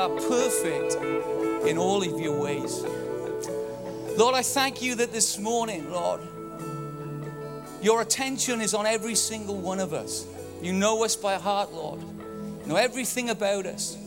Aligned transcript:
are 0.00 0.08
perfect 0.08 0.94
in 1.68 1.76
all 1.76 2.02
of 2.02 2.18
your 2.18 2.40
ways. 2.40 2.82
Lord, 4.16 4.34
I 4.34 4.40
thank 4.40 4.80
you 4.80 4.94
that 4.94 5.12
this 5.12 5.38
morning, 5.38 5.90
Lord, 5.90 6.22
your 7.82 8.00
attention 8.00 8.62
is 8.62 8.72
on 8.72 8.86
every 8.86 9.14
single 9.14 9.58
one 9.58 9.78
of 9.78 9.92
us. 9.92 10.26
You 10.62 10.72
know 10.72 11.04
us 11.04 11.16
by 11.16 11.34
heart, 11.34 11.72
Lord. 11.74 12.00
You 12.00 12.66
know 12.66 12.76
everything 12.76 13.28
about 13.28 13.66
us. 13.66 13.98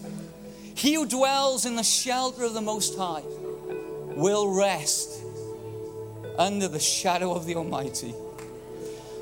He 0.73 0.95
who 0.95 1.05
dwells 1.05 1.67
in 1.67 1.75
the 1.75 1.83
shelter 1.83 2.43
of 2.43 2.55
the 2.55 2.61
Most 2.61 2.97
High 2.97 3.21
will 4.15 4.51
rest 4.51 5.21
under 6.39 6.67
the 6.67 6.79
shadow 6.79 7.35
of 7.35 7.45
the 7.45 7.53
Almighty. 7.53 8.15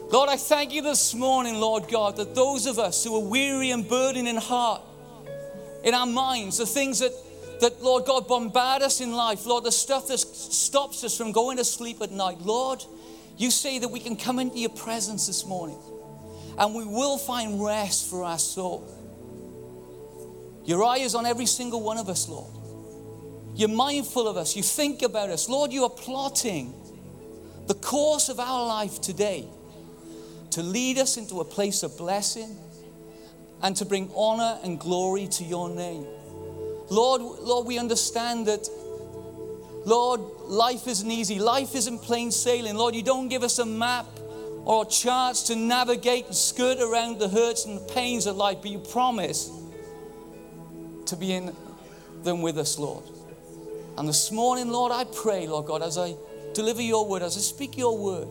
Lord, 0.10 0.30
I 0.30 0.38
thank 0.38 0.74
you 0.74 0.82
this 0.82 1.14
morning, 1.14 1.56
Lord 1.56 1.90
God, 1.90 2.16
that 2.16 2.34
those 2.34 2.66
of 2.66 2.80
us 2.80 3.04
who 3.04 3.14
are 3.18 3.30
weary 3.30 3.72
and 3.72 3.86
burdened 3.86 4.30
in 4.30 4.38
heart, 4.38 4.82
in 5.84 5.94
our 5.94 6.06
minds, 6.06 6.58
the 6.58 6.66
things 6.66 7.00
that, 7.00 7.12
that, 7.62 7.82
Lord 7.82 8.06
God, 8.06 8.28
bombard 8.28 8.82
us 8.82 9.02
in 9.02 9.14
life, 9.14 9.46
Lord, 9.46 9.64
the 9.64 9.72
stuff 9.72 10.08
that 10.08 10.20
stops 10.20 11.04
us 11.04 11.18
from 11.18 11.32
going 11.32 11.58
to 11.58 11.66
sleep 11.66 12.02
at 12.02 12.12
night, 12.12 12.40
Lord, 12.42 12.84
you 13.38 13.50
say 13.52 13.80
that 13.80 13.88
we 13.88 14.00
can 14.00 14.16
come 14.16 14.40
into 14.40 14.58
your 14.60 14.70
presence 14.70 15.28
this 15.28 15.46
morning 15.46 15.80
and 16.58 16.76
we 16.76 16.86
will 16.86 17.18
find 17.18 17.64
rest 17.64 18.10
for 18.10 18.24
our 18.24 18.38
soul. 18.38 18.88
Your 20.66 20.84
eye 20.84 20.98
is 20.98 21.16
on 21.16 21.26
every 21.26 21.48
single 21.48 21.82
one 21.82 21.98
of 21.98 22.08
us, 22.08 22.30
Lord. 22.30 22.54
You're 23.56 23.70
mindful 23.70 24.28
of 24.28 24.38
us. 24.38 24.56
You 24.56 24.64
think 24.64 25.02
about 25.02 25.30
us. 25.30 25.50
Lord, 25.50 25.74
you 25.74 25.84
are 25.84 25.90
plotting 25.90 26.74
the 27.68 27.74
course 27.74 28.30
of 28.30 28.40
our 28.40 28.66
life 28.68 29.02
today 29.02 29.48
to 30.52 30.62
lead 30.62 30.98
us 30.98 31.18
into 31.18 31.40
a 31.40 31.46
place 31.46 31.84
of 31.84 31.98
blessing 31.98 32.58
and 33.64 33.76
to 33.78 33.86
bring 33.86 34.12
honor 34.16 34.58
and 34.64 34.80
glory 34.80 35.28
to 35.28 35.44
your 35.44 35.70
name. 35.70 36.06
Lord, 36.90 37.22
Lord, 37.22 37.68
we 37.68 37.78
understand 37.78 38.48
that, 38.48 38.68
Lord, 39.86 40.20
life 40.46 40.88
isn't 40.88 41.10
easy. 41.10 41.40
Life 41.40 41.76
isn't 41.76 42.00
plain 42.00 42.32
sailing. 42.32 42.76
Lord, 42.76 42.96
you 42.96 43.04
don't 43.04 43.30
give 43.30 43.44
us 43.44 43.60
a 43.60 43.66
map 43.66 44.08
or 44.66 44.86
charts 44.86 45.44
to 45.44 45.56
navigate 45.56 46.26
and 46.26 46.36
skirt 46.36 46.80
around 46.80 47.20
the 47.20 47.30
hurts 47.30 47.66
and 47.66 47.78
the 47.78 47.94
pains 47.94 48.28
of 48.28 48.36
life, 48.36 48.58
but 48.62 48.72
you 48.72 48.80
promise 48.80 49.50
to 51.06 51.16
be 51.16 51.34
in 51.34 51.56
them 52.24 52.42
with 52.42 52.58
us, 52.58 52.78
Lord. 52.78 53.04
And 53.98 54.08
this 54.08 54.32
morning, 54.32 54.70
Lord, 54.70 54.92
I 54.92 55.04
pray, 55.06 55.48
Lord 55.48 55.66
God, 55.66 55.82
as 55.82 55.98
I 55.98 56.16
deliver 56.54 56.82
your 56.82 57.08
word, 57.08 57.22
as 57.22 57.38
I 57.38 57.42
speak 57.42 57.78
your 57.78 57.98
word, 57.98 58.28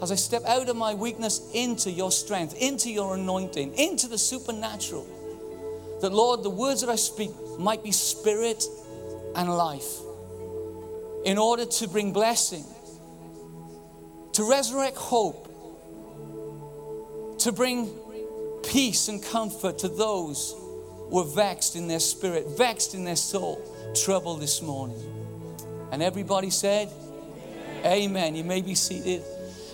as 0.00 0.12
I 0.12 0.14
step 0.14 0.44
out 0.44 0.68
of 0.68 0.76
my 0.76 0.94
weakness 0.94 1.50
into 1.54 1.90
your 1.90 2.12
strength, 2.12 2.54
into 2.60 2.90
your 2.90 3.14
anointing, 3.16 3.74
into 3.74 4.06
the 4.06 4.18
supernatural, 4.18 5.06
that, 6.00 6.12
Lord, 6.12 6.42
the 6.42 6.50
words 6.50 6.82
that 6.82 6.90
I 6.90 6.96
speak 6.96 7.30
might 7.58 7.82
be 7.82 7.90
spirit 7.90 8.64
and 9.34 9.48
life 9.48 10.00
in 11.24 11.36
order 11.36 11.64
to 11.64 11.88
bring 11.88 12.12
blessing, 12.12 12.64
to 14.32 14.48
resurrect 14.48 14.96
hope, 14.96 15.46
to 17.40 17.52
bring 17.52 17.90
peace 18.68 19.08
and 19.08 19.22
comfort 19.22 19.78
to 19.80 19.88
those 19.88 20.54
who 21.10 21.18
are 21.18 21.24
vexed 21.24 21.74
in 21.74 21.88
their 21.88 22.00
spirit, 22.00 22.46
vexed 22.56 22.94
in 22.94 23.04
their 23.04 23.16
soul, 23.16 23.60
troubled 24.04 24.40
this 24.40 24.62
morning. 24.62 25.00
And 25.90 26.02
everybody 26.02 26.50
said, 26.50 26.88
Amen. 27.78 28.02
Amen. 28.10 28.34
You 28.36 28.44
may 28.44 28.60
be 28.60 28.74
seated. 28.74 29.22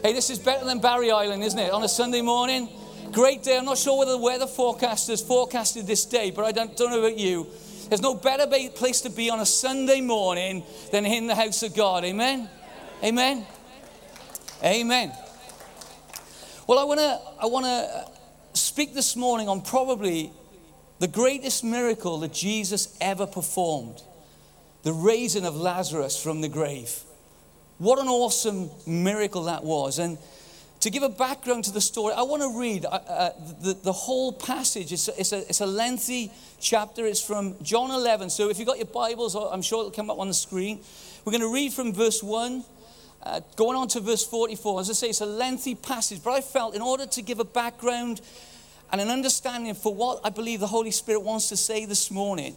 Hey, 0.05 0.13
this 0.13 0.29
is 0.29 0.39
better 0.39 0.67
than 0.67 0.81
Barry 0.81 1.11
Island, 1.11 1.43
isn't 1.43 1.59
it? 1.59 1.73
On 1.73 1.83
a 1.83 1.89
Sunday 1.89 2.21
morning. 2.21 2.69
Great 3.11 3.43
day. 3.43 3.57
I'm 3.57 3.65
not 3.65 3.79
sure 3.79 3.99
whether 3.99 4.11
the 4.11 4.19
weather 4.19 4.45
forecasters 4.45 5.27
forecasted 5.27 5.87
this 5.87 6.05
day, 6.05 6.31
but 6.31 6.45
I 6.45 6.53
don't, 6.53 6.77
don't 6.77 6.91
know 6.91 6.99
about 6.99 7.17
you. 7.17 7.47
There's 7.89 8.03
no 8.03 8.15
better 8.15 8.47
place 8.47 9.01
to 9.01 9.09
be 9.09 9.31
on 9.31 9.41
a 9.41 9.47
Sunday 9.47 10.03
morning 10.03 10.63
than 10.93 11.07
in 11.07 11.27
the 11.27 11.35
house 11.35 11.63
of 11.63 11.75
God. 11.75 12.05
Amen? 12.05 12.51
Amen? 13.03 13.47
Amen. 14.63 15.11
Well, 16.67 16.79
I 16.79 16.85
want 16.85 17.01
to 17.01 17.21
I 17.41 17.47
wanna 17.47 18.05
speak 18.53 18.93
this 18.93 19.17
morning 19.17 19.49
on 19.49 19.63
probably 19.63 20.31
the 20.99 21.09
greatest 21.09 21.65
miracle 21.65 22.19
that 22.19 22.35
Jesus 22.35 22.95
ever 23.01 23.27
performed 23.27 24.03
the 24.83 24.93
raising 24.93 25.47
of 25.47 25.57
Lazarus 25.57 26.23
from 26.23 26.43
the 26.43 26.51
grave. 26.51 27.04
What 27.85 27.99
an 27.99 28.09
awesome 28.09 28.71
miracle 28.87 29.43
that 29.43 29.63
was. 29.63 29.99
And 29.99 30.17
to 30.81 30.89
give 30.89 31.03
a 31.03 31.09
background 31.11 31.65
to 31.65 31.71
the 31.71 31.83
story, 31.83 32.15
I 32.17 32.23
want 32.23 32.41
to 32.41 32.59
read 32.59 32.87
uh, 32.87 32.89
uh, 32.89 33.31
the, 33.61 33.75
the 33.75 33.93
whole 33.93 34.33
passage. 34.33 34.91
It's 34.91 35.07
a, 35.09 35.21
it's, 35.21 35.33
a, 35.35 35.41
it's 35.41 35.61
a 35.61 35.67
lengthy 35.67 36.33
chapter. 36.59 37.05
It's 37.05 37.23
from 37.23 37.63
John 37.63 37.91
11. 37.91 38.31
So 38.31 38.49
if 38.49 38.59
you've 38.59 38.67
got 38.67 38.79
your 38.79 38.87
Bibles, 38.87 39.35
I'm 39.35 39.61
sure 39.61 39.81
it'll 39.81 39.91
come 39.91 40.09
up 40.09 40.19
on 40.19 40.29
the 40.29 40.35
screen. 40.35 40.81
We're 41.27 41.33
going 41.33 41.43
to 41.43 41.53
read 41.53 41.75
from 41.75 41.93
verse 41.93 42.23
1. 42.23 42.65
Uh, 43.23 43.41
going 43.55 43.77
on 43.77 43.89
to 43.89 44.01
verse 44.01 44.25
44, 44.25 44.81
as 44.81 44.89
I 44.89 44.95
say, 44.95 45.09
it's 45.11 45.21
a 45.21 45.27
lengthy 45.27 45.75
passage, 45.75 46.25
but 46.25 46.31
I 46.31 46.41
felt 46.41 46.75
in 46.75 46.81
order 46.81 47.05
to 47.05 47.21
give 47.21 47.39
a 47.39 47.45
background 47.45 48.23
and 48.93 49.01
an 49.03 49.11
understanding 49.11 49.75
for 49.75 49.95
what 49.95 50.21
I 50.25 50.31
believe 50.31 50.61
the 50.61 50.69
Holy 50.69 50.91
Spirit 50.91 51.21
wants 51.21 51.51
to 51.51 51.57
say 51.59 51.85
this 51.85 52.11
morning, 52.11 52.57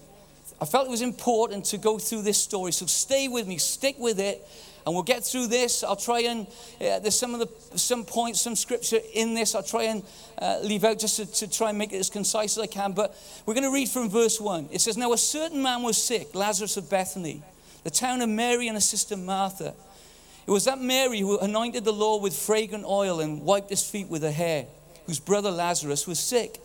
I 0.60 0.66
felt 0.66 0.88
it 0.88 0.92
was 0.92 1.02
important 1.02 1.66
to 1.66 1.78
go 1.78 2.00
through 2.00 2.24
this 2.24 2.42
story. 2.42 2.72
So 2.72 2.86
stay 2.86 3.28
with 3.28 3.48
me, 3.48 3.58
stick 3.58 3.96
with 4.00 4.20
it, 4.20 4.48
and 4.86 4.96
we'll 4.96 5.04
get 5.04 5.24
through 5.24 5.48
this. 5.48 5.84
I'll 5.84 5.96
try 5.98 6.22
and 6.22 6.48
uh, 6.80 7.00
there's 7.00 7.20
some 7.20 7.36
of 7.36 7.42
the 7.42 7.78
some 7.78 8.06
points, 8.06 8.42
some 8.42 8.56
scripture 8.56 9.00
in 9.14 9.34
this. 9.34 9.54
I'll 9.54 9.62
try 9.62 9.84
and 9.84 10.04
uh, 10.42 10.60
leave 10.64 10.84
out 10.84 10.98
just 10.98 11.18
to, 11.18 11.26
to, 11.26 11.52
try 11.52 11.70
and 11.70 11.78
make 11.78 11.92
it 11.92 11.98
as 11.98 12.10
concise 12.10 12.58
as 12.58 12.64
I 12.64 12.68
can. 12.68 12.94
But 12.94 13.14
we're 13.46 13.54
going 13.54 13.66
to 13.66 13.74
read 13.74 13.90
from 13.90 14.10
verse 14.10 14.40
one. 14.40 14.70
It 14.72 14.80
says, 14.80 14.98
"Now 14.98 15.12
a 15.12 15.18
certain 15.18 15.62
man 15.62 15.84
was 15.84 16.02
sick, 16.02 16.34
Lazarus 16.34 16.78
of 16.78 16.90
Bethany, 16.90 17.44
the 17.84 17.90
town 17.90 18.22
of 18.22 18.30
Mary 18.30 18.68
and 18.68 18.78
her 18.78 18.82
sister 18.82 19.18
Martha. 19.18 19.74
It 20.48 20.52
was 20.52 20.64
that 20.64 20.80
Mary 20.80 21.20
who 21.20 21.38
anointed 21.38 21.84
the 21.84 21.92
Lord 21.92 22.24
with 22.24 22.34
fragrant 22.34 22.86
oil 22.86 23.20
and 23.20 23.42
wiped 23.42 23.70
his 23.70 23.84
feet 23.84 24.08
with 24.08 24.22
her 24.24 24.32
hair, 24.32 24.66
whose 25.06 25.20
brother 25.20 25.52
Lazarus 25.52 26.08
was 26.08 26.18
sick. 26.18 26.62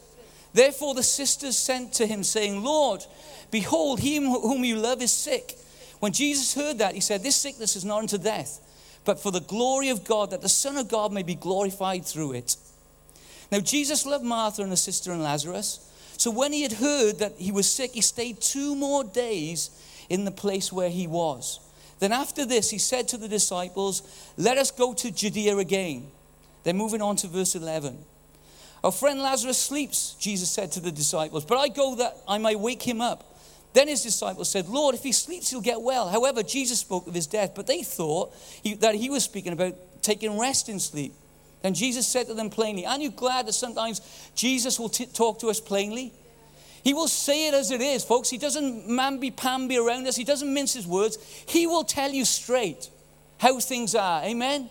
Therefore 0.53 0.95
the 0.95 1.03
sisters 1.03 1.57
sent 1.57 1.93
to 1.95 2.07
him, 2.07 2.23
saying, 2.23 2.63
Lord, 2.63 3.05
behold, 3.51 4.01
he 4.01 4.17
whom 4.17 4.65
you 4.65 4.77
love 4.77 5.01
is 5.03 5.13
sick." 5.13 5.59
When 6.03 6.13
Jesus 6.13 6.55
heard 6.55 6.79
that, 6.79 6.97
he 6.97 7.01
said, 7.01 7.23
This 7.23 7.37
sickness 7.37 7.77
is 7.77 7.85
not 7.85 8.01
unto 8.01 8.19
death, 8.19 8.59
but 9.05 9.21
for 9.21 9.31
the 9.31 9.41
glory 9.41 9.89
of 9.89 10.03
God, 10.03 10.31
that 10.31 10.43
the 10.43 10.49
Son 10.49 10.77
of 10.77 10.89
God 10.89 11.13
may 11.13 11.23
be 11.23 11.37
glorified 11.37 12.05
through 12.05 12.33
it. 12.33 12.57
Now, 13.53 13.61
Jesus 13.61 14.05
loved 14.05 14.25
Martha 14.25 14.63
and 14.63 14.73
her 14.73 14.77
sister 14.77 15.13
and 15.13 15.23
Lazarus. 15.23 15.79
So 16.17 16.33
when 16.33 16.53
he 16.53 16.63
had 16.63 16.73
heard 16.73 17.21
that 17.21 17.35
he 17.39 17.53
was 17.53 17.71
sick, 17.71 17.93
he 17.93 18.01
stayed 18.01 18.41
two 18.41 18.75
more 18.75 19.05
days 19.05 19.71
in 20.09 20.25
the 20.25 20.33
place 20.33 20.73
where 20.73 20.91
he 20.91 21.07
was. 21.07 21.61
Then 22.01 22.11
after 22.11 22.45
this, 22.45 22.71
he 22.71 22.79
said 22.79 23.07
to 23.09 23.17
the 23.17 23.29
disciples, 23.29 24.03
Let 24.37 24.59
us 24.59 24.73
go 24.73 24.95
to 24.95 25.11
Judea 25.13 25.57
again. 25.59 26.11
Then 26.65 26.77
moving 26.77 27.01
on 27.01 27.15
to 27.19 27.29
verse 27.29 27.55
11. 27.55 27.97
Our 28.85 28.93
friend 28.93 29.21
Lazarus 29.21 29.59
sleeps, 29.59 30.17
Jesus 30.19 30.51
said 30.51 30.73
to 30.73 30.81
the 30.81 30.91
disciples, 30.91 31.45
but 31.45 31.57
I 31.57 31.69
go 31.69 31.95
that 31.97 32.17
I 32.27 32.39
may 32.39 32.57
wake 32.57 32.83
him 32.83 33.01
up. 33.01 33.29
Then 33.75 33.89
his 33.89 34.03
disciples 34.03 34.51
said, 34.51 34.69
Lord, 34.69 34.95
if 34.95 35.03
he 35.03 35.13
sleeps, 35.13 35.51
he'll 35.51 35.61
get 35.61 35.81
well. 35.81 36.09
However, 36.09 36.43
Jesus 36.43 36.81
spoke 36.81 37.07
of 37.07 37.15
his 37.15 37.27
death, 37.27 37.53
but 37.55 37.67
they 37.67 37.83
thought 37.83 38.35
he, 38.63 38.75
that 38.75 38.95
he 38.95 39.09
was 39.09 39.25
speaking 39.25 39.53
about 39.53 39.75
taking 40.03 40.39
rest 40.39 40.69
in 40.69 40.79
sleep. 40.79 41.15
Then 41.63 41.75
Jesus 41.75 42.07
said 42.07 42.27
to 42.27 42.35
them 42.35 42.51
plainly, 42.51 42.85
Aren't 42.85 43.03
you 43.03 43.11
glad 43.11 43.47
that 43.47 43.55
sometimes 43.55 44.01
Jesus 44.35 44.79
will 44.79 44.89
t- 44.89 45.07
talk 45.07 45.39
to 45.39 45.47
us 45.47 45.61
plainly? 45.61 46.13
He 46.83 46.93
will 46.93 47.09
say 47.09 47.49
it 47.49 47.55
as 47.55 47.71
it 47.71 47.81
is, 47.81 48.05
folks. 48.05 48.29
He 48.29 48.39
doesn't 48.39 48.89
mamby-pamby 48.89 49.79
around 49.79 50.07
us. 50.09 50.17
He 50.17 50.25
doesn't 50.25 50.53
mince 50.53 50.73
his 50.75 50.87
words. 50.87 51.17
He 51.47 51.67
will 51.67 51.85
tell 51.85 52.11
you 52.11 52.25
straight 52.25 52.91
how 53.39 53.61
things 53.61 53.95
are. 53.95 54.25
Amen? 54.25 54.69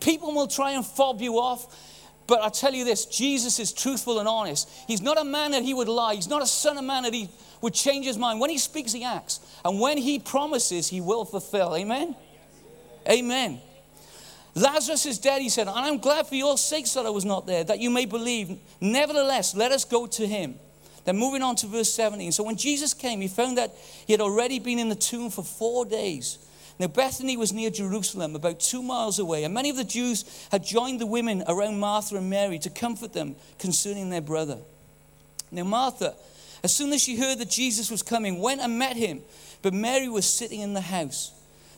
People 0.00 0.34
will 0.34 0.48
try 0.48 0.72
and 0.72 0.84
fob 0.84 1.20
you 1.20 1.38
off. 1.38 1.93
But 2.26 2.42
I 2.42 2.48
tell 2.48 2.72
you 2.72 2.84
this 2.84 3.04
Jesus 3.06 3.58
is 3.58 3.72
truthful 3.72 4.18
and 4.18 4.28
honest. 4.28 4.68
He's 4.86 5.02
not 5.02 5.20
a 5.20 5.24
man 5.24 5.50
that 5.52 5.62
he 5.62 5.74
would 5.74 5.88
lie. 5.88 6.14
He's 6.14 6.28
not 6.28 6.42
a 6.42 6.46
son 6.46 6.78
of 6.78 6.84
man 6.84 7.02
that 7.02 7.12
he 7.12 7.28
would 7.60 7.74
change 7.74 8.06
his 8.06 8.18
mind. 8.18 8.40
When 8.40 8.50
he 8.50 8.58
speaks, 8.58 8.92
he 8.92 9.04
acts. 9.04 9.40
And 9.64 9.80
when 9.80 9.98
he 9.98 10.18
promises, 10.18 10.88
he 10.88 11.00
will 11.00 11.24
fulfill. 11.24 11.76
Amen? 11.76 12.16
Amen. 13.08 13.60
Lazarus 14.54 15.04
is 15.04 15.18
dead, 15.18 15.42
he 15.42 15.48
said, 15.48 15.66
and 15.66 15.76
I'm 15.76 15.98
glad 15.98 16.28
for 16.28 16.36
your 16.36 16.56
sakes 16.56 16.94
that 16.94 17.06
I 17.06 17.10
was 17.10 17.24
not 17.24 17.44
there, 17.44 17.64
that 17.64 17.80
you 17.80 17.90
may 17.90 18.06
believe. 18.06 18.56
Nevertheless, 18.80 19.54
let 19.54 19.72
us 19.72 19.84
go 19.84 20.06
to 20.06 20.26
him. 20.26 20.54
Then 21.04 21.16
moving 21.16 21.42
on 21.42 21.56
to 21.56 21.66
verse 21.66 21.92
17. 21.92 22.32
So 22.32 22.44
when 22.44 22.56
Jesus 22.56 22.94
came, 22.94 23.20
he 23.20 23.28
found 23.28 23.58
that 23.58 23.74
he 24.06 24.12
had 24.12 24.20
already 24.20 24.58
been 24.58 24.78
in 24.78 24.88
the 24.88 24.94
tomb 24.94 25.30
for 25.30 25.42
four 25.42 25.84
days. 25.84 26.38
Now, 26.78 26.88
Bethany 26.88 27.36
was 27.36 27.52
near 27.52 27.70
Jerusalem, 27.70 28.34
about 28.34 28.58
two 28.60 28.82
miles 28.82 29.18
away, 29.18 29.44
and 29.44 29.54
many 29.54 29.70
of 29.70 29.76
the 29.76 29.84
Jews 29.84 30.24
had 30.50 30.64
joined 30.64 31.00
the 31.00 31.06
women 31.06 31.44
around 31.46 31.78
Martha 31.78 32.16
and 32.16 32.28
Mary 32.28 32.58
to 32.60 32.70
comfort 32.70 33.12
them 33.12 33.36
concerning 33.58 34.10
their 34.10 34.20
brother. 34.20 34.58
Now, 35.52 35.64
Martha 35.64 36.14
as 36.64 36.74
soon 36.74 36.94
as 36.94 37.02
she 37.02 37.16
heard 37.16 37.38
that 37.38 37.50
Jesus 37.50 37.90
was 37.90 38.02
coming, 38.02 38.40
went 38.40 38.62
and 38.62 38.78
met 38.78 38.96
him. 38.96 39.20
But 39.60 39.74
Mary 39.74 40.08
was 40.08 40.24
sitting 40.24 40.60
in 40.60 40.72
the 40.72 40.80
house. 40.80 41.30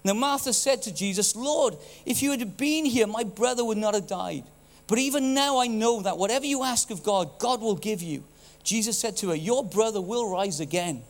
Now 0.04 0.14
Martha 0.14 0.52
said 0.52 0.80
to 0.82 0.94
Jesus, 0.94 1.34
Lord, 1.34 1.76
if 2.06 2.22
you 2.22 2.30
had 2.30 2.56
been 2.56 2.84
here, 2.84 3.08
my 3.08 3.24
brother 3.24 3.64
would 3.64 3.78
not 3.78 3.94
have 3.94 4.06
died. 4.06 4.44
But 4.86 5.00
even 5.00 5.34
now 5.34 5.58
I 5.58 5.66
know 5.66 6.02
that 6.02 6.16
whatever 6.16 6.46
you 6.46 6.62
ask 6.62 6.92
of 6.92 7.02
God, 7.02 7.40
God 7.40 7.60
will 7.60 7.74
give 7.74 8.00
you. 8.00 8.22
Jesus 8.62 8.96
said 8.96 9.16
to 9.18 9.30
her, 9.30 9.34
Your 9.34 9.64
brother 9.64 10.00
will 10.00 10.30
rise 10.30 10.60
again. 10.60 11.02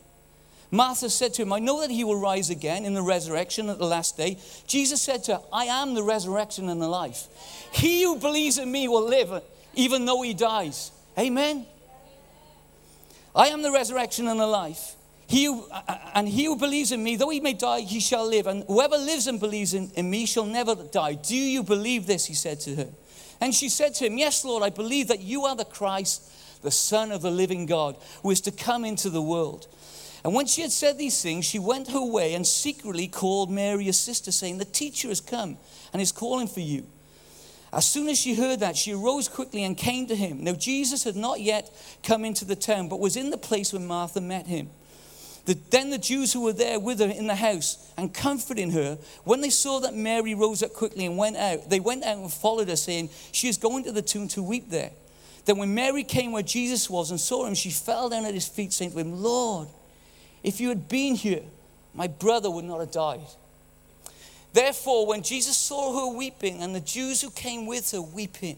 Martha 0.71 1.09
said 1.09 1.35
to 1.35 1.43
him, 1.43 1.53
I 1.53 1.59
know 1.59 1.81
that 1.81 1.91
he 1.91 2.05
will 2.05 2.19
rise 2.19 2.51
again 2.51 2.85
in 2.85 2.95
the 2.95 3.03
resurrection 3.03 3.69
at 3.69 3.79
the 3.79 3.87
last 3.87 4.17
day. 4.17 4.39
Jesus 4.67 5.01
said 5.01 5.25
to 5.25 5.37
her, 5.37 5.43
I 5.53 5.65
am 5.67 5.95
the 5.95 6.03
resurrection 6.03 6.69
and 6.69 6.83
the 6.83 6.89
life. 6.89 7.29
He 7.73 8.03
who 8.03 8.19
believes 8.19 8.59
in 8.59 8.71
me 8.71 8.89
will 8.89 9.09
live 9.09 9.43
even 9.77 10.07
though 10.07 10.23
he 10.23 10.35
dies. 10.35 10.91
Amen. 11.17 11.67
I 13.35 13.49
am 13.49 13.63
the 13.63 13.71
resurrection 13.71 14.27
and 14.27 14.41
the 14.41 14.47
life. 14.47 14.95
He 15.29 15.45
who, 15.45 15.65
uh, 15.71 15.83
uh, 15.87 15.99
and 16.15 16.29
he 16.29 16.45
who 16.45 16.57
believes 16.57 16.93
in 16.93 17.03
me, 17.03 17.17
though 17.17 17.31
he 17.31 17.41
may 17.41 17.53
die, 17.53 17.81
he 17.81 18.01
shall 18.01 18.27
live. 18.27 18.47
And 18.47 18.65
whoever 18.65 18.97
lives 18.97 19.27
and 19.27 19.39
believes 19.39 19.75
in, 19.75 19.91
in 19.95 20.09
me 20.09 20.25
shall 20.25 20.47
never 20.47 20.75
die. 20.75 21.15
Do 21.15 21.37
you 21.37 21.63
believe 21.63 22.07
this? 22.07 22.27
He 22.27 22.35
said 22.35 22.61
to 22.61 22.75
her. 22.77 22.89
And 23.41 23.55
she 23.55 23.69
said 23.69 23.95
to 23.97 24.07
him, 24.07 24.19
Yes, 24.19 24.45
Lord, 24.45 24.63
I 24.63 24.71
believe 24.71 25.09
that 25.09 25.21
you 25.21 25.45
are 25.45 25.57
the 25.57 25.65
Christ, 25.65 26.63
the 26.63 26.71
Son 26.71 27.13
of 27.13 27.23
the 27.23 27.31
living 27.31 27.67
God, 27.67 27.97
who 28.23 28.31
is 28.31 28.41
to 28.43 28.51
come 28.51 28.85
into 28.85 29.11
the 29.11 29.21
world. 29.21 29.67
And 30.25 30.35
when 30.35 30.47
she 30.47 30.63
had 30.63 30.73
said 30.73 30.99
these 30.99 31.23
things, 31.23 31.45
she 31.45 31.59
went 31.59 31.89
her 31.89 32.05
way 32.05 32.35
and 32.35 32.47
secretly 32.47 33.09
called 33.09 33.51
Mary, 33.51 33.87
her 33.87 33.93
sister, 33.93 34.33
saying, 34.33 34.59
The 34.59 34.65
teacher 34.65 35.09
has 35.09 35.21
come 35.21 35.59
and 35.93 36.03
is 36.03 36.13
calling 36.13 36.49
for 36.49 36.61
you. 36.61 36.87
As 37.73 37.87
soon 37.87 38.09
as 38.09 38.19
she 38.19 38.35
heard 38.35 38.61
that, 38.61 38.77
she 38.77 38.93
arose 38.93 39.29
quickly 39.29 39.65
and 39.65 39.77
came 39.77 40.07
to 40.07 40.17
him. 40.17 40.43
Now, 40.43 40.55
Jesus 40.55 41.05
had 41.05 41.17
not 41.17 41.41
yet 41.41 41.71
come 42.03 42.25
into 42.25 42.45
the 42.45 42.57
town, 42.57 42.89
but 42.89 43.01
was 43.01 43.17
in 43.17 43.31
the 43.31 43.37
place 43.37 43.73
where 43.73 43.83
Martha 43.83 44.21
met 44.21 44.47
him. 44.47 44.71
The, 45.45 45.55
then 45.71 45.91
the 45.91 45.99
Jews 45.99 46.33
who 46.33 46.41
were 46.41 46.53
there 46.53 46.81
with 46.81 46.99
her 46.99 47.07
in 47.07 47.29
the 47.29 47.35
house 47.37 47.93
and 47.97 48.13
comforting 48.13 48.73
her, 48.73 48.99
when 49.25 49.41
they 49.41 49.51
saw 49.51 49.79
that 49.81 49.95
Mary 49.95 50.35
rose 50.35 50.63
up 50.63 50.73
quickly 50.73 51.07
and 51.07 51.17
went 51.17 51.37
out, 51.37 51.71
they 51.71 51.79
went 51.79 52.05
out 52.05 52.19
and 52.19 52.33
followed 52.33 52.69
her, 52.69 52.77
saying, 52.77 53.11
She 53.31 53.49
is 53.49 53.57
going 53.57 53.85
to 53.85 53.93
the 53.93 54.03
tomb 54.03 54.27
to 54.29 54.43
weep 54.43 54.71
there. 54.71 54.91
Then 55.45 55.59
when 55.59 55.75
Mary 55.75 56.03
came 56.03 56.33
where 56.33 56.43
Jesus 56.43 56.91
was 56.91 57.13
and 57.13 57.21
saw 57.21 57.47
him, 57.47 57.55
she 57.55 57.71
fell 57.71 58.09
down 58.09 58.25
at 58.25 58.35
his 58.35 58.49
feet, 58.49 58.73
saying 58.73 58.91
to 58.93 58.99
him, 58.99 59.23
Lord, 59.23 59.69
if 60.47 60.61
you 60.61 60.69
had 60.69 60.89
been 60.89 61.17
here, 61.17 61.43
my 61.93 62.07
brother 62.07 62.49
would 62.49 62.65
not 62.65 62.79
have 62.79 62.93
died. 62.93 63.27
Therefore, 64.53 65.05
when 65.05 65.23
Jesus 65.23 65.57
saw 65.57 66.07
her 66.07 66.17
weeping 66.17 66.63
and 66.63 66.73
the 66.73 66.81
Jews 66.81 67.21
who 67.21 67.31
came 67.31 67.67
with 67.67 67.91
her 67.91 68.01
weeping, 68.01 68.57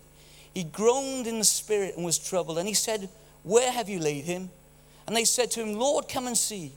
he 0.53 0.65
groaned 0.65 1.27
in 1.27 1.39
the 1.39 1.47
spirit 1.47 1.97
and 1.97 2.05
was 2.05 2.19
troubled. 2.19 2.59
And 2.59 2.69
he 2.69 2.75
said, 2.75 3.09
Where 3.43 3.73
have 3.73 3.89
you 3.89 4.01
laid 4.01 4.25
him? 4.25 4.51
And 5.07 5.17
they 5.17 5.25
said 5.25 5.51
to 5.53 5.63
him, 5.63 5.75
Lord, 5.77 6.11
come 6.11 6.27
and 6.27 6.37
see. 6.37 6.73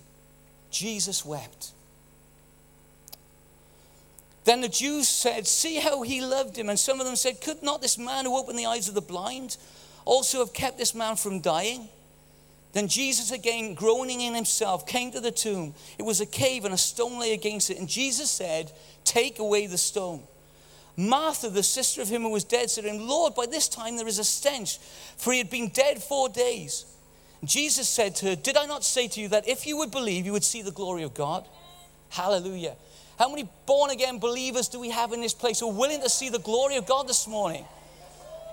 Jesus 0.71 1.25
wept. 1.25 1.71
Then 4.45 4.61
the 4.61 4.69
Jews 4.69 5.09
said, 5.09 5.45
See 5.45 5.75
how 5.75 6.03
he 6.03 6.21
loved 6.21 6.57
him. 6.57 6.69
And 6.69 6.79
some 6.79 7.01
of 7.01 7.05
them 7.05 7.17
said, 7.17 7.41
Could 7.41 7.61
not 7.61 7.81
this 7.81 7.97
man 7.97 8.23
who 8.23 8.37
opened 8.37 8.57
the 8.57 8.65
eyes 8.65 8.87
of 8.87 8.95
the 8.95 9.01
blind 9.01 9.57
also 10.05 10.39
have 10.39 10.53
kept 10.53 10.77
this 10.77 10.95
man 10.95 11.17
from 11.17 11.41
dying? 11.41 11.89
Then 12.73 12.88
Jesus, 12.88 13.31
again 13.31 13.73
groaning 13.73 14.21
in 14.21 14.33
himself, 14.33 14.88
came 14.88 15.12
to 15.12 15.19
the 15.19 15.31
tomb. 15.31 15.73
It 15.97 16.03
was 16.03 16.21
a 16.21 16.25
cave 16.25 16.63
and 16.63 16.73
a 16.73 16.77
stone 16.77 17.19
lay 17.19 17.33
against 17.33 17.69
it. 17.69 17.77
And 17.77 17.88
Jesus 17.88 18.31
said, 18.31 18.71
Take 19.03 19.39
away 19.39 19.68
the 19.68 19.77
stone. 19.77 20.23
Martha, 20.95 21.50
the 21.50 21.63
sister 21.63 22.01
of 22.01 22.09
him 22.09 22.21
who 22.21 22.29
was 22.29 22.44
dead, 22.44 22.69
said 22.69 22.83
to 22.83 22.89
him, 22.89 23.07
Lord, 23.07 23.33
by 23.35 23.45
this 23.45 23.68
time 23.68 23.97
there 23.97 24.07
is 24.07 24.19
a 24.19 24.23
stench, 24.23 24.77
for 25.18 25.31
he 25.31 25.39
had 25.39 25.50
been 25.50 25.69
dead 25.69 26.01
four 26.01 26.29
days. 26.29 26.85
Jesus 27.44 27.89
said 27.89 28.15
to 28.18 28.27
her, 28.27 28.35
Did 28.35 28.57
I 28.57 28.65
not 28.65 28.83
say 28.83 29.07
to 29.07 29.21
you 29.21 29.27
that 29.29 29.47
if 29.47 29.65
you 29.65 29.77
would 29.77 29.91
believe, 29.91 30.25
you 30.25 30.31
would 30.33 30.44
see 30.44 30.62
the 30.62 30.71
glory 30.71 31.03
of 31.03 31.13
God? 31.13 31.47
Hallelujah. 32.09 32.75
How 33.18 33.29
many 33.29 33.47
born 33.65 33.89
again 33.89 34.19
believers 34.19 34.68
do 34.68 34.79
we 34.79 34.89
have 34.89 35.12
in 35.12 35.21
this 35.21 35.33
place 35.33 35.59
who 35.59 35.69
are 35.69 35.73
willing 35.73 36.01
to 36.01 36.09
see 36.09 36.29
the 36.29 36.39
glory 36.39 36.75
of 36.75 36.85
God 36.85 37.07
this 37.07 37.27
morning? 37.27 37.65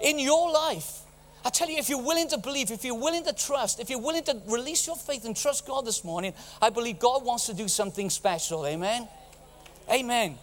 In 0.03 0.19
your 0.19 0.51
life. 0.51 0.98
I 1.45 1.51
tell 1.51 1.71
you, 1.71 1.79
if 1.79 1.89
you're 1.89 2.03
willing 2.03 2.29
to 2.29 2.39
believe, 2.39 2.71
if 2.71 2.85
you're 2.85 2.95
willing 2.95 3.25
to 3.25 3.33
trust, 3.33 3.81
if 3.81 3.89
you're 3.89 4.01
willing 4.01 4.25
to 4.25 4.41
release 4.49 4.87
your 4.87 4.97
faith 4.97 5.25
and 5.25 5.37
trust 5.37 5.67
God 5.67 5.87
this 5.87 6.05
morning, 6.05 6.35
I 6.61 6.71
believe 6.71 6.99
God 6.99 7.25
wants 7.25 7.47
to 7.47 7.55
do 7.55 7.69
something 7.69 8.11
special. 8.11 8.67
Amen. 8.67 9.09
Amen. 9.91 10.37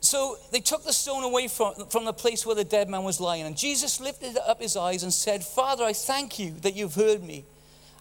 So 0.00 0.36
they 0.50 0.60
took 0.60 0.84
the 0.84 0.92
stone 0.92 1.22
away 1.22 1.48
from, 1.48 1.74
from 1.88 2.04
the 2.04 2.12
place 2.12 2.44
where 2.44 2.56
the 2.56 2.64
dead 2.64 2.88
man 2.88 3.04
was 3.04 3.20
lying. 3.20 3.44
And 3.44 3.56
Jesus 3.56 4.00
lifted 4.00 4.36
up 4.46 4.60
his 4.60 4.76
eyes 4.76 5.04
and 5.04 5.12
said, 5.12 5.44
Father, 5.44 5.84
I 5.84 5.92
thank 5.92 6.38
you 6.38 6.54
that 6.62 6.74
you've 6.74 6.94
heard 6.94 7.22
me. 7.22 7.44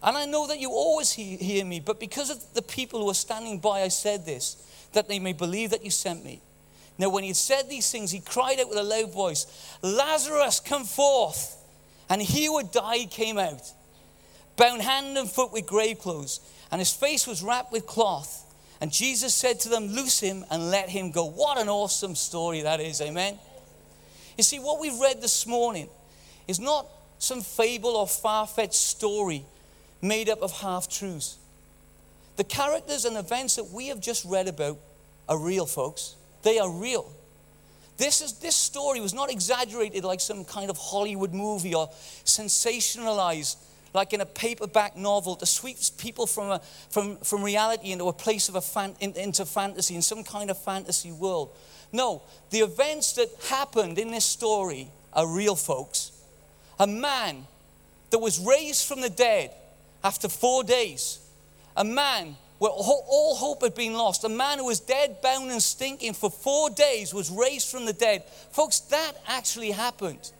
And 0.03 0.17
I 0.17 0.25
know 0.25 0.47
that 0.47 0.59
you 0.59 0.71
always 0.71 1.11
hear 1.11 1.63
me, 1.63 1.79
but 1.79 1.99
because 1.99 2.31
of 2.31 2.53
the 2.55 2.63
people 2.63 3.01
who 3.01 3.09
are 3.09 3.15
standing 3.15 3.59
by, 3.59 3.81
I 3.81 3.89
said 3.89 4.25
this, 4.25 4.57
that 4.93 5.07
they 5.07 5.19
may 5.19 5.33
believe 5.33 5.69
that 5.69 5.85
you 5.85 5.91
sent 5.91 6.25
me. 6.25 6.41
Now, 6.97 7.09
when 7.09 7.23
he 7.23 7.29
had 7.29 7.37
said 7.37 7.69
these 7.69 7.91
things, 7.91 8.11
he 8.11 8.19
cried 8.19 8.59
out 8.59 8.69
with 8.69 8.77
a 8.77 8.83
loud 8.83 9.11
voice, 9.11 9.47
Lazarus, 9.81 10.59
come 10.59 10.83
forth. 10.83 11.57
And 12.09 12.21
he 12.21 12.47
who 12.47 12.57
had 12.57 12.71
died 12.71 13.09
came 13.09 13.37
out, 13.37 13.61
bound 14.57 14.81
hand 14.81 15.17
and 15.17 15.29
foot 15.31 15.53
with 15.53 15.65
grave 15.65 15.99
clothes, 15.99 16.41
and 16.69 16.79
his 16.79 16.93
face 16.93 17.25
was 17.25 17.41
wrapped 17.41 17.71
with 17.71 17.87
cloth. 17.87 18.45
And 18.81 18.91
Jesus 18.91 19.33
said 19.33 19.59
to 19.61 19.69
them, 19.69 19.87
Loose 19.87 20.19
him 20.19 20.43
and 20.51 20.71
let 20.71 20.89
him 20.89 21.11
go. 21.11 21.25
What 21.25 21.57
an 21.57 21.69
awesome 21.69 22.15
story 22.15 22.61
that 22.61 22.81
is, 22.81 22.99
amen? 22.99 23.39
You 24.37 24.43
see, 24.43 24.59
what 24.59 24.79
we've 24.79 24.99
read 24.99 25.21
this 25.21 25.45
morning 25.47 25.87
is 26.47 26.59
not 26.59 26.87
some 27.17 27.41
fable 27.41 27.91
or 27.91 28.07
far 28.07 28.47
fetched 28.47 28.73
story 28.73 29.45
made 30.01 30.29
up 30.29 30.41
of 30.41 30.51
half 30.51 30.89
truths. 30.89 31.37
The 32.37 32.43
characters 32.43 33.05
and 33.05 33.17
events 33.17 33.55
that 33.55 33.69
we 33.69 33.87
have 33.87 33.99
just 34.01 34.25
read 34.25 34.47
about 34.47 34.79
are 35.29 35.37
real, 35.37 35.65
folks. 35.65 36.15
They 36.43 36.59
are 36.59 36.69
real. 36.69 37.11
This, 37.97 38.21
is, 38.21 38.33
this 38.39 38.55
story 38.55 38.99
was 38.99 39.13
not 39.13 39.31
exaggerated 39.31 40.03
like 40.03 40.21
some 40.21 40.43
kind 40.43 40.69
of 40.69 40.77
Hollywood 40.77 41.33
movie 41.33 41.75
or 41.75 41.89
sensationalized 42.25 43.57
like 43.93 44.13
in 44.13 44.21
a 44.21 44.25
paperback 44.25 44.95
novel 44.95 45.35
to 45.35 45.45
sweep 45.45 45.77
people 45.97 46.25
from, 46.25 46.49
a, 46.49 46.61
from, 46.89 47.17
from 47.17 47.43
reality 47.43 47.91
into 47.91 48.07
a 48.07 48.13
place 48.13 48.49
of 48.49 48.55
a 48.55 48.61
fan, 48.61 48.95
in, 48.99 49.13
into 49.13 49.45
fantasy, 49.45 49.95
in 49.95 50.01
some 50.01 50.23
kind 50.23 50.49
of 50.49 50.57
fantasy 50.57 51.11
world. 51.11 51.49
No, 51.91 52.21
the 52.51 52.59
events 52.59 53.13
that 53.13 53.29
happened 53.49 53.99
in 53.99 54.11
this 54.11 54.25
story 54.25 54.89
are 55.13 55.27
real, 55.27 55.55
folks. 55.55 56.11
A 56.79 56.87
man 56.87 57.45
that 58.11 58.19
was 58.19 58.39
raised 58.39 58.87
from 58.87 59.01
the 59.01 59.09
dead 59.09 59.51
after 60.03 60.29
four 60.29 60.63
days, 60.63 61.19
a 61.75 61.83
man 61.83 62.37
where 62.61 62.69
all 62.69 63.35
hope 63.37 63.63
had 63.63 63.73
been 63.73 63.93
lost. 63.93 64.23
A 64.23 64.29
man 64.29 64.59
who 64.59 64.67
was 64.67 64.79
dead, 64.79 65.19
bound, 65.23 65.49
and 65.49 65.63
stinking 65.63 66.13
for 66.13 66.29
four 66.29 66.69
days 66.69 67.11
was 67.11 67.31
raised 67.31 67.71
from 67.71 67.85
the 67.85 67.93
dead. 67.93 68.23
Folks, 68.51 68.81
that 68.81 69.13
actually 69.27 69.71
happened. 69.71 70.31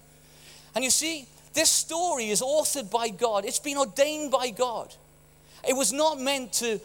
And 0.75 0.83
you 0.83 0.91
see, 0.91 1.25
this 1.55 1.71
story 1.71 2.29
is 2.29 2.43
authored 2.43 2.91
by 2.91 3.09
God, 3.09 3.43
it's 3.43 3.57
been 3.57 3.75
ordained 3.75 4.29
by 4.29 4.51
God. 4.51 4.93
It 5.67 5.75
was 5.75 5.91
not 5.91 6.19
meant 6.19 6.53
to 6.53 6.79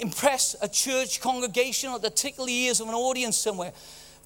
impress 0.00 0.54
a 0.62 0.68
church 0.68 1.20
congregation 1.20 1.90
or 1.90 1.98
the 1.98 2.10
tickly 2.10 2.54
ears 2.66 2.78
of 2.78 2.86
an 2.86 2.94
audience 2.94 3.36
somewhere. 3.36 3.72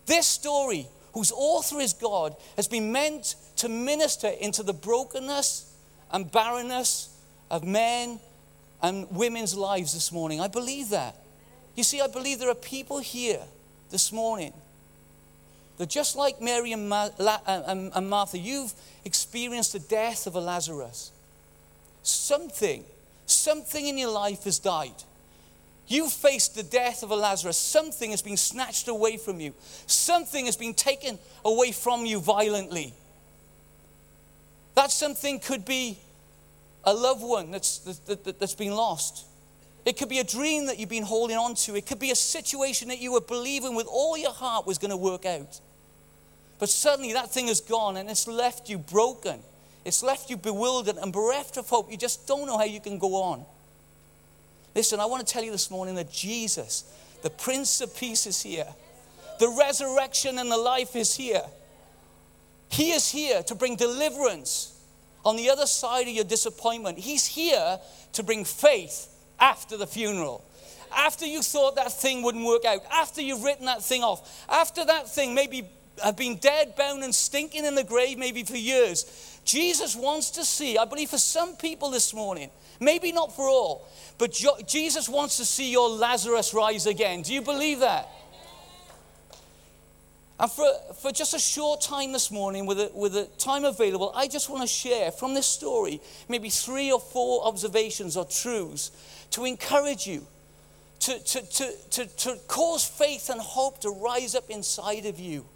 This 0.04 0.26
story, 0.26 0.86
whose 1.14 1.32
author 1.32 1.80
is 1.80 1.94
God, 1.94 2.36
has 2.56 2.68
been 2.68 2.92
meant 2.92 3.36
to 3.56 3.70
minister 3.70 4.28
into 4.28 4.62
the 4.62 4.74
brokenness 4.74 5.74
and 6.12 6.30
barrenness 6.30 7.08
of 7.50 7.64
men 7.64 8.20
and 8.82 9.06
women's 9.10 9.56
lives 9.56 9.94
this 9.94 10.12
morning. 10.12 10.40
I 10.40 10.48
believe 10.48 10.90
that. 10.90 11.16
You 11.74 11.82
see, 11.82 12.00
I 12.00 12.06
believe 12.06 12.38
there 12.38 12.50
are 12.50 12.54
people 12.54 12.98
here 12.98 13.42
this 13.90 14.12
morning 14.12 14.52
that 15.78 15.90
just 15.90 16.16
like 16.16 16.40
Mary 16.40 16.72
and, 16.72 16.92
uh, 16.92 18.00
Martha, 18.00 18.38
you've 18.38 18.72
experienced 19.04 19.72
the 19.72 19.78
death 19.78 20.26
of 20.26 20.34
a 20.34 20.40
Lazarus. 20.40 21.10
Something, 22.02 22.84
something 23.26 23.86
in 23.86 23.98
your 23.98 24.10
life 24.10 24.44
has 24.44 24.58
died. 24.58 24.94
You 25.88 26.08
faced 26.08 26.56
the 26.56 26.62
death 26.62 27.02
of 27.02 27.10
a 27.10 27.16
Lazarus. 27.16 27.56
Something 27.56 28.10
has 28.10 28.22
been 28.22 28.36
snatched 28.36 28.88
away 28.88 29.18
from 29.18 29.38
you. 29.38 29.52
Something 29.86 30.46
has 30.46 30.56
been 30.56 30.74
taken 30.74 31.18
away 31.44 31.72
from 31.72 32.06
you 32.06 32.20
violently. 32.20 32.92
That 34.74 34.90
something 34.90 35.38
could 35.38 35.64
be 35.64 35.98
a 36.86 36.94
loved 36.94 37.22
one 37.22 37.50
that's, 37.50 37.78
that, 37.78 38.38
that's 38.38 38.54
been 38.54 38.72
lost. 38.72 39.26
It 39.84 39.96
could 39.96 40.08
be 40.08 40.20
a 40.20 40.24
dream 40.24 40.66
that 40.66 40.78
you've 40.78 40.88
been 40.88 41.02
holding 41.02 41.36
on 41.36 41.54
to. 41.56 41.74
It 41.76 41.86
could 41.86 41.98
be 41.98 42.12
a 42.12 42.16
situation 42.16 42.88
that 42.88 43.00
you 43.00 43.12
were 43.12 43.20
believing 43.20 43.74
with 43.74 43.86
all 43.86 44.16
your 44.16 44.32
heart 44.32 44.66
was 44.66 44.78
going 44.78 44.90
to 44.90 44.96
work 44.96 45.26
out. 45.26 45.60
But 46.58 46.68
suddenly 46.68 47.12
that 47.12 47.30
thing 47.30 47.48
is 47.48 47.60
gone 47.60 47.96
and 47.96 48.08
it's 48.08 48.26
left 48.26 48.68
you 48.68 48.78
broken. 48.78 49.40
It's 49.84 50.02
left 50.02 50.30
you 50.30 50.36
bewildered 50.36 50.96
and 50.96 51.12
bereft 51.12 51.56
of 51.56 51.68
hope. 51.68 51.90
You 51.90 51.96
just 51.96 52.26
don't 52.26 52.46
know 52.46 52.58
how 52.58 52.64
you 52.64 52.80
can 52.80 52.98
go 52.98 53.14
on. 53.16 53.44
Listen, 54.74 55.00
I 55.00 55.06
want 55.06 55.26
to 55.26 55.32
tell 55.32 55.44
you 55.44 55.52
this 55.52 55.70
morning 55.70 55.94
that 55.96 56.10
Jesus, 56.10 56.84
the 57.22 57.30
Prince 57.30 57.80
of 57.80 57.96
Peace, 57.96 58.26
is 58.26 58.42
here. 58.42 58.66
The 59.38 59.48
resurrection 59.48 60.38
and 60.38 60.50
the 60.50 60.56
life 60.56 60.96
is 60.96 61.14
here. 61.14 61.42
He 62.68 62.90
is 62.90 63.10
here 63.10 63.42
to 63.44 63.54
bring 63.54 63.76
deliverance 63.76 64.75
on 65.26 65.36
the 65.36 65.50
other 65.50 65.66
side 65.66 66.06
of 66.06 66.14
your 66.14 66.24
disappointment. 66.24 66.98
He's 66.98 67.26
here 67.26 67.80
to 68.12 68.22
bring 68.22 68.44
faith 68.44 69.12
after 69.40 69.76
the 69.76 69.86
funeral. 69.86 70.44
After 70.96 71.26
you 71.26 71.42
thought 71.42 71.74
that 71.74 71.92
thing 71.92 72.22
wouldn't 72.22 72.46
work 72.46 72.64
out, 72.64 72.80
after 72.92 73.20
you've 73.20 73.42
written 73.42 73.66
that 73.66 73.82
thing 73.82 74.04
off, 74.04 74.46
after 74.48 74.84
that 74.84 75.12
thing 75.12 75.34
maybe 75.34 75.68
have 76.02 76.16
been 76.16 76.36
dead, 76.36 76.76
bound, 76.76 77.02
and 77.02 77.12
stinking 77.12 77.64
in 77.64 77.74
the 77.74 77.82
grave 77.82 78.18
maybe 78.18 78.44
for 78.44 78.56
years. 78.56 79.40
Jesus 79.44 79.96
wants 79.96 80.30
to 80.32 80.44
see, 80.44 80.78
I 80.78 80.84
believe 80.84 81.10
for 81.10 81.18
some 81.18 81.56
people 81.56 81.90
this 81.90 82.14
morning, 82.14 82.50
maybe 82.78 83.10
not 83.10 83.34
for 83.34 83.48
all, 83.48 83.88
but 84.18 84.32
Jesus 84.66 85.08
wants 85.08 85.38
to 85.38 85.44
see 85.44 85.72
your 85.72 85.88
Lazarus 85.88 86.54
rise 86.54 86.86
again. 86.86 87.22
Do 87.22 87.34
you 87.34 87.42
believe 87.42 87.80
that? 87.80 88.08
And 90.38 90.50
for, 90.50 90.68
for 91.00 91.12
just 91.12 91.32
a 91.32 91.38
short 91.38 91.80
time 91.80 92.12
this 92.12 92.30
morning, 92.30 92.66
with 92.66 92.76
the 92.76 92.90
with 92.94 93.16
a 93.16 93.24
time 93.38 93.64
available, 93.64 94.12
I 94.14 94.28
just 94.28 94.50
want 94.50 94.62
to 94.62 94.68
share 94.68 95.10
from 95.10 95.32
this 95.32 95.46
story 95.46 96.00
maybe 96.28 96.50
three 96.50 96.92
or 96.92 97.00
four 97.00 97.46
observations 97.46 98.16
or 98.18 98.26
truths 98.26 98.90
to 99.30 99.46
encourage 99.46 100.06
you, 100.06 100.26
to, 101.00 101.18
to, 101.24 101.46
to, 101.46 101.72
to, 101.90 102.06
to 102.06 102.38
cause 102.48 102.84
faith 102.84 103.30
and 103.30 103.40
hope 103.40 103.80
to 103.80 103.90
rise 103.90 104.34
up 104.34 104.50
inside 104.50 105.06
of 105.06 105.18
you. 105.18 105.46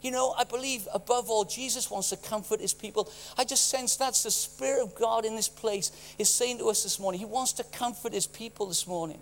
You 0.00 0.12
know, 0.12 0.34
I 0.38 0.44
believe 0.44 0.88
above 0.94 1.28
all, 1.28 1.44
Jesus 1.44 1.90
wants 1.90 2.10
to 2.10 2.16
comfort 2.16 2.60
his 2.60 2.72
people. 2.72 3.10
I 3.36 3.44
just 3.44 3.68
sense 3.68 3.96
that's 3.96 4.22
the 4.22 4.30
Spirit 4.30 4.82
of 4.82 4.94
God 4.94 5.24
in 5.26 5.36
this 5.36 5.48
place 5.48 5.92
is 6.18 6.30
saying 6.30 6.58
to 6.58 6.68
us 6.68 6.84
this 6.84 6.98
morning. 6.98 7.18
He 7.18 7.26
wants 7.26 7.52
to 7.54 7.64
comfort 7.64 8.14
his 8.14 8.26
people 8.26 8.66
this 8.66 8.86
morning. 8.86 9.18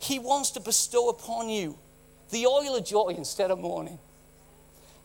He 0.00 0.18
wants 0.18 0.50
to 0.52 0.60
bestow 0.60 1.10
upon 1.10 1.48
you 1.48 1.78
the 2.30 2.46
oil 2.46 2.76
of 2.76 2.84
joy 2.84 3.14
instead 3.16 3.50
of 3.50 3.58
mourning. 3.58 3.98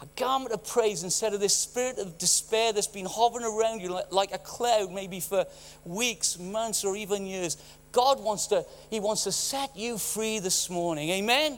A 0.02 0.06
garment 0.20 0.52
of 0.52 0.68
praise 0.68 1.04
instead 1.04 1.34
of 1.34 1.40
this 1.40 1.56
spirit 1.56 1.98
of 1.98 2.18
despair 2.18 2.74
that's 2.74 2.88
been 2.88 3.06
hovering 3.06 3.46
around 3.46 3.82
you 3.82 3.98
like 4.12 4.34
a 4.34 4.38
cloud, 4.38 4.92
maybe 4.92 5.20
for 5.20 5.46
weeks, 5.86 6.38
months, 6.38 6.84
or 6.84 6.96
even 6.96 7.26
years. 7.26 7.58
God 7.92 8.22
wants 8.22 8.48
to, 8.48 8.66
He 8.90 9.00
wants 9.00 9.24
to 9.24 9.32
set 9.32 9.76
you 9.76 9.98
free 9.98 10.40
this 10.40 10.70
morning. 10.70 11.10
Amen? 11.12 11.58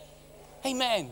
Amen. 0.66 1.10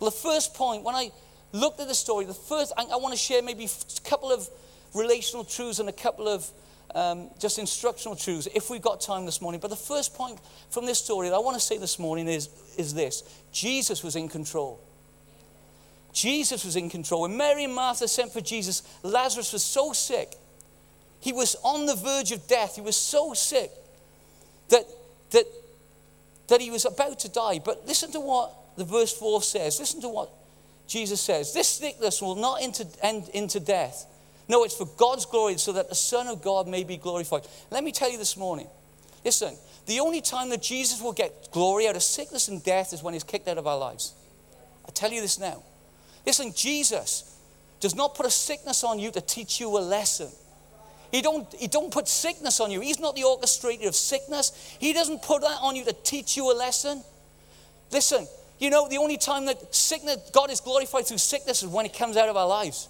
Well, 0.00 0.10
the 0.10 0.16
first 0.16 0.54
point, 0.54 0.84
when 0.84 0.94
I 0.94 1.10
looked 1.52 1.80
at 1.80 1.88
the 1.88 1.94
story, 1.94 2.24
the 2.24 2.34
first, 2.34 2.72
I, 2.76 2.84
I 2.84 2.96
want 2.96 3.12
to 3.12 3.18
share 3.18 3.42
maybe 3.42 3.66
a 3.66 4.08
couple 4.08 4.32
of 4.32 4.48
relational 4.94 5.44
truths 5.44 5.78
and 5.78 5.88
a 5.88 5.92
couple 5.92 6.28
of 6.28 6.50
um, 6.94 7.30
just 7.38 7.58
instructional 7.58 8.16
truths 8.16 8.48
if 8.54 8.70
we've 8.70 8.82
got 8.82 9.00
time 9.00 9.26
this 9.26 9.40
morning. 9.40 9.60
But 9.60 9.68
the 9.68 9.76
first 9.76 10.14
point 10.14 10.38
from 10.70 10.86
this 10.86 10.98
story 10.98 11.28
that 11.28 11.34
I 11.34 11.38
want 11.38 11.56
to 11.56 11.60
say 11.60 11.78
this 11.78 11.98
morning 11.98 12.28
is, 12.28 12.48
is 12.76 12.94
this 12.94 13.22
Jesus 13.52 14.02
was 14.02 14.16
in 14.16 14.28
control. 14.28 14.80
Jesus 16.12 16.64
was 16.64 16.76
in 16.76 16.90
control. 16.90 17.22
When 17.22 17.36
Mary 17.36 17.64
and 17.64 17.74
Martha 17.74 18.06
sent 18.06 18.32
for 18.32 18.40
Jesus, 18.40 18.82
Lazarus 19.02 19.52
was 19.52 19.64
so 19.64 19.92
sick. 19.92 20.34
He 21.20 21.32
was 21.32 21.56
on 21.64 21.86
the 21.86 21.94
verge 21.94 22.32
of 22.32 22.46
death. 22.46 22.74
He 22.74 22.82
was 22.82 22.96
so 22.96 23.32
sick 23.32 23.70
that, 24.68 24.84
that, 25.30 25.46
that 26.48 26.60
he 26.60 26.70
was 26.70 26.84
about 26.84 27.20
to 27.20 27.28
die. 27.28 27.60
But 27.64 27.86
listen 27.86 28.12
to 28.12 28.20
what 28.20 28.52
the 28.76 28.84
verse 28.84 29.12
4 29.12 29.42
says. 29.42 29.80
Listen 29.80 30.00
to 30.02 30.08
what 30.08 30.30
Jesus 30.86 31.20
says. 31.20 31.54
This 31.54 31.68
sickness 31.68 32.20
will 32.20 32.34
not 32.34 32.60
end 33.02 33.30
into 33.32 33.60
death. 33.60 34.06
No, 34.48 34.64
it's 34.64 34.76
for 34.76 34.88
God's 34.96 35.26
glory, 35.26 35.56
so 35.58 35.72
that 35.72 35.88
the 35.88 35.94
Son 35.94 36.26
of 36.26 36.42
God 36.42 36.66
may 36.66 36.84
be 36.84 36.96
glorified. 36.96 37.42
Let 37.70 37.84
me 37.84 37.92
tell 37.92 38.10
you 38.10 38.18
this 38.18 38.36
morning. 38.36 38.66
Listen, 39.24 39.54
the 39.86 40.00
only 40.00 40.20
time 40.20 40.50
that 40.50 40.62
Jesus 40.62 41.00
will 41.00 41.12
get 41.12 41.48
glory 41.52 41.88
out 41.88 41.96
of 41.96 42.02
sickness 42.02 42.48
and 42.48 42.62
death 42.62 42.92
is 42.92 43.02
when 43.02 43.14
he's 43.14 43.24
kicked 43.24 43.48
out 43.48 43.58
of 43.58 43.66
our 43.66 43.78
lives. 43.78 44.14
I 44.86 44.90
tell 44.90 45.10
you 45.10 45.20
this 45.20 45.38
now. 45.38 45.62
Listen, 46.26 46.52
Jesus 46.54 47.38
does 47.80 47.94
not 47.94 48.14
put 48.14 48.26
a 48.26 48.30
sickness 48.30 48.84
on 48.84 48.98
you 48.98 49.10
to 49.10 49.20
teach 49.20 49.60
you 49.60 49.68
a 49.76 49.80
lesson. 49.80 50.28
He 51.10 51.20
don't, 51.20 51.52
he 51.52 51.66
don't 51.66 51.92
put 51.92 52.08
sickness 52.08 52.58
on 52.60 52.70
you. 52.70 52.80
He's 52.80 52.98
not 52.98 53.14
the 53.14 53.22
orchestrator 53.22 53.86
of 53.86 53.94
sickness. 53.94 54.76
He 54.80 54.92
doesn't 54.92 55.22
put 55.22 55.42
that 55.42 55.58
on 55.60 55.76
you 55.76 55.84
to 55.84 55.92
teach 55.92 56.36
you 56.36 56.50
a 56.50 56.54
lesson. 56.54 57.02
Listen, 57.90 58.26
you 58.58 58.70
know, 58.70 58.88
the 58.88 58.96
only 58.98 59.18
time 59.18 59.44
that 59.46 59.74
sickness, 59.74 60.30
God 60.32 60.50
is 60.50 60.60
glorified 60.60 61.06
through 61.06 61.18
sickness 61.18 61.62
is 61.62 61.68
when 61.68 61.84
it 61.84 61.92
comes 61.92 62.16
out 62.16 62.28
of 62.28 62.36
our 62.36 62.46
lives. 62.46 62.88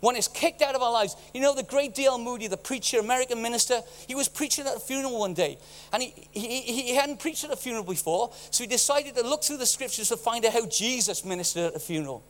When 0.00 0.16
it's 0.16 0.28
kicked 0.28 0.62
out 0.62 0.74
of 0.74 0.82
our 0.82 0.92
lives. 0.92 1.14
You 1.34 1.40
know, 1.40 1.54
the 1.54 1.62
great 1.62 1.94
D.L. 1.94 2.18
Moody, 2.18 2.46
the 2.46 2.56
preacher, 2.56 2.98
American 2.98 3.42
minister, 3.42 3.80
he 4.08 4.14
was 4.14 4.28
preaching 4.28 4.66
at 4.66 4.76
a 4.76 4.80
funeral 4.80 5.18
one 5.18 5.34
day. 5.34 5.58
And 5.92 6.02
he, 6.02 6.14
he, 6.32 6.60
he 6.60 6.94
hadn't 6.94 7.20
preached 7.20 7.44
at 7.44 7.50
a 7.50 7.56
funeral 7.56 7.84
before, 7.84 8.30
so 8.50 8.64
he 8.64 8.68
decided 8.68 9.14
to 9.16 9.22
look 9.22 9.44
through 9.44 9.58
the 9.58 9.66
scriptures 9.66 10.08
to 10.08 10.16
find 10.16 10.44
out 10.44 10.52
how 10.52 10.66
Jesus 10.66 11.24
ministered 11.24 11.70
at 11.70 11.76
a 11.76 11.80
funeral. 11.80 12.22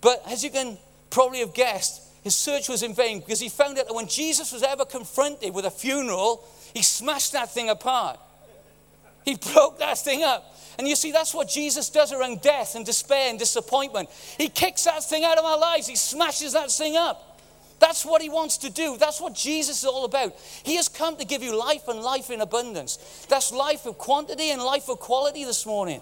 But 0.00 0.22
as 0.28 0.42
you 0.42 0.50
can 0.50 0.78
probably 1.10 1.40
have 1.40 1.54
guessed, 1.54 2.02
his 2.22 2.34
search 2.34 2.68
was 2.68 2.82
in 2.82 2.94
vain 2.94 3.20
because 3.20 3.40
he 3.40 3.48
found 3.48 3.78
out 3.78 3.86
that 3.86 3.94
when 3.94 4.06
Jesus 4.08 4.52
was 4.52 4.62
ever 4.62 4.84
confronted 4.84 5.54
with 5.54 5.64
a 5.64 5.70
funeral, 5.70 6.44
he 6.74 6.82
smashed 6.82 7.32
that 7.32 7.52
thing 7.52 7.68
apart. 7.70 8.18
He 9.28 9.34
broke 9.52 9.78
that 9.80 9.98
thing 9.98 10.24
up. 10.24 10.56
And 10.78 10.88
you 10.88 10.96
see, 10.96 11.12
that's 11.12 11.34
what 11.34 11.50
Jesus 11.50 11.90
does 11.90 12.14
around 12.14 12.40
death 12.40 12.74
and 12.76 12.86
despair 12.86 13.28
and 13.28 13.38
disappointment. 13.38 14.08
He 14.38 14.48
kicks 14.48 14.84
that 14.84 15.04
thing 15.04 15.22
out 15.22 15.36
of 15.36 15.44
our 15.44 15.58
lives, 15.58 15.86
He 15.86 15.96
smashes 15.96 16.54
that 16.54 16.70
thing 16.70 16.96
up. 16.96 17.38
That's 17.78 18.06
what 18.06 18.22
He 18.22 18.30
wants 18.30 18.56
to 18.58 18.70
do. 18.70 18.96
That's 18.96 19.20
what 19.20 19.34
Jesus 19.34 19.80
is 19.80 19.84
all 19.84 20.06
about. 20.06 20.34
He 20.62 20.76
has 20.76 20.88
come 20.88 21.18
to 21.18 21.26
give 21.26 21.42
you 21.42 21.54
life 21.54 21.88
and 21.88 22.00
life 22.00 22.30
in 22.30 22.40
abundance. 22.40 23.26
That's 23.28 23.52
life 23.52 23.84
of 23.84 23.98
quantity 23.98 24.50
and 24.50 24.62
life 24.62 24.88
of 24.88 24.98
quality 24.98 25.44
this 25.44 25.66
morning. 25.66 26.00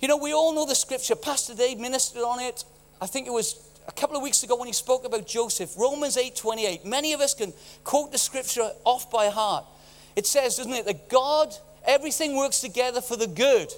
You 0.00 0.08
know, 0.08 0.16
we 0.16 0.34
all 0.34 0.52
know 0.52 0.66
the 0.66 0.74
scripture. 0.74 1.14
Pastor 1.14 1.54
Dave 1.54 1.78
ministered 1.78 2.24
on 2.24 2.40
it. 2.40 2.64
I 3.00 3.06
think 3.06 3.28
it 3.28 3.32
was 3.32 3.64
a 3.86 3.92
couple 3.92 4.16
of 4.16 4.24
weeks 4.24 4.42
ago 4.42 4.56
when 4.56 4.66
he 4.66 4.74
spoke 4.74 5.06
about 5.06 5.28
Joseph. 5.28 5.78
Romans 5.78 6.16
8 6.16 6.34
28. 6.34 6.84
Many 6.84 7.12
of 7.12 7.20
us 7.20 7.32
can 7.32 7.52
quote 7.84 8.10
the 8.10 8.18
scripture 8.18 8.72
off 8.84 9.08
by 9.08 9.28
heart. 9.28 9.66
It 10.16 10.26
says, 10.26 10.56
doesn't 10.56 10.72
it, 10.72 10.86
that 10.86 11.08
God 11.08 11.54
Everything 11.84 12.36
works 12.36 12.60
together 12.60 13.00
for 13.00 13.16
the 13.16 13.26
good 13.26 13.72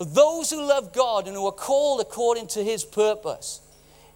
of 0.00 0.14
those 0.14 0.50
who 0.50 0.66
love 0.66 0.92
God 0.92 1.26
and 1.26 1.36
who 1.36 1.46
are 1.46 1.52
called 1.52 2.00
according 2.00 2.48
to 2.48 2.64
his 2.64 2.84
purpose. 2.84 3.60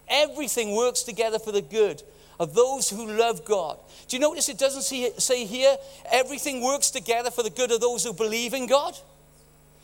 Everything 0.07 0.75
works 0.75 1.03
together 1.03 1.37
for 1.37 1.51
the 1.51 1.61
good 1.61 2.01
of 2.39 2.55
those 2.55 2.89
who 2.89 3.05
love 3.05 3.45
God. 3.45 3.77
Do 4.07 4.15
you 4.15 4.21
notice 4.21 4.49
it 4.49 4.57
doesn't 4.57 4.81
say 4.81 5.45
here, 5.45 5.77
everything 6.11 6.63
works 6.63 6.89
together 6.89 7.29
for 7.29 7.43
the 7.43 7.49
good 7.49 7.71
of 7.71 7.81
those 7.81 8.03
who 8.03 8.13
believe 8.13 8.53
in 8.53 8.65
God? 8.65 8.97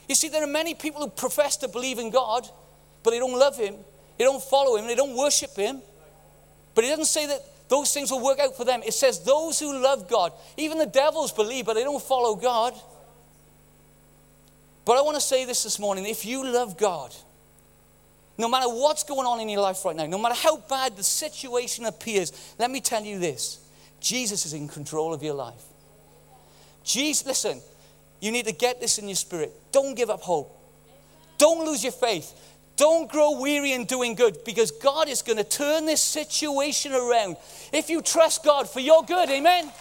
You 0.10 0.16
see, 0.16 0.30
there 0.30 0.44
are 0.44 0.48
many 0.48 0.74
people 0.74 1.02
who 1.02 1.10
profess 1.10 1.58
to 1.58 1.68
believe 1.68 2.00
in 2.00 2.10
God, 2.10 2.48
but 3.04 3.12
they 3.12 3.20
don't 3.20 3.38
love 3.38 3.58
Him, 3.58 3.76
they 4.18 4.24
don't 4.24 4.42
follow 4.42 4.78
Him, 4.78 4.88
they 4.88 4.96
don't 4.96 5.16
worship 5.16 5.56
Him. 5.56 5.82
But 6.74 6.84
it 6.84 6.90
doesn't 6.90 7.06
say 7.06 7.28
that 7.28 7.42
those 7.68 7.94
things 7.94 8.12
will 8.12 8.24
work 8.24 8.40
out 8.40 8.56
for 8.56 8.64
them. 8.64 8.82
It 8.86 8.94
says 8.94 9.20
those 9.24 9.60
who 9.60 9.78
love 9.78 10.08
God, 10.08 10.34
even 10.58 10.78
the 10.78 10.86
devils 10.86 11.32
believe, 11.32 11.66
but 11.66 11.74
they 11.74 11.84
don't 11.84 12.02
follow 12.02 12.36
God. 12.36 12.74
But 14.86 14.98
I 14.98 15.02
want 15.02 15.16
to 15.16 15.22
say 15.22 15.46
this 15.46 15.64
this 15.64 15.80
morning 15.80 16.06
if 16.06 16.26
you 16.26 16.46
love 16.46 16.78
God, 16.78 17.14
no 18.38 18.48
matter 18.48 18.68
what's 18.68 19.04
going 19.04 19.26
on 19.26 19.40
in 19.40 19.50
your 19.50 19.62
life 19.62 19.84
right 19.84 19.96
now, 19.96 20.06
no 20.06 20.18
matter 20.18 20.36
how 20.36 20.58
bad 20.58 20.96
the 20.96 21.04
situation 21.04 21.86
appears, 21.86 22.54
let 22.60 22.70
me 22.70 22.82
tell 22.82 23.04
you 23.04 23.18
this 23.18 23.60
Jesus 24.00 24.46
is 24.46 24.54
in 24.54 24.68
control 24.68 25.14
of 25.14 25.24
your 25.24 25.34
life. 25.34 25.64
Jesus, 26.84 27.26
listen, 27.26 27.62
you 28.20 28.32
need 28.32 28.46
to 28.46 28.54
get 28.54 28.80
this 28.80 29.00
in 29.00 29.08
your 29.08 29.16
spirit. 29.16 29.52
Don't 29.72 29.96
give 29.96 30.12
up 30.12 30.22
hope. 30.22 30.56
Don't 31.38 31.66
lose 31.66 31.84
your 31.84 31.92
faith. 31.92 32.34
Don't 32.78 33.10
grow 33.10 33.40
weary 33.40 33.72
in 33.72 33.86
doing 33.86 34.16
good 34.16 34.44
because 34.44 34.72
God 34.72 35.08
is 35.08 35.22
going 35.22 35.38
to 35.38 35.44
turn 35.44 35.86
this 35.86 36.02
situation 36.02 36.94
around 36.94 37.38
if 37.72 37.90
you 37.90 38.02
trust 38.02 38.44
God 38.44 38.70
for 38.70 38.82
your 38.82 39.04
good. 39.04 39.30
Amen. 39.30 39.72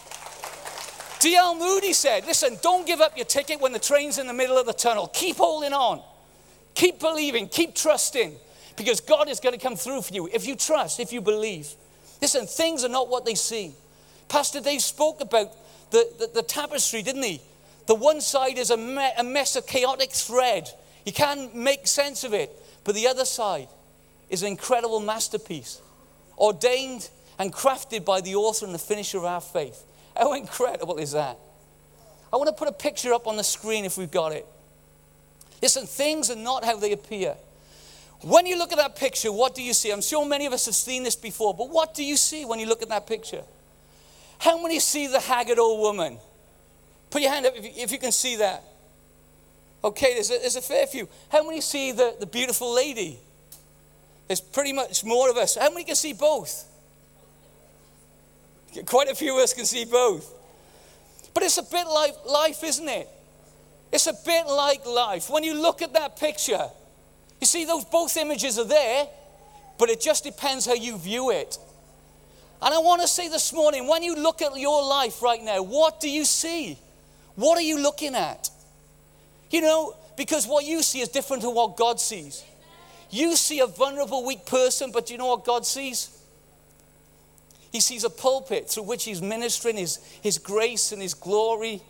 D.L. 1.19 1.55
Moody 1.55 1.93
said, 1.93 2.25
listen, 2.25 2.57
don't 2.61 2.85
give 2.85 3.01
up 3.01 3.17
your 3.17 3.25
ticket 3.25 3.59
when 3.59 3.73
the 3.73 3.79
train's 3.79 4.17
in 4.17 4.27
the 4.27 4.33
middle 4.33 4.57
of 4.57 4.65
the 4.65 4.73
tunnel. 4.73 5.07
Keep 5.07 5.37
holding 5.37 5.73
on. 5.73 6.01
Keep 6.73 6.99
believing. 6.99 7.47
Keep 7.47 7.75
trusting. 7.75 8.35
Because 8.77 8.99
God 9.01 9.29
is 9.29 9.39
going 9.39 9.57
to 9.57 9.61
come 9.61 9.75
through 9.75 10.01
for 10.03 10.13
you 10.13 10.29
if 10.31 10.45
you 10.45 10.55
trust, 10.55 10.99
if 10.99 11.11
you 11.11 11.21
believe. 11.21 11.73
Listen, 12.21 12.45
things 12.45 12.83
are 12.83 12.89
not 12.89 13.09
what 13.09 13.25
they 13.25 13.35
seem. 13.35 13.73
Pastor 14.27 14.61
Dave 14.61 14.81
spoke 14.81 15.21
about 15.21 15.47
the, 15.91 16.07
the, 16.19 16.29
the 16.35 16.43
tapestry, 16.43 17.01
didn't 17.01 17.23
he? 17.23 17.41
The 17.87 17.95
one 17.95 18.21
side 18.21 18.57
is 18.57 18.69
a, 18.69 18.77
me, 18.77 19.09
a 19.17 19.23
mess 19.23 19.55
of 19.55 19.67
chaotic 19.67 20.11
thread. 20.11 20.69
You 21.05 21.13
can't 21.13 21.55
make 21.55 21.87
sense 21.87 22.23
of 22.23 22.33
it. 22.33 22.51
But 22.85 22.95
the 22.95 23.07
other 23.07 23.25
side 23.25 23.67
is 24.29 24.41
an 24.41 24.47
incredible 24.47 25.01
masterpiece, 25.01 25.81
ordained 26.37 27.09
and 27.37 27.51
crafted 27.51 28.05
by 28.05 28.21
the 28.21 28.35
author 28.35 28.65
and 28.65 28.73
the 28.73 28.79
finisher 28.79 29.17
of 29.17 29.25
our 29.25 29.41
faith. 29.41 29.83
How 30.15 30.33
incredible 30.33 30.97
is 30.97 31.11
that? 31.11 31.37
I 32.31 32.37
want 32.37 32.47
to 32.47 32.53
put 32.53 32.69
a 32.69 32.71
picture 32.71 33.13
up 33.13 33.27
on 33.27 33.35
the 33.35 33.43
screen 33.43 33.83
if 33.83 33.97
we've 33.97 34.11
got 34.11 34.31
it. 34.31 34.45
Listen, 35.61 35.85
things 35.85 36.29
are 36.31 36.35
not 36.35 36.63
how 36.63 36.77
they 36.77 36.91
appear. 36.91 37.35
When 38.21 38.45
you 38.45 38.57
look 38.57 38.71
at 38.71 38.77
that 38.77 38.95
picture, 38.95 39.31
what 39.31 39.55
do 39.55 39.61
you 39.61 39.73
see? 39.73 39.91
I'm 39.91 40.01
sure 40.01 40.25
many 40.25 40.45
of 40.45 40.53
us 40.53 40.65
have 40.65 40.75
seen 40.75 41.03
this 41.03 41.15
before, 41.15 41.53
but 41.53 41.69
what 41.69 41.93
do 41.93 42.03
you 42.03 42.17
see 42.17 42.45
when 42.45 42.59
you 42.59 42.65
look 42.65 42.81
at 42.81 42.89
that 42.89 43.07
picture? 43.07 43.43
How 44.39 44.61
many 44.61 44.79
see 44.79 45.07
the 45.07 45.19
haggard 45.19 45.59
old 45.59 45.79
woman? 45.79 46.17
Put 47.09 47.21
your 47.21 47.31
hand 47.31 47.45
up 47.45 47.55
if 47.55 47.63
you, 47.63 47.71
if 47.83 47.91
you 47.91 47.97
can 47.97 48.11
see 48.11 48.37
that. 48.37 48.63
Okay, 49.85 50.15
there's 50.15 50.31
a, 50.31 50.39
there's 50.39 50.55
a 50.55 50.61
fair 50.61 50.87
few. 50.87 51.07
How 51.29 51.45
many 51.45 51.61
see 51.61 51.91
the, 51.91 52.15
the 52.19 52.25
beautiful 52.25 52.73
lady? 52.73 53.19
There's 54.27 54.41
pretty 54.41 54.73
much 54.73 55.03
more 55.03 55.29
of 55.29 55.37
us. 55.37 55.55
How 55.55 55.69
many 55.69 55.83
can 55.83 55.95
see 55.95 56.13
both? 56.13 56.65
Quite 58.87 59.09
a 59.09 59.15
few 59.15 59.37
of 59.37 59.43
us 59.43 59.53
can 59.53 59.65
see 59.65 59.85
both. 59.85 60.33
But 61.35 61.43
it's 61.43 61.59
a 61.59 61.63
bit 61.63 61.85
like 61.85 62.15
life, 62.25 62.63
isn't 62.63 62.89
it? 62.89 63.07
It's 63.91 64.07
a 64.07 64.15
bit 64.25 64.47
like 64.47 64.85
life. 64.87 65.29
When 65.29 65.43
you 65.43 65.53
look 65.53 65.83
at 65.83 65.93
that 65.93 66.17
picture, 66.17 66.67
You 67.41 67.47
see, 67.47 67.65
those 67.65 67.85
both 67.85 68.17
images 68.17 68.57
are 68.57 68.65
there, 68.65 69.07
but 69.77 69.89
it 69.89 70.01
just 70.01 70.23
depends 70.23 70.65
how 70.65 70.73
you 70.73 70.97
view 70.97 71.31
it. 71.31 71.57
And 72.59 72.73
I 72.73 72.79
want 72.79 73.01
to 73.01 73.07
say 73.07 73.27
this 73.27 73.53
morning 73.53 73.87
when 73.87 74.01
you 74.01 74.15
look 74.15 74.41
at 74.41 74.57
your 74.57 74.83
life 74.83 75.21
right 75.21 75.43
now, 75.43 75.61
what 75.61 75.99
do 75.99 76.09
you 76.09 76.25
see? 76.25 76.79
What 77.35 77.57
are 77.59 77.61
you 77.61 77.79
looking 77.79 78.15
at? 78.15 78.49
You 79.49 79.61
know, 79.61 79.95
because 80.17 80.47
what 80.47 80.65
you 80.65 80.81
see 80.81 81.01
is 81.01 81.09
different 81.09 81.43
to 81.43 81.49
what 81.49 81.77
God 81.77 81.99
sees. 81.99 82.43
You 83.09 83.35
see 83.35 83.59
a 83.59 83.67
vulnerable, 83.67 84.25
weak 84.25 84.45
person, 84.45 84.91
but 84.91 85.05
do 85.07 85.13
you 85.13 85.17
know 85.17 85.27
what 85.27 85.45
God 85.45 85.65
sees? 85.65 86.09
He 87.71 87.79
sees 87.79 88.03
a 88.03 88.09
pulpit 88.09 88.69
through 88.69 88.83
which 88.83 89.03
he's 89.03 89.21
ministering 89.21 89.77
his, 89.77 89.97
his 90.21 90.37
grace 90.37 90.91
and 90.91 91.01
his 91.01 91.13
glory 91.13 91.81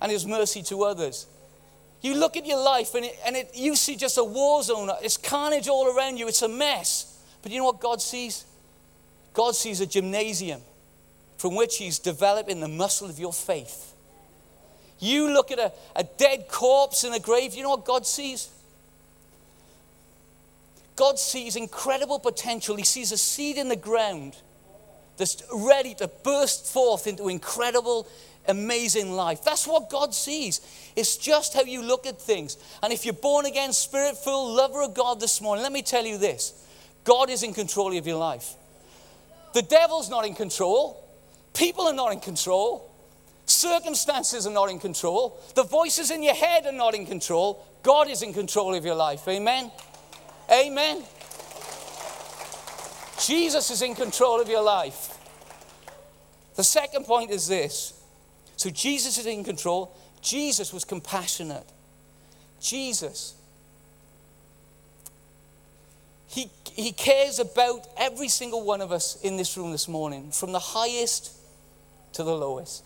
and 0.00 0.12
his 0.12 0.26
mercy 0.26 0.62
to 0.64 0.84
others. 0.84 1.26
You 2.02 2.14
look 2.14 2.36
at 2.36 2.46
your 2.46 2.62
life 2.62 2.94
and, 2.94 3.04
it, 3.04 3.18
and 3.26 3.36
it, 3.36 3.50
you 3.54 3.76
see 3.76 3.96
just 3.96 4.16
a 4.16 4.24
war 4.24 4.62
zone. 4.62 4.90
It's 5.02 5.16
carnage 5.16 5.68
all 5.68 5.94
around 5.94 6.16
you. 6.16 6.28
It's 6.28 6.42
a 6.42 6.48
mess. 6.48 7.18
But 7.42 7.52
you 7.52 7.58
know 7.58 7.64
what 7.64 7.80
God 7.80 8.00
sees? 8.00 8.44
God 9.32 9.54
sees 9.54 9.80
a 9.80 9.86
gymnasium 9.86 10.60
from 11.38 11.56
which 11.56 11.76
He's 11.78 11.98
developing 11.98 12.60
the 12.60 12.68
muscle 12.68 13.08
of 13.08 13.18
your 13.18 13.32
faith. 13.32 13.89
You 15.00 15.32
look 15.32 15.50
at 15.50 15.58
a, 15.58 15.72
a 15.96 16.04
dead 16.04 16.46
corpse 16.48 17.04
in 17.04 17.12
a 17.12 17.18
grave, 17.18 17.54
you 17.54 17.62
know 17.62 17.70
what 17.70 17.84
God 17.84 18.06
sees? 18.06 18.48
God 20.94 21.18
sees 21.18 21.56
incredible 21.56 22.18
potential. 22.18 22.76
He 22.76 22.84
sees 22.84 23.10
a 23.10 23.16
seed 23.16 23.56
in 23.56 23.68
the 23.68 23.76
ground 23.76 24.36
that's 25.16 25.42
ready 25.50 25.94
to 25.94 26.08
burst 26.08 26.66
forth 26.66 27.06
into 27.06 27.28
incredible, 27.28 28.06
amazing 28.46 29.12
life. 29.12 29.42
That's 29.42 29.66
what 29.66 29.88
God 29.88 30.14
sees. 30.14 30.60
It's 30.96 31.16
just 31.16 31.54
how 31.54 31.62
you 31.62 31.82
look 31.82 32.06
at 32.06 32.20
things. 32.20 32.58
And 32.82 32.92
if 32.92 33.06
you're 33.06 33.14
born 33.14 33.46
again, 33.46 33.72
spirit 33.72 34.18
filled, 34.18 34.54
lover 34.54 34.82
of 34.82 34.92
God 34.92 35.20
this 35.20 35.40
morning, 35.40 35.62
let 35.62 35.72
me 35.72 35.80
tell 35.80 36.04
you 36.04 36.18
this 36.18 36.52
God 37.04 37.30
is 37.30 37.42
in 37.42 37.54
control 37.54 37.96
of 37.96 38.06
your 38.06 38.18
life. 38.18 38.54
The 39.54 39.62
devil's 39.62 40.10
not 40.10 40.26
in 40.26 40.34
control. 40.34 41.02
People 41.54 41.84
are 41.86 41.94
not 41.94 42.12
in 42.12 42.20
control. 42.20 42.89
Circumstances 43.50 44.46
are 44.46 44.52
not 44.52 44.70
in 44.70 44.78
control. 44.78 45.40
The 45.54 45.62
voices 45.62 46.10
in 46.10 46.22
your 46.22 46.34
head 46.34 46.66
are 46.66 46.72
not 46.72 46.94
in 46.94 47.06
control. 47.06 47.64
God 47.82 48.08
is 48.08 48.22
in 48.22 48.32
control 48.32 48.74
of 48.74 48.84
your 48.84 48.94
life. 48.94 49.26
Amen. 49.28 49.70
Amen. 50.50 51.02
Jesus 53.20 53.70
is 53.70 53.82
in 53.82 53.94
control 53.94 54.40
of 54.40 54.48
your 54.48 54.62
life. 54.62 55.16
The 56.56 56.64
second 56.64 57.04
point 57.04 57.30
is 57.30 57.48
this. 57.48 57.94
So 58.56 58.70
Jesus 58.70 59.18
is 59.18 59.26
in 59.26 59.44
control. 59.44 59.96
Jesus 60.22 60.72
was 60.72 60.84
compassionate. 60.84 61.66
Jesus 62.60 63.34
he, 66.30 66.48
he 66.72 66.92
cares 66.92 67.40
about 67.40 67.88
every 67.96 68.28
single 68.28 68.64
one 68.64 68.80
of 68.80 68.92
us 68.92 69.20
in 69.22 69.36
this 69.36 69.56
room 69.56 69.72
this 69.72 69.88
morning, 69.88 70.30
from 70.30 70.52
the 70.52 70.60
highest 70.60 71.32
to 72.12 72.22
the 72.22 72.32
lowest. 72.32 72.84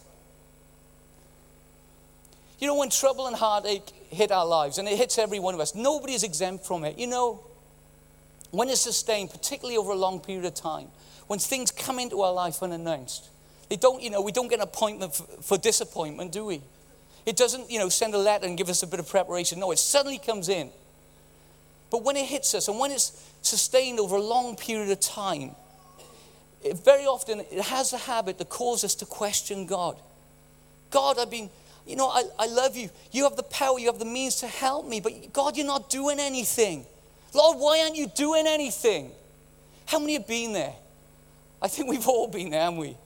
You 2.65 2.69
know, 2.69 2.77
when 2.77 2.89
trouble 2.89 3.27
and 3.27 3.37
heartache 3.37 3.87
hit 4.09 4.33
our 4.33 4.47
lives, 4.47 4.79
and 4.79 4.89
it 4.89 4.97
hits 4.97 5.19
every 5.19 5.39
one 5.39 5.53
of 5.53 5.61
us, 5.61 5.75
nobody 5.75 6.15
is 6.15 6.23
exempt 6.23 6.65
from 6.65 6.83
it. 6.85 6.99
You 6.99 7.07
know, 7.07 7.45
when 8.53 8.71
it's 8.71 8.81
sustained, 8.81 9.29
particularly 9.29 9.77
over 9.77 9.93
a 9.93 9.97
long 9.97 10.19
period 10.19 10.47
of 10.47 10.55
time, 10.55 10.87
when 11.27 11.39
things 11.39 11.71
come 11.71 11.99
into 11.99 12.23
our 12.23 12.33
life 12.33 12.63
unannounced, 12.63 13.29
they 13.69 13.77
don't, 13.77 14.03
you 14.03 14.09
know, 14.09 14.23
we 14.23 14.33
don't 14.33 14.49
get 14.49 14.61
an 14.61 14.63
appointment 14.63 15.15
for, 15.15 15.25
for 15.43 15.59
disappointment, 15.59 16.33
do 16.33 16.47
we? 16.47 16.63
It 17.27 17.37
doesn't, 17.37 17.71
you 17.71 17.79
know, 17.79 17.91
send 17.91 18.15
a 18.15 18.19
letter 18.19 18.47
and 18.47 18.57
give 18.57 18.71
us 18.71 18.83
a 18.83 18.87
bit 18.87 18.99
of 18.99 19.11
preparation. 19.11 19.61
No, 19.61 19.71
it 19.71 19.79
suddenly 19.79 20.17
comes 20.17 20.49
in. 20.49 20.71
But 21.91 22.03
when 22.03 22.17
it 22.17 22.25
hits 22.25 22.55
us 22.55 22.69
and 22.69 22.79
when 22.79 22.93
it's 22.93 23.31
sustained 23.43 24.01
over 24.01 24.17
a 24.17 24.23
long 24.23 24.57
period 24.57 24.91
of 24.91 25.01
time, 25.01 25.51
it 26.65 26.83
very 26.83 27.05
often 27.05 27.41
it 27.41 27.61
has 27.61 27.93
a 27.93 27.99
habit 27.99 28.39
to 28.39 28.47
cause 28.47 28.85
us 28.85 28.95
to 28.95 29.05
question 29.05 29.67
God. 29.67 29.99
God, 30.91 31.19
I've 31.19 31.31
been, 31.31 31.51
you 31.87 31.97
know, 31.97 32.09
I, 32.09 32.25
I 32.39 32.47
love 32.47 32.77
you. 32.77 32.91
You 33.13 33.25
have 33.25 33.37
the 33.37 33.43
power, 33.43 33.79
you 33.79 33.87
have 33.87 33.99
the 33.99 34.05
means 34.05 34.37
to 34.37 34.47
help 34.47 34.89
me, 34.89 35.01
but 35.01 35.33
God, 35.33 35.57
you're 35.57 35.67
not 35.67 35.91
doing 35.91 36.19
anything. 36.19 36.87
Lord, 37.35 37.59
why 37.59 37.81
aren't 37.81 37.97
you 37.97 38.07
doing 38.07 38.47
anything? 38.47 39.11
How 39.87 39.99
many 39.99 40.15
have 40.15 40.27
been 40.27 40.53
there? 40.53 40.73
I 41.61 41.69
think 41.69 41.89
we've 41.89 42.07
all 42.07 42.29
been 42.29 42.51
there, 42.51 42.61
haven't 42.61 42.79
we? 42.79 42.97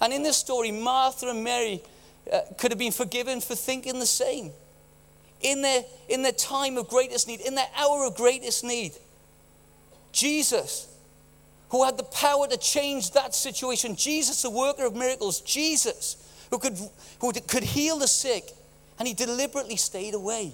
And 0.00 0.12
in 0.12 0.22
this 0.22 0.36
story, 0.36 0.70
Martha 0.70 1.28
and 1.28 1.44
Mary 1.44 1.82
uh, 2.32 2.40
could 2.58 2.70
have 2.70 2.78
been 2.78 2.92
forgiven 2.92 3.40
for 3.40 3.54
thinking 3.54 3.98
the 3.98 4.06
same 4.06 4.52
in 5.40 5.62
their, 5.62 5.84
in 6.08 6.22
their 6.22 6.32
time 6.32 6.76
of 6.76 6.88
greatest 6.88 7.28
need, 7.28 7.40
in 7.40 7.54
their 7.54 7.68
hour 7.76 8.06
of 8.06 8.16
greatest 8.16 8.64
need. 8.64 8.92
Jesus, 10.12 10.88
who 11.70 11.84
had 11.84 11.96
the 11.96 12.04
power 12.04 12.46
to 12.48 12.56
change 12.56 13.12
that 13.12 13.34
situation, 13.34 13.94
Jesus, 13.94 14.42
the 14.42 14.50
worker 14.50 14.86
of 14.86 14.96
miracles, 14.96 15.40
Jesus, 15.40 16.16
who 16.50 16.58
could, 16.58 16.78
who 17.20 17.32
could 17.32 17.62
heal 17.62 17.98
the 17.98 18.08
sick, 18.08 18.50
and 18.98 19.06
he 19.06 19.14
deliberately 19.14 19.76
stayed 19.76 20.14
away. 20.14 20.52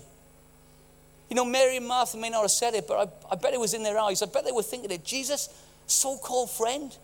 You 1.30 1.36
know, 1.36 1.44
Mary 1.44 1.76
and 1.76 1.86
Martha 1.86 2.16
may 2.16 2.30
not 2.30 2.42
have 2.42 2.50
said 2.50 2.74
it, 2.74 2.86
but 2.86 3.08
I, 3.30 3.32
I 3.32 3.36
bet 3.36 3.54
it 3.54 3.60
was 3.60 3.74
in 3.74 3.82
their 3.82 3.98
eyes. 3.98 4.22
I 4.22 4.26
bet 4.26 4.44
they 4.44 4.52
were 4.52 4.62
thinking 4.62 4.90
it. 4.90 5.04
Jesus, 5.04 5.48
so 5.86 6.16
called 6.16 6.50
friend, 6.50 6.96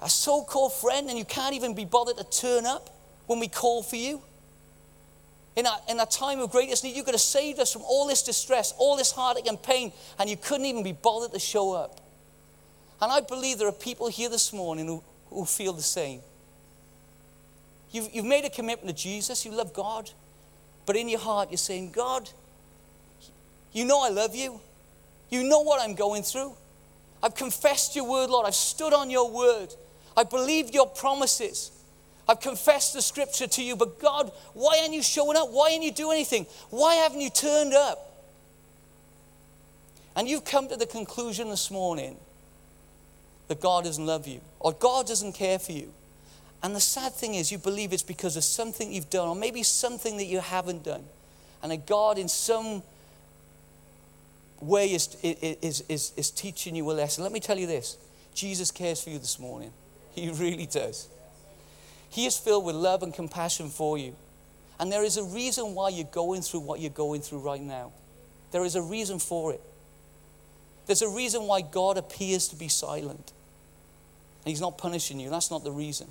a 0.00 0.08
so 0.08 0.42
called 0.42 0.72
friend, 0.72 1.08
and 1.08 1.18
you 1.18 1.24
can't 1.24 1.54
even 1.54 1.74
be 1.74 1.84
bothered 1.84 2.16
to 2.16 2.24
turn 2.24 2.66
up 2.66 2.90
when 3.26 3.40
we 3.40 3.48
call 3.48 3.82
for 3.82 3.96
you. 3.96 4.22
In 5.54 5.66
a, 5.66 5.78
in 5.88 6.00
a 6.00 6.06
time 6.06 6.40
of 6.40 6.50
greatest 6.50 6.82
need, 6.82 6.96
you 6.96 7.02
could 7.02 7.14
have 7.14 7.20
saved 7.20 7.60
us 7.60 7.72
from 7.72 7.82
all 7.82 8.06
this 8.06 8.22
distress, 8.22 8.72
all 8.78 8.96
this 8.96 9.12
heartache 9.12 9.46
and 9.46 9.62
pain, 9.62 9.92
and 10.18 10.30
you 10.30 10.36
couldn't 10.36 10.64
even 10.64 10.82
be 10.82 10.92
bothered 10.92 11.32
to 11.32 11.38
show 11.38 11.72
up. 11.72 12.00
And 13.02 13.12
I 13.12 13.20
believe 13.20 13.58
there 13.58 13.68
are 13.68 13.72
people 13.72 14.08
here 14.08 14.30
this 14.30 14.52
morning 14.52 14.86
who, 14.86 15.02
who 15.28 15.44
feel 15.44 15.72
the 15.72 15.82
same. 15.82 16.20
You've, 17.92 18.08
you've 18.12 18.24
made 18.24 18.44
a 18.44 18.50
commitment 18.50 18.96
to 18.96 19.02
Jesus, 19.02 19.44
you 19.44 19.52
love 19.52 19.72
God, 19.72 20.10
but 20.86 20.96
in 20.96 21.08
your 21.08 21.20
heart 21.20 21.50
you're 21.50 21.58
saying, 21.58 21.92
God, 21.92 22.28
you 23.72 23.84
know 23.84 24.02
I 24.02 24.08
love 24.08 24.34
you. 24.34 24.60
You 25.30 25.44
know 25.44 25.60
what 25.60 25.80
I'm 25.80 25.94
going 25.94 26.22
through. 26.22 26.54
I've 27.22 27.34
confessed 27.34 27.94
your 27.94 28.08
word, 28.08 28.28
Lord. 28.28 28.46
I've 28.46 28.54
stood 28.54 28.92
on 28.92 29.10
your 29.10 29.30
word. 29.30 29.74
I 30.16 30.24
believed 30.24 30.74
your 30.74 30.86
promises. 30.86 31.70
I've 32.28 32.40
confessed 32.40 32.92
the 32.94 33.02
scripture 33.02 33.46
to 33.46 33.62
you, 33.62 33.76
but 33.76 33.98
God, 33.98 34.30
why 34.54 34.78
aren't 34.80 34.92
you 34.92 35.02
showing 35.02 35.36
up? 35.36 35.50
Why 35.50 35.72
aren't 35.72 35.84
you 35.84 35.92
doing 35.92 36.16
anything? 36.16 36.46
Why 36.70 36.96
haven't 36.96 37.20
you 37.20 37.30
turned 37.30 37.74
up? 37.74 38.12
And 40.14 40.28
you've 40.28 40.44
come 40.44 40.68
to 40.68 40.76
the 40.76 40.86
conclusion 40.86 41.48
this 41.48 41.70
morning 41.70 42.16
that 43.48 43.60
God 43.60 43.84
doesn't 43.84 44.04
love 44.04 44.26
you 44.26 44.40
or 44.60 44.72
God 44.72 45.06
doesn't 45.06 45.32
care 45.32 45.58
for 45.58 45.72
you. 45.72 45.92
And 46.62 46.76
the 46.76 46.80
sad 46.80 47.12
thing 47.12 47.34
is, 47.34 47.50
you 47.50 47.58
believe 47.58 47.92
it's 47.92 48.02
because 48.02 48.36
of 48.36 48.44
something 48.44 48.92
you've 48.92 49.10
done 49.10 49.28
or 49.28 49.34
maybe 49.34 49.62
something 49.62 50.16
that 50.18 50.26
you 50.26 50.40
haven't 50.40 50.84
done. 50.84 51.02
And 51.62 51.72
a 51.72 51.76
God, 51.76 52.18
in 52.18 52.28
some 52.28 52.82
way, 54.60 54.92
is, 54.92 55.16
is, 55.22 55.82
is, 55.88 56.12
is 56.16 56.30
teaching 56.30 56.76
you 56.76 56.88
a 56.90 56.92
lesson. 56.92 57.24
Let 57.24 57.32
me 57.32 57.40
tell 57.40 57.58
you 57.58 57.66
this 57.66 57.96
Jesus 58.34 58.70
cares 58.70 59.02
for 59.02 59.10
you 59.10 59.18
this 59.18 59.38
morning. 59.38 59.72
He 60.12 60.30
really 60.30 60.66
does. 60.66 61.08
He 62.10 62.26
is 62.26 62.36
filled 62.36 62.64
with 62.64 62.76
love 62.76 63.02
and 63.02 63.12
compassion 63.12 63.68
for 63.70 63.96
you. 63.98 64.14
And 64.78 64.92
there 64.92 65.04
is 65.04 65.16
a 65.16 65.24
reason 65.24 65.74
why 65.74 65.88
you're 65.88 66.04
going 66.04 66.42
through 66.42 66.60
what 66.60 66.80
you're 66.80 66.90
going 66.90 67.22
through 67.22 67.38
right 67.38 67.60
now. 67.60 67.92
There 68.50 68.64
is 68.64 68.76
a 68.76 68.82
reason 68.82 69.18
for 69.18 69.52
it. 69.52 69.60
There's 70.86 71.02
a 71.02 71.08
reason 71.08 71.44
why 71.44 71.62
God 71.62 71.96
appears 71.96 72.48
to 72.48 72.56
be 72.56 72.68
silent. 72.68 73.32
He's 74.44 74.60
not 74.60 74.76
punishing 74.76 75.20
you. 75.20 75.30
That's 75.30 75.50
not 75.50 75.64
the 75.64 75.72
reason. 75.72 76.08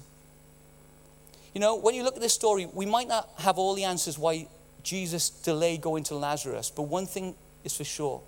You 1.53 1.61
know, 1.61 1.75
when 1.75 1.95
you 1.95 2.03
look 2.03 2.15
at 2.15 2.21
this 2.21 2.33
story, 2.33 2.67
we 2.71 2.85
might 2.85 3.07
not 3.07 3.29
have 3.39 3.57
all 3.57 3.73
the 3.73 3.83
answers 3.83 4.17
why 4.17 4.47
Jesus 4.83 5.29
delayed 5.29 5.81
going 5.81 6.03
to 6.05 6.15
Lazarus, 6.15 6.71
but 6.73 6.83
one 6.83 7.05
thing 7.05 7.35
is 7.63 7.75
for 7.75 7.83
sure 7.83 8.21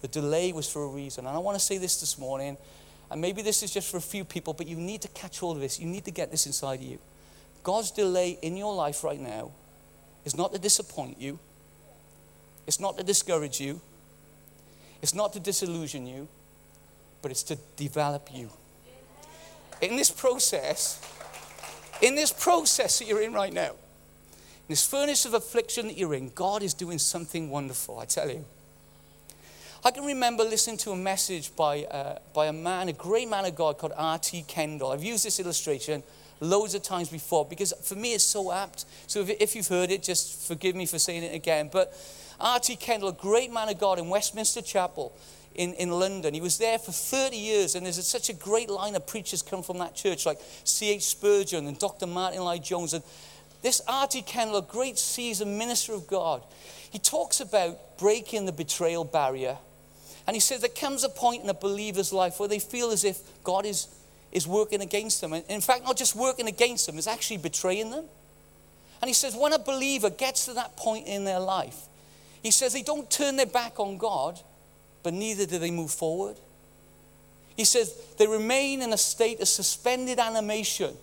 the 0.00 0.08
delay 0.08 0.52
was 0.52 0.70
for 0.70 0.84
a 0.84 0.88
reason. 0.88 1.26
And 1.26 1.34
I 1.34 1.40
want 1.40 1.58
to 1.58 1.64
say 1.64 1.76
this 1.78 2.00
this 2.00 2.18
morning 2.18 2.56
and 3.10 3.20
maybe 3.20 3.42
this 3.42 3.62
is 3.62 3.70
just 3.70 3.90
for 3.90 3.96
a 3.96 4.02
few 4.02 4.24
people, 4.24 4.52
but 4.52 4.66
you 4.66 4.76
need 4.76 5.02
to 5.02 5.08
catch 5.08 5.42
all 5.42 5.52
of 5.52 5.60
this. 5.60 5.80
You 5.80 5.86
need 5.86 6.04
to 6.04 6.10
get 6.10 6.30
this 6.30 6.46
inside 6.46 6.80
of 6.80 6.86
you. 6.86 6.98
God's 7.62 7.90
delay 7.90 8.38
in 8.42 8.56
your 8.56 8.74
life 8.74 9.02
right 9.02 9.20
now 9.20 9.50
is 10.24 10.36
not 10.36 10.52
to 10.52 10.58
disappoint 10.58 11.20
you, 11.20 11.38
it's 12.66 12.80
not 12.80 12.98
to 12.98 13.04
discourage 13.04 13.60
you, 13.60 13.80
it's 15.00 15.14
not 15.14 15.32
to 15.32 15.40
disillusion 15.40 16.06
you, 16.06 16.28
but 17.22 17.30
it's 17.30 17.42
to 17.44 17.56
develop 17.76 18.28
you. 18.32 18.50
In 19.80 19.96
this 19.96 20.10
process, 20.10 21.00
in 22.00 22.14
this 22.14 22.32
process 22.32 22.98
that 22.98 23.06
you're 23.06 23.22
in 23.22 23.32
right 23.32 23.52
now, 23.52 23.70
in 23.70 24.70
this 24.70 24.86
furnace 24.86 25.24
of 25.24 25.34
affliction 25.34 25.86
that 25.88 25.96
you're 25.96 26.14
in, 26.14 26.30
God 26.34 26.62
is 26.62 26.74
doing 26.74 26.98
something 26.98 27.50
wonderful, 27.50 27.98
I 27.98 28.04
tell 28.04 28.28
you. 28.28 28.44
I 29.84 29.90
can 29.92 30.04
remember 30.04 30.42
listening 30.42 30.76
to 30.78 30.90
a 30.90 30.96
message 30.96 31.54
by, 31.54 31.84
uh, 31.84 32.18
by 32.34 32.46
a 32.46 32.52
man, 32.52 32.88
a 32.88 32.92
great 32.92 33.28
man 33.28 33.44
of 33.44 33.54
God 33.54 33.78
called 33.78 33.92
R.T. 33.96 34.44
Kendall. 34.48 34.90
I've 34.90 35.04
used 35.04 35.24
this 35.24 35.38
illustration 35.38 36.02
loads 36.40 36.74
of 36.74 36.82
times 36.82 37.08
before 37.08 37.44
because 37.44 37.72
for 37.82 37.94
me 37.94 38.14
it's 38.14 38.24
so 38.24 38.52
apt. 38.52 38.84
So 39.06 39.20
if, 39.20 39.30
if 39.40 39.56
you've 39.56 39.68
heard 39.68 39.90
it, 39.90 40.02
just 40.02 40.46
forgive 40.46 40.74
me 40.74 40.86
for 40.86 40.98
saying 40.98 41.22
it 41.22 41.34
again. 41.34 41.70
But 41.72 41.94
R.T. 42.40 42.76
Kendall, 42.76 43.10
a 43.10 43.12
great 43.12 43.52
man 43.52 43.68
of 43.68 43.78
God 43.78 43.98
in 43.98 44.08
Westminster 44.08 44.62
Chapel 44.62 45.12
in, 45.54 45.74
in 45.74 45.90
London. 45.90 46.34
He 46.34 46.40
was 46.40 46.58
there 46.58 46.78
for 46.78 46.92
30 46.92 47.36
years, 47.36 47.74
and 47.74 47.84
there's 47.84 48.06
such 48.06 48.28
a 48.28 48.32
great 48.32 48.70
line 48.70 48.94
of 48.94 49.06
preachers 49.06 49.42
come 49.42 49.62
from 49.62 49.78
that 49.78 49.94
church, 49.94 50.26
like 50.26 50.38
C.H. 50.64 51.04
Spurgeon 51.04 51.66
and 51.66 51.78
Dr. 51.78 52.06
Martyn 52.06 52.42
Lloyd-Jones. 52.42 52.94
And 52.94 53.02
this 53.62 53.80
R.T. 53.88 54.22
Kendall, 54.22 54.58
a 54.58 54.62
great 54.62 54.98
seasoned 54.98 55.58
minister 55.58 55.92
of 55.92 56.06
God, 56.06 56.42
he 56.90 56.98
talks 56.98 57.40
about 57.40 57.98
breaking 57.98 58.46
the 58.46 58.52
betrayal 58.52 59.04
barrier. 59.04 59.58
And 60.26 60.36
he 60.36 60.40
says 60.40 60.60
there 60.60 60.70
comes 60.70 61.04
a 61.04 61.08
point 61.08 61.42
in 61.42 61.48
a 61.48 61.54
believer's 61.54 62.12
life 62.12 62.38
where 62.38 62.48
they 62.48 62.58
feel 62.58 62.90
as 62.90 63.02
if 63.02 63.18
God 63.42 63.64
is, 63.64 63.88
is 64.30 64.46
working 64.46 64.82
against 64.82 65.20
them. 65.20 65.32
And 65.32 65.44
in 65.48 65.60
fact, 65.60 65.84
not 65.84 65.96
just 65.96 66.14
working 66.14 66.46
against 66.46 66.86
them, 66.86 66.98
it's 66.98 67.06
actually 67.06 67.38
betraying 67.38 67.90
them. 67.90 68.04
And 69.00 69.08
he 69.08 69.14
says 69.14 69.34
when 69.34 69.52
a 69.52 69.58
believer 69.58 70.10
gets 70.10 70.44
to 70.46 70.54
that 70.54 70.76
point 70.76 71.06
in 71.06 71.24
their 71.24 71.40
life, 71.40 71.86
he 72.42 72.50
says 72.50 72.72
they 72.72 72.82
don't 72.82 73.10
turn 73.10 73.36
their 73.36 73.46
back 73.46 73.80
on 73.80 73.96
God, 73.96 74.38
but 75.08 75.14
neither 75.14 75.46
do 75.46 75.58
they 75.58 75.70
move 75.70 75.90
forward. 75.90 76.36
He 77.56 77.64
says 77.64 77.98
they 78.18 78.26
remain 78.26 78.82
in 78.82 78.92
a 78.92 78.98
state 78.98 79.40
of 79.40 79.48
suspended 79.48 80.18
animation, 80.18 80.94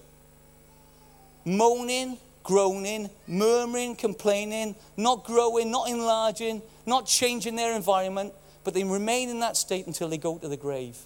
moaning, 1.44 2.20
groaning, 2.44 3.10
murmuring, 3.26 3.96
complaining, 3.96 4.76
not 4.96 5.24
growing, 5.24 5.72
not 5.72 5.90
enlarging, 5.90 6.62
not 6.86 7.08
changing 7.08 7.56
their 7.56 7.76
environment, 7.76 8.32
but 8.64 8.76
they 8.76 8.84
remain 8.84 9.30
in 9.30 9.40
that 9.40 9.58
state 9.58 9.88
until 9.88 10.08
they 10.08 10.20
go 10.20 10.38
to 10.38 10.48
the 10.48 10.56
grave. 10.56 11.00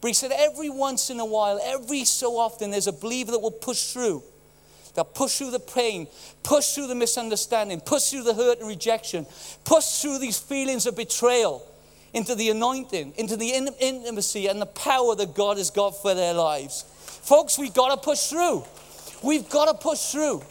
But 0.00 0.08
he 0.08 0.14
said 0.14 0.32
every 0.32 0.70
once 0.70 1.10
in 1.10 1.20
a 1.20 1.24
while, 1.24 1.60
every 1.62 2.04
so 2.04 2.36
often, 2.36 2.72
there's 2.72 2.88
a 2.88 2.92
believer 2.92 3.30
that 3.30 3.38
will 3.38 3.52
push 3.52 3.92
through. 3.92 4.24
They'll 4.96 5.04
push 5.04 5.38
through 5.38 5.52
the 5.52 5.60
pain, 5.60 6.08
push 6.42 6.72
through 6.72 6.88
the 6.88 6.96
misunderstanding, 6.96 7.78
push 7.78 8.10
through 8.10 8.24
the 8.24 8.34
hurt 8.34 8.58
and 8.58 8.66
rejection, 8.66 9.24
push 9.62 10.00
through 10.00 10.18
these 10.18 10.40
feelings 10.40 10.84
of 10.84 10.96
betrayal 10.96 11.64
into 12.14 12.34
the 12.34 12.50
anointing, 12.50 13.14
into 13.16 13.36
the 13.36 13.50
intimacy 13.50 14.46
and 14.46 14.60
the 14.60 14.66
power 14.66 15.14
that 15.14 15.34
God 15.34 15.58
has 15.58 15.70
got 15.70 15.90
for 15.90 16.14
their 16.14 16.34
lives. 16.34 16.84
Folks, 17.22 17.58
we've 17.58 17.74
got 17.74 17.94
to 17.94 17.96
push 18.02 18.26
through. 18.26 18.64
We've 19.22 19.48
got 19.48 19.66
to 19.66 19.74
push 19.74 20.12
through. 20.12 20.42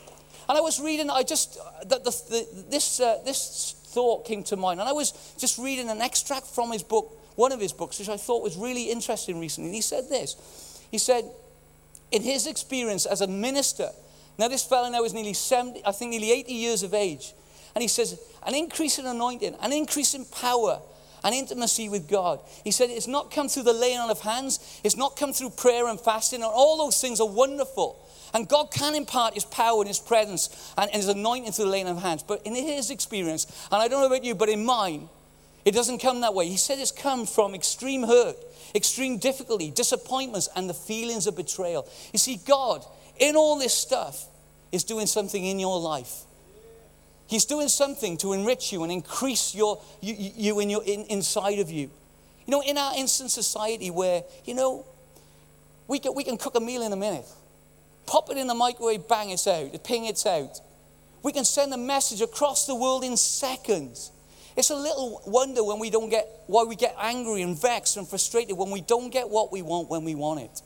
And 0.50 0.58
I 0.58 0.62
was 0.62 0.80
reading, 0.80 1.10
I 1.10 1.24
just, 1.24 1.56
the, 1.82 2.00
the, 2.00 2.12
the, 2.30 2.66
this, 2.70 3.00
uh, 3.00 3.20
this 3.26 3.76
thought 3.88 4.26
came 4.26 4.44
to 4.44 4.56
mind. 4.56 4.80
And 4.80 4.88
I 4.88 4.94
was 4.94 5.36
just 5.38 5.58
reading 5.58 5.90
an 5.90 6.02
extract 6.02 6.48
from 6.48 6.72
his 6.72 6.84
book, 6.84 7.18
one 7.36 7.52
of 7.52 7.60
his 7.60 7.74
books, 7.74 8.00
which 8.00 8.10
I 8.10 8.18
thought 8.18 8.44
was 8.44 8.56
really 8.56 8.92
interesting 8.92 9.40
recently. 9.40 9.70
And 9.70 9.76
he 9.76 9.82
said 9.82 10.10
this 10.10 10.86
He 10.92 10.98
said, 10.98 11.26
in 12.12 12.22
his 12.22 12.48
experience 12.48 13.06
as 13.06 13.22
a 13.22 13.28
minister, 13.28 13.90
now 14.38 14.48
this 14.48 14.64
fellow 14.64 14.90
now 14.90 15.04
is 15.04 15.14
nearly 15.14 15.34
70, 15.34 15.82
I 15.86 15.92
think 15.92 16.12
nearly 16.12 16.32
80 16.32 16.54
years 16.54 16.84
of 16.84 16.94
age. 16.94 17.34
And 17.76 17.82
he 17.82 17.88
says, 17.88 18.20
an 18.46 18.56
increase 18.56 18.98
in 18.98 19.06
anointing, 19.06 19.56
an 19.62 19.74
increase 19.74 20.14
in 20.14 20.26
power, 20.26 20.80
and 21.24 21.34
intimacy 21.34 21.90
with 21.90 22.08
God. 22.08 22.40
He 22.64 22.72
said, 22.72 22.90
It's 22.90 23.08
not 23.08 23.32
come 23.32 23.50
through 23.50 23.64
the 23.64 23.74
laying 23.74 24.00
on 24.00 24.10
of 24.10 24.22
hands, 24.22 24.82
it's 24.84 24.98
not 24.98 25.18
come 25.18 25.34
through 25.34 25.52
prayer 25.52 25.88
and 25.88 26.00
fasting, 26.00 26.42
and 26.42 26.52
all 26.52 26.78
those 26.78 27.00
things 27.00 27.20
are 27.20 27.28
wonderful. 27.28 28.04
And 28.34 28.48
God 28.48 28.72
can 28.72 28.94
impart 28.94 29.34
His 29.34 29.46
power 29.46 29.80
and 29.80 29.88
His 29.88 30.00
presence 30.00 30.74
and, 30.78 30.92
His 30.92 31.08
anointing 31.08 31.54
through 31.54 31.66
the 31.66 31.72
laying 31.72 31.88
on 31.88 31.98
of 31.98 32.04
hands. 32.04 32.24
But 32.24 32.46
in 32.46 32.56
His 32.56 32.90
experience, 32.90 33.46
and 33.72 33.82
I 33.82 33.88
don't 33.88 34.02
know 34.02 34.08
about 34.08 34.24
you, 34.24 34.36
but 34.36 34.50
in 34.50 34.66
mine, 34.66 35.10
it 35.66 35.74
doesn't 35.74 36.00
come 36.00 36.22
that 36.22 36.34
way. 36.34 36.48
He 36.48 36.58
said 36.58 36.80
it's 36.80 36.92
come 36.92 37.26
from 37.26 37.54
extreme 37.54 38.04
hurt, 38.04 38.38
extreme 38.74 39.18
difficulty, 39.18 39.70
disappointments, 39.72 40.48
and 40.56 40.70
the 40.70 40.74
feelings 40.74 41.28
of 41.28 41.36
betrayal. 41.36 41.88
You 42.14 42.20
see, 42.20 42.40
God, 42.46 42.86
in 43.18 43.36
all 43.36 43.58
this 43.58 43.74
stuff, 43.74 44.28
is 44.72 44.84
doing 44.84 45.08
something 45.08 45.44
in 45.44 45.60
your 45.60 45.80
life. 45.80 46.24
He's 47.28 47.46
doing 47.46 47.68
something 47.68 48.18
to 48.18 48.34
enrich 48.34 48.72
you 48.72 48.84
and 48.84 48.92
increase 48.92 49.54
your, 49.54 49.82
you, 50.02 50.16
you 50.18 50.60
in 50.60 50.70
your, 50.70 50.84
in, 50.84 51.04
inside 51.06 51.60
of 51.60 51.70
you. 51.70 51.90
You 52.46 52.52
know, 52.52 52.62
in 52.62 52.78
our 52.78 52.94
instant 52.96 53.32
society 53.32 53.92
where, 53.92 54.24
you 54.46 54.54
know, 54.54 54.86
we 55.88 56.00
can, 56.00 56.16
we 56.16 56.24
can 56.24 56.38
cook 56.38 56.56
a 56.56 56.62
meal 56.62 56.82
in 56.82 56.94
a 56.94 56.96
minute, 56.96 57.26
pop 58.06 58.30
it 58.30 58.38
in 58.38 58.48
the 58.48 58.56
microwave, 58.56 59.08
bang, 59.08 59.30
it's 59.30 59.46
out, 59.46 59.84
ping, 59.84 60.06
it's 60.06 60.26
out. 60.26 60.62
We 61.22 61.34
can 61.34 61.44
send 61.44 61.74
a 61.74 61.78
message 61.78 62.22
across 62.22 62.66
the 62.66 62.76
world 62.76 63.04
in 63.04 63.18
seconds. 63.18 64.12
It's 64.56 64.70
a 64.70 64.76
little 64.76 65.22
wonder 65.26 65.64
when 65.64 65.80
we 65.80 65.90
don't 65.90 66.10
get, 66.10 66.28
why 66.48 66.64
we 66.64 66.76
get 66.76 66.96
angry 67.00 67.42
and 67.42 67.60
vexed 67.60 67.98
and 67.98 68.08
frustrated 68.08 68.58
when 68.58 68.72
we 68.72 68.82
don't 68.82 69.12
get 69.12 69.30
what 69.30 69.52
we 69.52 69.62
want 69.62 69.90
when 69.90 70.04
we 70.06 70.16
want 70.16 70.40
it. 70.42 70.62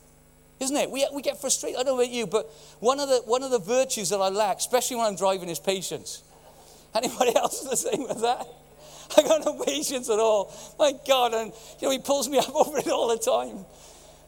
Isn't 0.60 0.76
it? 0.76 0.90
We, 0.90 1.06
we 1.12 1.22
get 1.22 1.40
frustrated. 1.40 1.80
I 1.80 1.82
don't 1.82 1.96
know 1.96 2.02
about 2.02 2.12
you, 2.12 2.26
but 2.28 2.48
one 2.78 3.00
of, 3.00 3.08
the, 3.08 3.22
one 3.26 3.42
of 3.42 3.50
the 3.50 3.58
virtues 3.58 4.10
that 4.10 4.18
I 4.18 4.28
lack, 4.28 4.58
especially 4.58 4.96
when 4.96 5.06
I'm 5.06 5.16
driving, 5.16 5.48
is 5.48 5.58
patience. 5.58 6.22
Anybody 6.94 7.34
else 7.36 7.60
the 7.62 7.76
same 7.76 8.02
with 8.02 8.20
that? 8.20 8.46
I 9.16 9.22
got 9.22 9.44
no 9.44 9.62
patience 9.62 10.08
at 10.08 10.18
all. 10.18 10.52
My 10.78 10.92
God, 11.06 11.34
and 11.34 11.52
you 11.80 11.88
know, 11.88 11.90
he 11.90 11.98
pulls 11.98 12.28
me 12.28 12.38
up 12.38 12.54
over 12.54 12.78
it 12.78 12.88
all 12.88 13.08
the 13.08 13.18
time. 13.18 13.64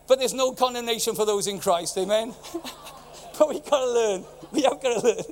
But 0.07 0.19
there's 0.19 0.35
no 0.35 0.53
condemnation 0.53 1.15
for 1.15 1.25
those 1.25 1.47
in 1.47 1.59
Christ, 1.61 1.97
amen? 1.97 2.35
but 3.39 3.49
we 3.49 3.61
got 3.61 3.81
to 3.81 3.91
learn. 3.91 4.25
We 4.53 4.63
have 4.63 4.83
got 4.83 5.01
to 5.01 5.07
learn. 5.07 5.25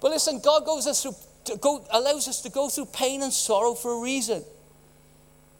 But 0.00 0.10
listen, 0.12 0.40
God 0.40 0.64
goes 0.64 0.86
us 0.86 1.02
through, 1.02 1.56
go, 1.58 1.84
allows 1.90 2.28
us 2.28 2.42
to 2.42 2.50
go 2.50 2.68
through 2.68 2.86
pain 2.86 3.22
and 3.22 3.32
sorrow 3.32 3.74
for 3.74 3.98
a 3.98 4.00
reason. 4.00 4.44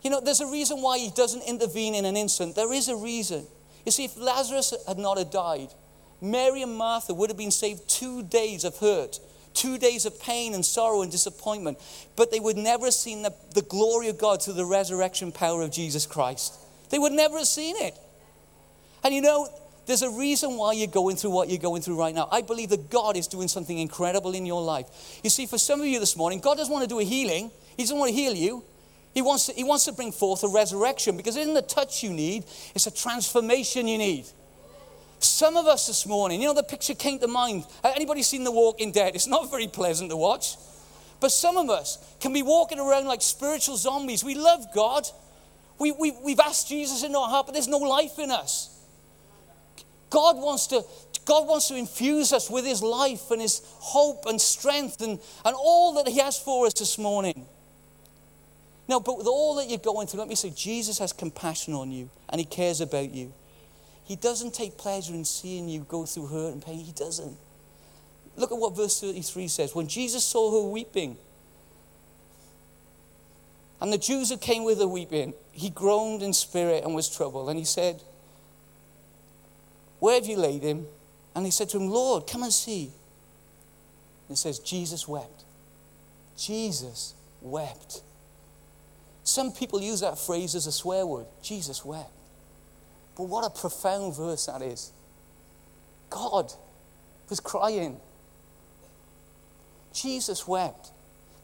You 0.03 0.11
know, 0.11 0.21
there's 0.21 0.41
a 0.41 0.47
reason 0.47 0.83
why 0.83 0.99
he 0.99 1.11
doesn't 1.11 1.43
intervene 1.43 1.95
in 1.95 2.05
an 2.05 2.17
instant. 2.17 2.55
There 2.55 2.73
is 2.73 2.89
a 2.89 2.95
reason. 2.95 3.45
You 3.85 3.91
see, 3.91 4.05
if 4.05 4.17
Lazarus 4.17 4.73
had 4.87 4.99
not 4.99 5.19
have 5.19 5.33
died, 5.33 5.69
Mary 6.21 6.63
and 6.63 6.77
Martha 6.77 7.13
would 7.13 7.31
have 7.31 7.37
been 7.37 7.51
saved 7.51 7.89
two 7.89 8.23
days 8.23 8.63
of 8.63 8.77
hurt 8.79 9.19
two 9.57 9.79
days 9.79 10.07
of 10.07 10.21
pain 10.21 10.55
and 10.55 10.64
sorrow 10.64 11.03
and 11.03 11.11
disappointment, 11.11 11.79
but 12.14 12.31
they 12.31 12.38
would 12.38 12.57
never 12.57 12.87
have 12.87 12.95
seen 12.95 13.23
the, 13.23 13.35
the 13.55 13.62
glory 13.62 14.09
of 14.09 14.19
God 14.19 14.42
through 14.42 14.55
the 14.55 14.64
resurrection 14.64 15.33
power 15.33 15.62
of 15.62 15.73
Jesus 15.73 16.07
Christ. 16.07 16.55
They 16.90 16.99
would 16.99 17.12
never 17.12 17.38
have 17.38 17.47
seen 17.47 17.75
it. 17.79 17.95
And 19.03 19.14
you 19.14 19.21
know, 19.21 19.49
there's 19.87 20.03
a 20.03 20.11
reason 20.11 20.57
why 20.57 20.73
you're 20.73 20.87
going 20.87 21.16
through 21.16 21.31
what 21.31 21.49
you're 21.49 21.59
going 21.59 21.83
through 21.83 21.99
right 21.99 22.14
now. 22.14 22.29
I 22.31 22.42
believe 22.42 22.71
that 22.71 22.90
God 22.90 23.16
is 23.16 23.27
doing 23.27 23.49
something 23.49 23.79
incredible 23.79 24.35
in 24.35 24.47
your 24.47 24.62
life. 24.62 25.21
You 25.25 25.31
see, 25.31 25.47
for 25.47 25.59
some 25.59 25.81
of 25.81 25.87
you 25.87 26.01
this 26.01 26.16
morning, 26.16 26.40
God 26.40 26.57
doesn't 26.57 26.73
want 26.73 26.83
to 26.85 26.88
do 26.88 27.01
a 27.01 27.05
healing, 27.05 27.51
He 27.77 27.83
doesn't 27.83 27.97
want 27.97 28.11
to 28.11 28.14
heal 28.14 28.35
you. 28.35 28.64
He 29.14 29.23
wants 29.23 29.47
to, 29.47 29.55
he 29.55 29.64
wants 29.64 29.87
to 29.87 29.92
bring 29.92 30.12
forth 30.12 30.45
a 30.45 30.49
resurrection 30.49 31.16
because 31.16 31.37
it 31.37 31.40
isn't 31.40 31.55
the 31.55 31.62
touch 31.62 32.03
you 32.03 32.11
need, 32.11 32.45
it's 32.75 32.87
a 32.87 32.90
transformation 32.90 33.88
you 33.88 33.97
need. 33.97 34.27
Some 35.19 35.57
of 35.57 35.67
us 35.67 35.87
this 35.87 36.07
morning, 36.07 36.41
you 36.43 36.49
know, 36.49 36.55
the 36.55 36.63
picture 36.63 36.95
came 36.95 37.19
to 37.21 37.29
mind. 37.29 37.65
Uh, 37.83 37.93
anybody 37.95 38.23
seen 38.23 38.45
The 38.45 38.53
Walking 38.53 38.93
Dead? 38.93 39.15
It's 39.15 39.27
not 39.27 39.51
very 39.51 39.67
pleasant 39.67 40.11
to 40.11 40.17
watch. 40.17 40.57
But 41.21 41.33
some 41.33 41.57
of 41.57 41.71
us 41.71 41.99
can 42.21 42.33
be 42.33 42.43
walking 42.43 42.79
around 42.79 43.07
like 43.07 43.23
spiritual 43.23 43.77
zombies. 43.77 44.23
We 44.23 44.35
love 44.35 44.67
God. 44.75 45.07
We, 45.79 45.93
we, 45.93 46.13
we've 46.23 46.41
asked 46.41 46.69
Jesus 46.69 47.03
in 47.03 47.15
our 47.15 47.29
heart, 47.29 47.47
but 47.47 47.53
there's 47.53 47.69
no 47.69 47.79
life 47.79 48.19
in 48.19 48.31
us. 48.31 48.73
God 50.11 50.37
wants 50.37 50.67
to, 50.69 50.85
God 51.25 51.49
wants 51.49 51.69
to 51.69 51.77
infuse 51.77 52.33
us 52.33 52.51
with 52.51 52.65
his 52.65 52.83
life 52.83 53.31
and 53.31 53.41
his 53.41 53.63
hope 53.65 54.27
and 54.27 54.41
strength 54.41 55.01
and, 55.01 55.19
and 55.45 55.57
all 55.59 55.95
that 55.95 56.09
he 56.09 56.19
has 56.19 56.39
for 56.39 56.67
us 56.67 56.75
this 56.75 56.99
morning. 56.99 57.47
Now, 58.89 59.01
but 59.01 59.19
with 59.19 59.27
all 59.27 59.57
that 59.57 59.69
you're 59.69 59.79
going 59.79 60.07
through, 60.07 60.21
let 60.21 60.29
me 60.29 60.37
say, 60.37 60.51
Jesus 60.51 60.99
has 60.99 61.13
compassion 61.13 61.75
on 61.75 61.91
you 61.91 62.09
and 62.29 62.39
he 62.39 62.45
cares 62.45 62.81
about 62.81 63.13
you. 63.13 63.33
He 64.07 64.14
doesn't 64.14 64.55
take 64.55 64.79
pleasure 64.79 65.14
in 65.14 65.25
seeing 65.25 65.69
you 65.69 65.81
go 65.81 66.07
through 66.07 66.29
hurt 66.29 66.53
and 66.53 66.64
pain. 66.64 66.79
He 66.79 66.92
doesn't. 66.92 67.37
Look 68.37 68.53
at 68.53 68.59
what 68.59 68.77
verse 68.77 69.01
33 69.01 69.49
says. 69.49 69.75
When 69.75 69.88
Jesus 69.88 70.25
saw 70.25 70.62
her 70.62 70.69
weeping, 70.69 71.16
and 73.81 73.92
the 73.92 73.99
Jews 73.99 74.31
who 74.31 74.37
came 74.37 74.64
with 74.64 74.79
her 74.79 74.87
weeping, 74.87 75.35
he 75.51 75.71
groaned 75.71 76.23
in 76.23 76.33
spirit 76.33 76.85
and 76.85 76.95
was 76.95 77.14
troubled. 77.14 77.51
And 77.51 77.59
he 77.59 77.64
said, 77.64 78.01
Where 79.99 80.14
have 80.14 80.27
you 80.27 80.37
laid 80.37 80.62
him? 80.62 80.87
And 81.35 81.45
he 81.45 81.51
said 81.51 81.69
to 81.71 81.77
him, 81.79 81.88
Lord, 81.90 82.27
come 82.27 82.45
and 82.45 82.53
see. 82.53 82.92
And 84.29 84.37
it 84.37 84.38
says, 84.38 84.61
Jesus 84.61 85.07
wept. 85.09 85.45
Jesus 86.38 87.14
wept. 87.42 88.03
Some 89.25 89.53
people 89.53 89.81
use 89.83 90.01
that 90.01 90.19
phrase 90.19 90.55
as 90.55 90.66
a 90.66 90.73
swear 90.73 91.05
word. 91.05 91.27
Jesus 91.42 91.85
wept. 91.85 92.16
But 93.17 93.25
what 93.25 93.45
a 93.45 93.51
profound 93.51 94.17
verse 94.17 94.47
that 94.47 94.63
is. 94.63 94.93
God 96.11 96.53
was 97.29 97.41
crying. 97.41 97.99
Jesus 99.93 100.47
wept. 100.47 100.91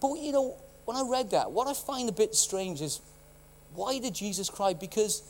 But 0.01 0.15
you 0.15 0.33
know, 0.33 0.57
when 0.85 0.97
I 0.97 1.03
read 1.09 1.31
that, 1.31 1.51
what 1.51 1.67
I 1.67 1.75
find 1.75 2.09
a 2.09 2.13
bit 2.13 2.35
strange 2.35 2.81
is 2.81 3.01
why 3.75 3.99
did 3.99 4.15
Jesus 4.15 4.51
cry? 4.51 4.75
Because 4.75 5.23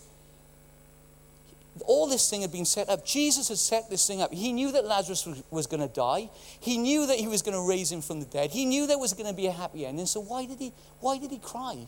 all 1.86 2.06
this 2.06 2.28
thing 2.28 2.42
had 2.42 2.52
been 2.52 2.64
set 2.64 2.88
up. 2.88 3.06
Jesus 3.06 3.48
had 3.48 3.58
set 3.58 3.88
this 3.88 4.06
thing 4.06 4.20
up. 4.20 4.32
He 4.32 4.52
knew 4.52 4.72
that 4.72 4.84
Lazarus 4.84 5.26
was 5.50 5.66
going 5.66 5.80
to 5.80 5.94
die. 5.94 6.28
He 6.60 6.76
knew 6.76 7.06
that 7.06 7.18
he 7.18 7.28
was 7.28 7.40
going 7.40 7.56
to 7.56 7.66
raise 7.66 7.90
him 7.90 8.02
from 8.02 8.20
the 8.20 8.26
dead. 8.26 8.50
He 8.50 8.66
knew 8.66 8.86
there 8.86 8.98
was 8.98 9.14
going 9.14 9.28
to 9.28 9.34
be 9.34 9.46
a 9.46 9.52
happy 9.52 9.86
ending. 9.86 10.06
So 10.06 10.20
why 10.20 10.44
did 10.44 10.58
he 10.58 10.72
why 11.00 11.18
did 11.18 11.30
he 11.30 11.38
cry? 11.38 11.86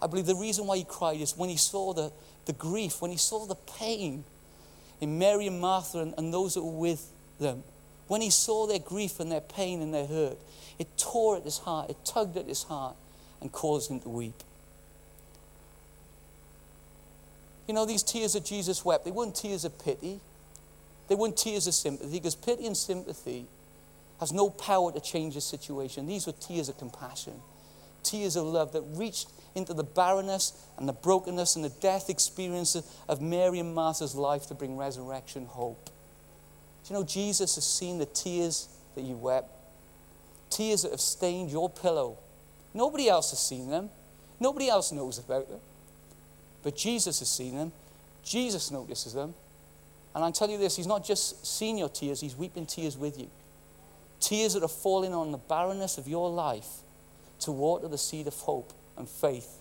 I 0.00 0.06
believe 0.08 0.26
the 0.26 0.36
reason 0.36 0.66
why 0.66 0.78
he 0.78 0.84
cried 0.84 1.20
is 1.20 1.36
when 1.36 1.48
he 1.48 1.56
saw 1.56 1.92
the, 1.92 2.12
the 2.46 2.52
grief, 2.52 3.00
when 3.00 3.10
he 3.10 3.16
saw 3.16 3.46
the 3.46 3.54
pain 3.54 4.24
in 5.00 5.18
Mary 5.18 5.46
and 5.46 5.60
Martha 5.60 5.98
and, 5.98 6.14
and 6.18 6.32
those 6.32 6.54
that 6.54 6.62
were 6.62 6.78
with 6.78 7.10
them, 7.38 7.62
when 8.08 8.20
he 8.20 8.30
saw 8.30 8.66
their 8.66 8.78
grief 8.78 9.20
and 9.20 9.30
their 9.30 9.40
pain 9.40 9.80
and 9.80 9.94
their 9.94 10.06
hurt, 10.06 10.38
it 10.78 10.88
tore 10.96 11.36
at 11.36 11.44
his 11.44 11.58
heart, 11.58 11.90
it 11.90 11.96
tugged 12.04 12.36
at 12.36 12.46
his 12.46 12.64
heart 12.64 12.96
and 13.40 13.50
caused 13.52 13.90
him 13.90 14.00
to 14.00 14.08
weep. 14.08 14.42
You 17.68 17.74
know, 17.74 17.86
these 17.86 18.02
tears 18.02 18.32
that 18.32 18.44
Jesus 18.44 18.84
wept, 18.84 19.04
they 19.04 19.10
weren't 19.10 19.34
tears 19.34 19.64
of 19.64 19.78
pity. 19.82 20.20
They 21.08 21.14
weren't 21.14 21.36
tears 21.36 21.66
of 21.66 21.74
sympathy, 21.74 22.18
because 22.18 22.34
pity 22.34 22.66
and 22.66 22.76
sympathy 22.76 23.46
has 24.20 24.32
no 24.32 24.50
power 24.50 24.92
to 24.92 25.00
change 25.00 25.34
the 25.34 25.40
situation. 25.40 26.06
These 26.06 26.26
were 26.26 26.32
tears 26.32 26.68
of 26.68 26.78
compassion, 26.78 27.34
tears 28.02 28.36
of 28.36 28.46
love 28.46 28.72
that 28.72 28.82
reached 28.94 29.28
into 29.54 29.74
the 29.74 29.84
barrenness 29.84 30.52
and 30.78 30.88
the 30.88 30.92
brokenness 30.92 31.56
and 31.56 31.64
the 31.64 31.70
death 31.80 32.08
experience 32.08 32.76
of 33.08 33.20
Mary 33.20 33.58
and 33.58 33.74
Martha's 33.74 34.14
life 34.14 34.46
to 34.46 34.54
bring 34.54 34.76
resurrection 34.76 35.46
hope. 35.46 35.90
Do 36.84 36.94
you 36.94 37.00
know 37.00 37.04
Jesus 37.04 37.54
has 37.54 37.64
seen 37.64 37.98
the 37.98 38.06
tears 38.06 38.68
that 38.94 39.02
you 39.02 39.16
wept? 39.16 39.50
Tears 40.50 40.82
that 40.82 40.90
have 40.90 41.00
stained 41.00 41.50
your 41.50 41.70
pillow. 41.70 42.18
Nobody 42.74 43.08
else 43.08 43.30
has 43.30 43.38
seen 43.38 43.70
them. 43.70 43.90
Nobody 44.40 44.68
else 44.68 44.92
knows 44.92 45.18
about 45.18 45.48
them. 45.48 45.60
But 46.62 46.76
Jesus 46.76 47.18
has 47.20 47.30
seen 47.30 47.56
them. 47.56 47.72
Jesus 48.24 48.70
notices 48.70 49.12
them. 49.12 49.34
And 50.14 50.24
I 50.24 50.30
tell 50.30 50.50
you 50.50 50.58
this, 50.58 50.76
He's 50.76 50.86
not 50.86 51.04
just 51.04 51.46
seen 51.46 51.78
your 51.78 51.88
tears, 51.88 52.20
He's 52.20 52.36
weeping 52.36 52.66
tears 52.66 52.96
with 52.96 53.18
you. 53.18 53.30
Tears 54.20 54.54
that 54.54 54.62
are 54.62 54.68
falling 54.68 55.14
on 55.14 55.32
the 55.32 55.38
barrenness 55.38 55.98
of 55.98 56.06
your 56.06 56.30
life 56.30 56.68
to 57.40 57.50
water 57.50 57.88
the 57.88 57.98
seed 57.98 58.26
of 58.26 58.34
hope 58.34 58.72
and 58.96 59.08
faith 59.08 59.58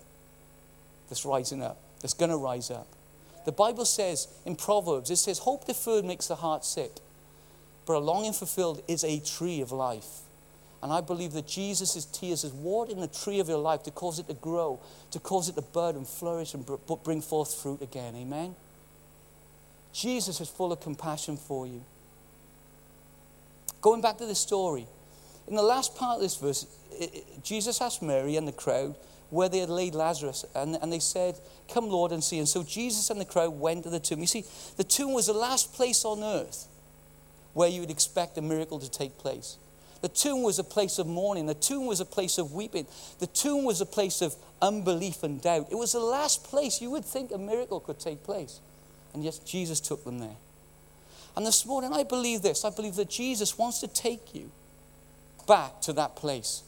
that's 1.09 1.25
rising 1.25 1.61
up, 1.61 1.77
that's 2.01 2.13
going 2.13 2.31
to 2.31 2.37
rise 2.37 2.71
up. 2.71 2.87
The 3.45 3.51
Bible 3.51 3.85
says 3.85 4.27
in 4.45 4.55
Proverbs, 4.55 5.09
it 5.09 5.17
says, 5.17 5.39
Hope 5.39 5.65
deferred 5.65 6.05
makes 6.05 6.27
the 6.27 6.35
heart 6.35 6.63
sick, 6.63 6.91
but 7.85 7.93
a 7.93 7.99
longing 7.99 8.33
fulfilled 8.33 8.83
is 8.87 9.03
a 9.03 9.19
tree 9.19 9.61
of 9.61 9.71
life. 9.71 10.21
And 10.83 10.91
I 10.91 11.01
believe 11.01 11.33
that 11.33 11.47
Jesus' 11.47 12.05
tears 12.05 12.43
is 12.43 12.51
watering 12.53 13.01
the 13.01 13.07
tree 13.07 13.39
of 13.39 13.47
your 13.47 13.59
life 13.59 13.83
to 13.83 13.91
cause 13.91 14.17
it 14.17 14.27
to 14.27 14.33
grow, 14.33 14.79
to 15.11 15.19
cause 15.19 15.47
it 15.47 15.55
to 15.55 15.61
bud 15.61 15.95
and 15.95 16.07
flourish 16.07 16.53
and 16.53 16.65
bring 17.03 17.21
forth 17.21 17.53
fruit 17.53 17.81
again. 17.81 18.15
Amen? 18.15 18.55
Jesus 19.93 20.41
is 20.41 20.49
full 20.49 20.71
of 20.71 20.79
compassion 20.79 21.37
for 21.37 21.67
you. 21.67 21.83
Going 23.81 24.01
back 24.01 24.17
to 24.19 24.25
this 24.25 24.39
story, 24.39 24.87
in 25.47 25.55
the 25.55 25.63
last 25.63 25.95
part 25.95 26.15
of 26.15 26.21
this 26.21 26.37
verse, 26.37 26.65
Jesus 27.43 27.81
asked 27.81 28.01
Mary 28.01 28.35
and 28.35 28.47
the 28.47 28.51
crowd 28.51 28.95
where 29.31 29.49
they 29.49 29.59
had 29.59 29.69
laid 29.69 29.95
Lazarus, 29.95 30.45
and, 30.53 30.77
and 30.81 30.93
they 30.93 30.99
said, 30.99 31.39
Come, 31.73 31.89
Lord, 31.89 32.11
and 32.11 32.23
see. 32.23 32.37
And 32.37 32.47
so 32.47 32.63
Jesus 32.63 33.09
and 33.09 33.19
the 33.19 33.25
crowd 33.25 33.59
went 33.59 33.83
to 33.85 33.89
the 33.89 33.99
tomb. 33.99 34.19
You 34.19 34.27
see, 34.27 34.45
the 34.77 34.83
tomb 34.83 35.13
was 35.13 35.25
the 35.25 35.33
last 35.33 35.73
place 35.73 36.05
on 36.05 36.21
earth 36.21 36.67
where 37.53 37.69
you 37.69 37.81
would 37.81 37.89
expect 37.89 38.37
a 38.37 38.41
miracle 38.41 38.79
to 38.79 38.89
take 38.89 39.17
place. 39.17 39.57
The 40.01 40.09
tomb 40.09 40.41
was 40.41 40.57
a 40.57 40.63
place 40.63 40.99
of 40.99 41.07
mourning. 41.07 41.45
The 41.45 41.53
tomb 41.53 41.85
was 41.85 41.99
a 41.99 42.05
place 42.05 42.37
of 42.37 42.53
weeping. 42.53 42.87
The 43.19 43.27
tomb 43.27 43.63
was 43.65 43.81
a 43.81 43.85
place 43.85 44.21
of 44.21 44.35
unbelief 44.61 45.23
and 45.23 45.41
doubt. 45.41 45.67
It 45.71 45.75
was 45.75 45.91
the 45.91 45.99
last 45.99 46.43
place 46.43 46.81
you 46.81 46.89
would 46.91 47.05
think 47.05 47.31
a 47.31 47.37
miracle 47.37 47.79
could 47.79 47.99
take 47.99 48.23
place. 48.23 48.59
And 49.13 49.23
yet 49.23 49.39
Jesus 49.45 49.79
took 49.79 50.03
them 50.03 50.19
there. 50.19 50.37
And 51.35 51.45
this 51.45 51.65
morning, 51.65 51.93
I 51.93 52.03
believe 52.03 52.41
this. 52.41 52.65
I 52.65 52.71
believe 52.71 52.95
that 52.95 53.09
Jesus 53.09 53.57
wants 53.57 53.79
to 53.81 53.87
take 53.87 54.33
you 54.33 54.51
back 55.47 55.81
to 55.81 55.93
that 55.93 56.15
place. 56.15 56.63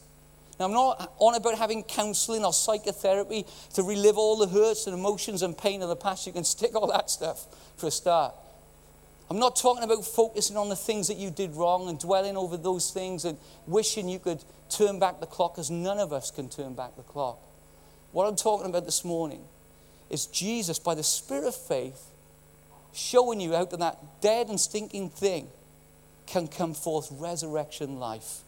Now, 0.59 0.65
I'm 0.65 0.71
not 0.71 1.13
on 1.17 1.35
about 1.35 1.57
having 1.57 1.83
counseling 1.83 2.45
or 2.45 2.53
psychotherapy 2.53 3.45
to 3.73 3.83
relive 3.83 4.17
all 4.17 4.37
the 4.37 4.47
hurts 4.47 4.85
and 4.85 4.97
emotions 4.97 5.41
and 5.41 5.57
pain 5.57 5.81
of 5.81 5.89
the 5.89 5.95
past. 5.95 6.27
You 6.27 6.33
can 6.33 6.43
stick 6.43 6.75
all 6.75 6.87
that 6.91 7.09
stuff 7.09 7.47
for 7.75 7.87
a 7.87 7.91
start. 7.91 8.35
I'm 9.29 9.39
not 9.39 9.55
talking 9.55 9.83
about 9.83 10.05
focusing 10.05 10.57
on 10.57 10.69
the 10.69 10.75
things 10.75 11.07
that 11.07 11.17
you 11.17 11.31
did 11.31 11.55
wrong 11.55 11.89
and 11.89 11.97
dwelling 11.97 12.37
over 12.37 12.55
those 12.55 12.91
things 12.91 13.25
and 13.25 13.37
wishing 13.65 14.07
you 14.07 14.19
could 14.19 14.43
turn 14.69 14.99
back 14.99 15.19
the 15.19 15.25
clock, 15.25 15.55
because 15.55 15.71
none 15.71 15.97
of 15.97 16.13
us 16.13 16.29
can 16.29 16.49
turn 16.49 16.75
back 16.75 16.95
the 16.97 17.03
clock. 17.03 17.39
What 18.11 18.27
I'm 18.27 18.35
talking 18.35 18.67
about 18.67 18.85
this 18.85 19.03
morning 19.03 19.43
is 20.09 20.27
Jesus, 20.27 20.77
by 20.77 20.93
the 20.93 21.03
Spirit 21.03 21.45
of 21.45 21.55
faith, 21.55 22.11
showing 22.93 23.39
you 23.39 23.55
out 23.55 23.73
of 23.73 23.79
that 23.79 24.21
dead 24.21 24.49
and 24.49 24.59
stinking 24.59 25.09
thing 25.09 25.47
can 26.27 26.47
come 26.47 26.75
forth 26.75 27.07
resurrection 27.11 27.97
life. 27.97 28.41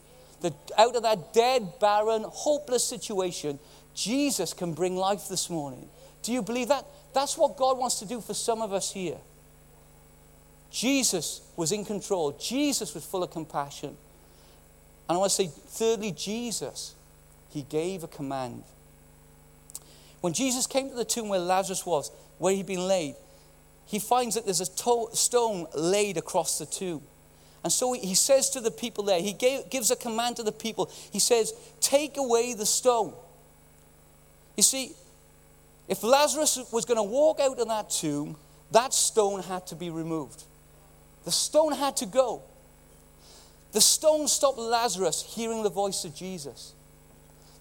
That 0.45 0.71
out 0.77 0.95
of 0.95 1.01
that 1.01 1.33
dead, 1.33 1.79
barren, 1.79 2.23
hopeless 2.27 2.83
situation, 2.83 3.57
Jesus 3.95 4.53
can 4.53 4.73
bring 4.73 4.95
life 4.95 5.27
this 5.27 5.49
morning. 5.49 5.89
Do 6.21 6.31
you 6.31 6.43
believe 6.43 6.67
that? 6.67 6.85
That's 7.15 7.35
what 7.35 7.57
God 7.57 7.79
wants 7.79 7.97
to 7.99 8.05
do 8.05 8.21
for 8.21 8.35
some 8.35 8.61
of 8.61 8.71
us 8.71 8.93
here. 8.93 9.17
Jesus 10.69 11.41
was 11.55 11.71
in 11.71 11.83
control. 11.83 12.37
Jesus 12.39 12.93
was 12.93 13.03
full 13.03 13.23
of 13.23 13.31
compassion. 13.31 13.97
And 15.09 15.15
I 15.15 15.17
want 15.17 15.31
to 15.31 15.35
say, 15.35 15.47
thirdly, 15.47 16.11
Jesus, 16.11 16.93
he 17.49 17.63
gave 17.63 18.03
a 18.03 18.07
command. 18.07 18.63
When 20.21 20.33
Jesus 20.33 20.67
came 20.67 20.89
to 20.89 20.95
the 20.95 21.05
tomb 21.05 21.29
where 21.29 21.39
Lazarus 21.39 21.87
was, 21.87 22.11
where 22.37 22.53
he'd 22.53 22.67
been 22.67 22.87
laid, 22.87 23.15
he 23.87 23.97
finds 23.97 24.35
that 24.35 24.45
there's 24.45 24.61
a 24.61 24.65
to- 24.65 25.09
stone 25.13 25.65
laid 25.73 26.17
across 26.17 26.59
the 26.59 26.67
tomb. 26.67 27.01
And 27.65 27.73
so 27.73 27.93
he 27.93 28.13
says 28.13 28.51
to 28.51 28.61
the 28.61 28.69
people 28.69 29.05
there, 29.05 29.19
he 29.19 29.33
gave, 29.33 29.71
gives 29.71 29.89
a 29.89 29.95
command 29.95 30.35
to 30.35 30.43
the 30.43 30.51
people. 30.51 30.91
He 31.11 31.17
says, 31.17 31.51
Take 31.81 32.15
away 32.15 32.53
the 32.53 32.65
stone. 32.65 33.11
You 34.55 34.61
see, 34.61 34.93
if 35.87 36.03
Lazarus 36.03 36.59
was 36.71 36.85
going 36.85 36.97
to 36.97 37.03
walk 37.03 37.39
out 37.39 37.57
of 37.57 37.67
that 37.67 37.89
tomb, 37.89 38.35
that 38.69 38.93
stone 38.93 39.41
had 39.41 39.65
to 39.65 39.75
be 39.75 39.89
removed. 39.89 40.43
The 41.23 41.31
stone 41.31 41.71
had 41.71 41.97
to 41.97 42.05
go. 42.05 42.43
The 43.71 43.81
stone 43.81 44.27
stopped 44.27 44.59
Lazarus 44.59 45.23
hearing 45.35 45.63
the 45.63 45.71
voice 45.71 46.05
of 46.05 46.13
Jesus. 46.13 46.75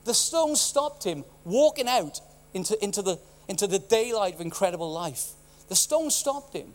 The 0.05 0.13
stone 0.13 0.55
stopped 0.55 1.05
him 1.05 1.25
walking 1.47 1.89
out 1.89 2.21
into, 2.53 2.77
into, 2.85 3.01
the, 3.01 3.19
into 3.49 3.67
the 3.67 3.79
daylight 3.79 4.35
of 4.35 4.43
incredible 4.43 4.93
life. 4.93 5.31
The 5.71 5.77
stone 5.77 6.11
stopped 6.11 6.55
him. 6.55 6.75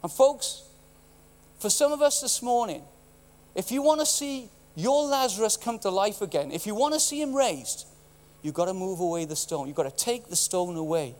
And, 0.00 0.12
folks, 0.12 0.62
for 1.64 1.70
some 1.70 1.92
of 1.92 2.02
us 2.02 2.20
this 2.20 2.42
morning, 2.42 2.82
if 3.54 3.72
you 3.72 3.80
want 3.80 3.98
to 3.98 4.04
see 4.04 4.50
your 4.76 5.06
Lazarus 5.06 5.56
come 5.56 5.78
to 5.78 5.88
life 5.88 6.20
again, 6.20 6.52
if 6.52 6.66
you 6.66 6.74
want 6.74 6.92
to 6.92 7.00
see 7.00 7.22
him 7.22 7.34
raised, 7.34 7.86
you've 8.42 8.52
got 8.52 8.66
to 8.66 8.74
move 8.74 9.00
away 9.00 9.24
the 9.24 9.34
stone. 9.34 9.66
You've 9.66 9.74
got 9.74 9.84
to 9.84 10.04
take 10.04 10.28
the 10.28 10.36
stone 10.36 10.76
away. 10.76 11.14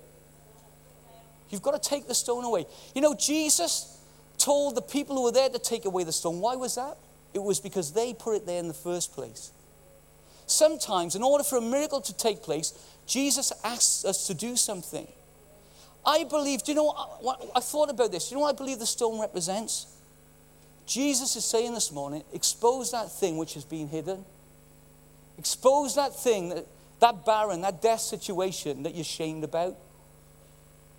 You've 1.48 1.62
got 1.62 1.83
to 1.83 1.88
take 1.88 2.09
the 2.09 2.14
stone 2.14 2.44
away. 2.44 2.66
You 2.94 3.00
know, 3.00 3.14
Jesus 3.14 3.98
told 4.37 4.74
the 4.74 4.83
people 4.83 5.16
who 5.16 5.22
were 5.22 5.33
there 5.33 5.48
to 5.48 5.59
take 5.59 5.87
away 5.87 6.04
the 6.04 6.12
stone. 6.12 6.40
Why 6.40 6.57
was 6.57 6.74
that? 6.74 6.98
It 7.33 7.42
was 7.42 7.59
because 7.59 7.94
they 7.94 8.12
put 8.12 8.37
it 8.37 8.44
there 8.44 8.61
in 8.61 8.68
the 8.68 8.74
first 8.74 9.14
place. 9.14 9.50
Sometimes, 10.46 11.14
in 11.14 11.22
order 11.22 11.42
for 11.42 11.57
a 11.57 11.62
miracle 11.62 12.02
to 12.02 12.14
take 12.14 12.42
place, 12.42 12.74
Jesus 13.07 13.50
asks 13.64 14.04
us 14.04 14.26
to 14.26 14.35
do 14.35 14.57
something. 14.57 15.09
I 16.04 16.24
believe, 16.24 16.64
do 16.64 16.72
you 16.72 16.76
know 16.76 16.92
what? 17.22 17.50
I 17.57 17.61
thought 17.61 17.88
about 17.88 18.12
this. 18.12 18.28
Do 18.28 18.35
you 18.35 18.37
know 18.37 18.42
what 18.42 18.54
I 18.54 18.59
believe 18.59 18.78
the 18.78 18.85
stone 18.85 19.18
represents? 19.18 19.87
Jesus 20.87 21.37
is 21.37 21.44
saying 21.44 21.75
this 21.75 21.90
morning 21.90 22.25
expose 22.33 22.90
that 22.92 23.11
thing 23.11 23.38
which 23.38 23.55
has 23.55 23.64
been 23.64 23.88
hidden. 23.88 24.25
Expose 25.38 25.94
that 25.97 26.14
thing, 26.14 26.51
that, 26.51 26.66
that 27.01 27.27
barren, 27.27 27.62
that 27.62 27.83
death 27.83 28.01
situation 28.01 28.83
that 28.85 28.94
you're 28.94 29.05
shamed 29.05 29.44
about. 29.44 29.77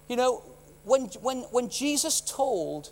You 0.10 0.18
know, 0.18 0.44
when, 0.84 1.04
when, 1.22 1.40
when 1.52 1.70
Jesus 1.70 2.22
told 2.22 2.92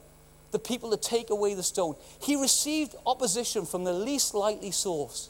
the 0.54 0.60
people 0.60 0.92
to 0.92 0.98
take 0.98 1.30
away 1.32 1.54
the 1.56 1.64
stone. 1.64 1.96
He 2.22 2.38
received 2.38 2.96
opposition 3.06 3.66
from 3.66 3.84
the 3.84 3.92
least 3.92 4.34
likely 4.34 4.72
source. 4.72 5.30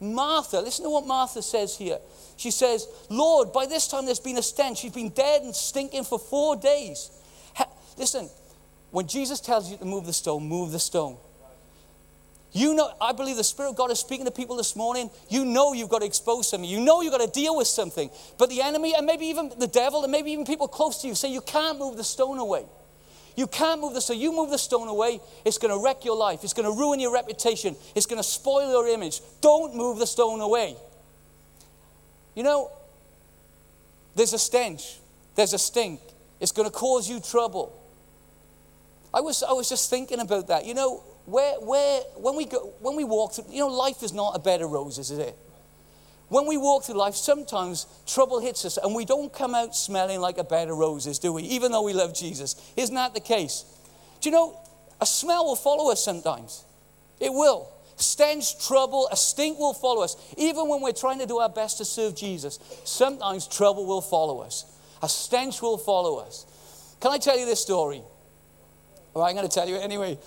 Martha, 0.00 0.60
listen 0.60 0.84
to 0.84 0.90
what 0.90 1.06
Martha 1.06 1.40
says 1.42 1.76
here. 1.76 1.98
She 2.36 2.50
says, 2.50 2.86
Lord, 3.08 3.52
by 3.52 3.66
this 3.66 3.86
time 3.86 4.04
there's 4.04 4.20
been 4.20 4.36
a 4.36 4.42
stench. 4.42 4.78
She's 4.78 4.92
been 4.92 5.10
dead 5.10 5.42
and 5.42 5.54
stinking 5.54 6.04
for 6.04 6.18
four 6.18 6.56
days. 6.56 7.10
Listen, 7.96 8.28
when 8.90 9.06
Jesus 9.06 9.40
tells 9.40 9.70
you 9.70 9.76
to 9.78 9.84
move 9.84 10.06
the 10.06 10.12
stone, 10.12 10.48
move 10.48 10.72
the 10.72 10.78
stone. 10.78 11.16
You 12.52 12.74
know, 12.74 12.92
I 13.00 13.12
believe 13.12 13.36
the 13.36 13.44
Spirit 13.44 13.70
of 13.70 13.76
God 13.76 13.92
is 13.92 14.00
speaking 14.00 14.24
to 14.24 14.32
people 14.32 14.56
this 14.56 14.74
morning. 14.74 15.08
You 15.28 15.44
know 15.44 15.72
you've 15.72 15.88
got 15.88 16.00
to 16.00 16.06
expose 16.06 16.50
something. 16.50 16.68
You 16.68 16.80
know 16.80 17.00
you've 17.00 17.12
got 17.12 17.20
to 17.20 17.40
deal 17.40 17.56
with 17.56 17.68
something. 17.68 18.10
But 18.38 18.50
the 18.50 18.60
enemy, 18.60 18.92
and 18.96 19.06
maybe 19.06 19.26
even 19.26 19.52
the 19.56 19.68
devil, 19.68 20.02
and 20.02 20.10
maybe 20.10 20.32
even 20.32 20.44
people 20.44 20.66
close 20.66 21.00
to 21.02 21.08
you, 21.08 21.14
say 21.14 21.32
you 21.32 21.42
can't 21.42 21.78
move 21.78 21.96
the 21.96 22.02
stone 22.02 22.38
away. 22.38 22.64
You 23.36 23.46
can't 23.46 23.80
move 23.80 23.94
the 23.94 24.00
stone. 24.00 24.18
You 24.18 24.32
move 24.32 24.50
the 24.50 24.58
stone 24.58 24.88
away, 24.88 25.20
it's 25.44 25.58
going 25.58 25.72
to 25.72 25.82
wreck 25.82 26.04
your 26.04 26.16
life. 26.16 26.40
It's 26.42 26.52
going 26.52 26.70
to 26.70 26.76
ruin 26.76 26.98
your 26.98 27.12
reputation. 27.12 27.76
It's 27.94 28.06
going 28.06 28.20
to 28.20 28.28
spoil 28.28 28.68
your 28.70 28.88
image. 28.88 29.20
Don't 29.40 29.76
move 29.76 29.98
the 29.98 30.06
stone 30.06 30.40
away. 30.40 30.76
You 32.34 32.42
know, 32.42 32.70
there's 34.16 34.32
a 34.32 34.38
stench, 34.38 34.98
there's 35.36 35.52
a 35.52 35.58
stink. 35.58 36.00
It's 36.40 36.52
going 36.52 36.68
to 36.68 36.74
cause 36.74 37.08
you 37.08 37.20
trouble. 37.20 37.79
I 39.12 39.20
was, 39.20 39.42
I 39.42 39.52
was 39.52 39.68
just 39.68 39.90
thinking 39.90 40.20
about 40.20 40.48
that. 40.48 40.66
You 40.66 40.74
know, 40.74 41.02
where, 41.26 41.54
where, 41.60 42.00
when, 42.16 42.36
we 42.36 42.46
go, 42.46 42.72
when 42.80 42.96
we 42.96 43.04
walk 43.04 43.34
through, 43.34 43.46
you 43.50 43.60
know, 43.60 43.68
life 43.68 44.02
is 44.02 44.12
not 44.12 44.36
a 44.36 44.38
bed 44.38 44.62
of 44.62 44.70
roses, 44.70 45.10
is 45.10 45.18
it? 45.18 45.36
When 46.28 46.46
we 46.46 46.56
walk 46.56 46.84
through 46.84 46.96
life, 46.96 47.14
sometimes 47.14 47.86
trouble 48.06 48.38
hits 48.40 48.64
us 48.64 48.76
and 48.76 48.94
we 48.94 49.04
don't 49.04 49.32
come 49.32 49.54
out 49.54 49.74
smelling 49.74 50.20
like 50.20 50.38
a 50.38 50.44
bed 50.44 50.68
of 50.68 50.78
roses, 50.78 51.18
do 51.18 51.32
we? 51.32 51.42
Even 51.42 51.72
though 51.72 51.82
we 51.82 51.92
love 51.92 52.14
Jesus. 52.14 52.54
Isn't 52.76 52.94
that 52.94 53.14
the 53.14 53.20
case? 53.20 53.64
Do 54.20 54.28
you 54.28 54.32
know, 54.32 54.56
A 55.00 55.06
smell 55.06 55.46
will 55.46 55.56
follow 55.56 55.90
us 55.90 56.04
sometimes. 56.04 56.64
It 57.18 57.32
will. 57.32 57.70
Stench, 57.96 58.66
trouble, 58.66 59.08
a 59.10 59.16
stink 59.16 59.58
will 59.58 59.74
follow 59.74 60.02
us. 60.02 60.16
Even 60.36 60.68
when 60.68 60.80
we're 60.80 60.92
trying 60.92 61.18
to 61.18 61.26
do 61.26 61.38
our 61.38 61.48
best 61.48 61.78
to 61.78 61.84
serve 61.84 62.16
Jesus, 62.16 62.58
sometimes 62.84 63.46
trouble 63.46 63.86
will 63.86 64.00
follow 64.00 64.40
us. 64.40 64.64
A 65.02 65.08
stench 65.08 65.60
will 65.62 65.78
follow 65.78 66.18
us. 66.18 66.46
Can 67.00 67.12
I 67.12 67.18
tell 67.18 67.38
you 67.38 67.46
this 67.46 67.60
story? 67.60 68.02
Well, 69.12 69.24
I'm 69.24 69.34
going 69.34 69.48
to 69.48 69.52
tell 69.52 69.68
you 69.68 69.76
anyway. 69.76 70.18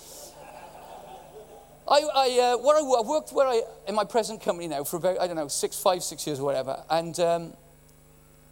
I, 1.88 2.00
I, 2.14 2.40
uh, 2.40 2.58
where 2.58 2.76
I, 2.76 2.80
I, 2.80 3.02
worked 3.02 3.32
where 3.32 3.46
I, 3.46 3.62
in 3.86 3.94
my 3.94 4.04
present 4.04 4.42
company 4.42 4.68
now 4.68 4.84
for 4.84 4.96
about, 4.96 5.20
I 5.20 5.26
don't 5.26 5.36
know, 5.36 5.48
six, 5.48 5.78
five, 5.78 6.02
six 6.02 6.26
years 6.26 6.38
or 6.40 6.44
whatever. 6.44 6.82
And, 6.88 7.18
um, 7.20 7.52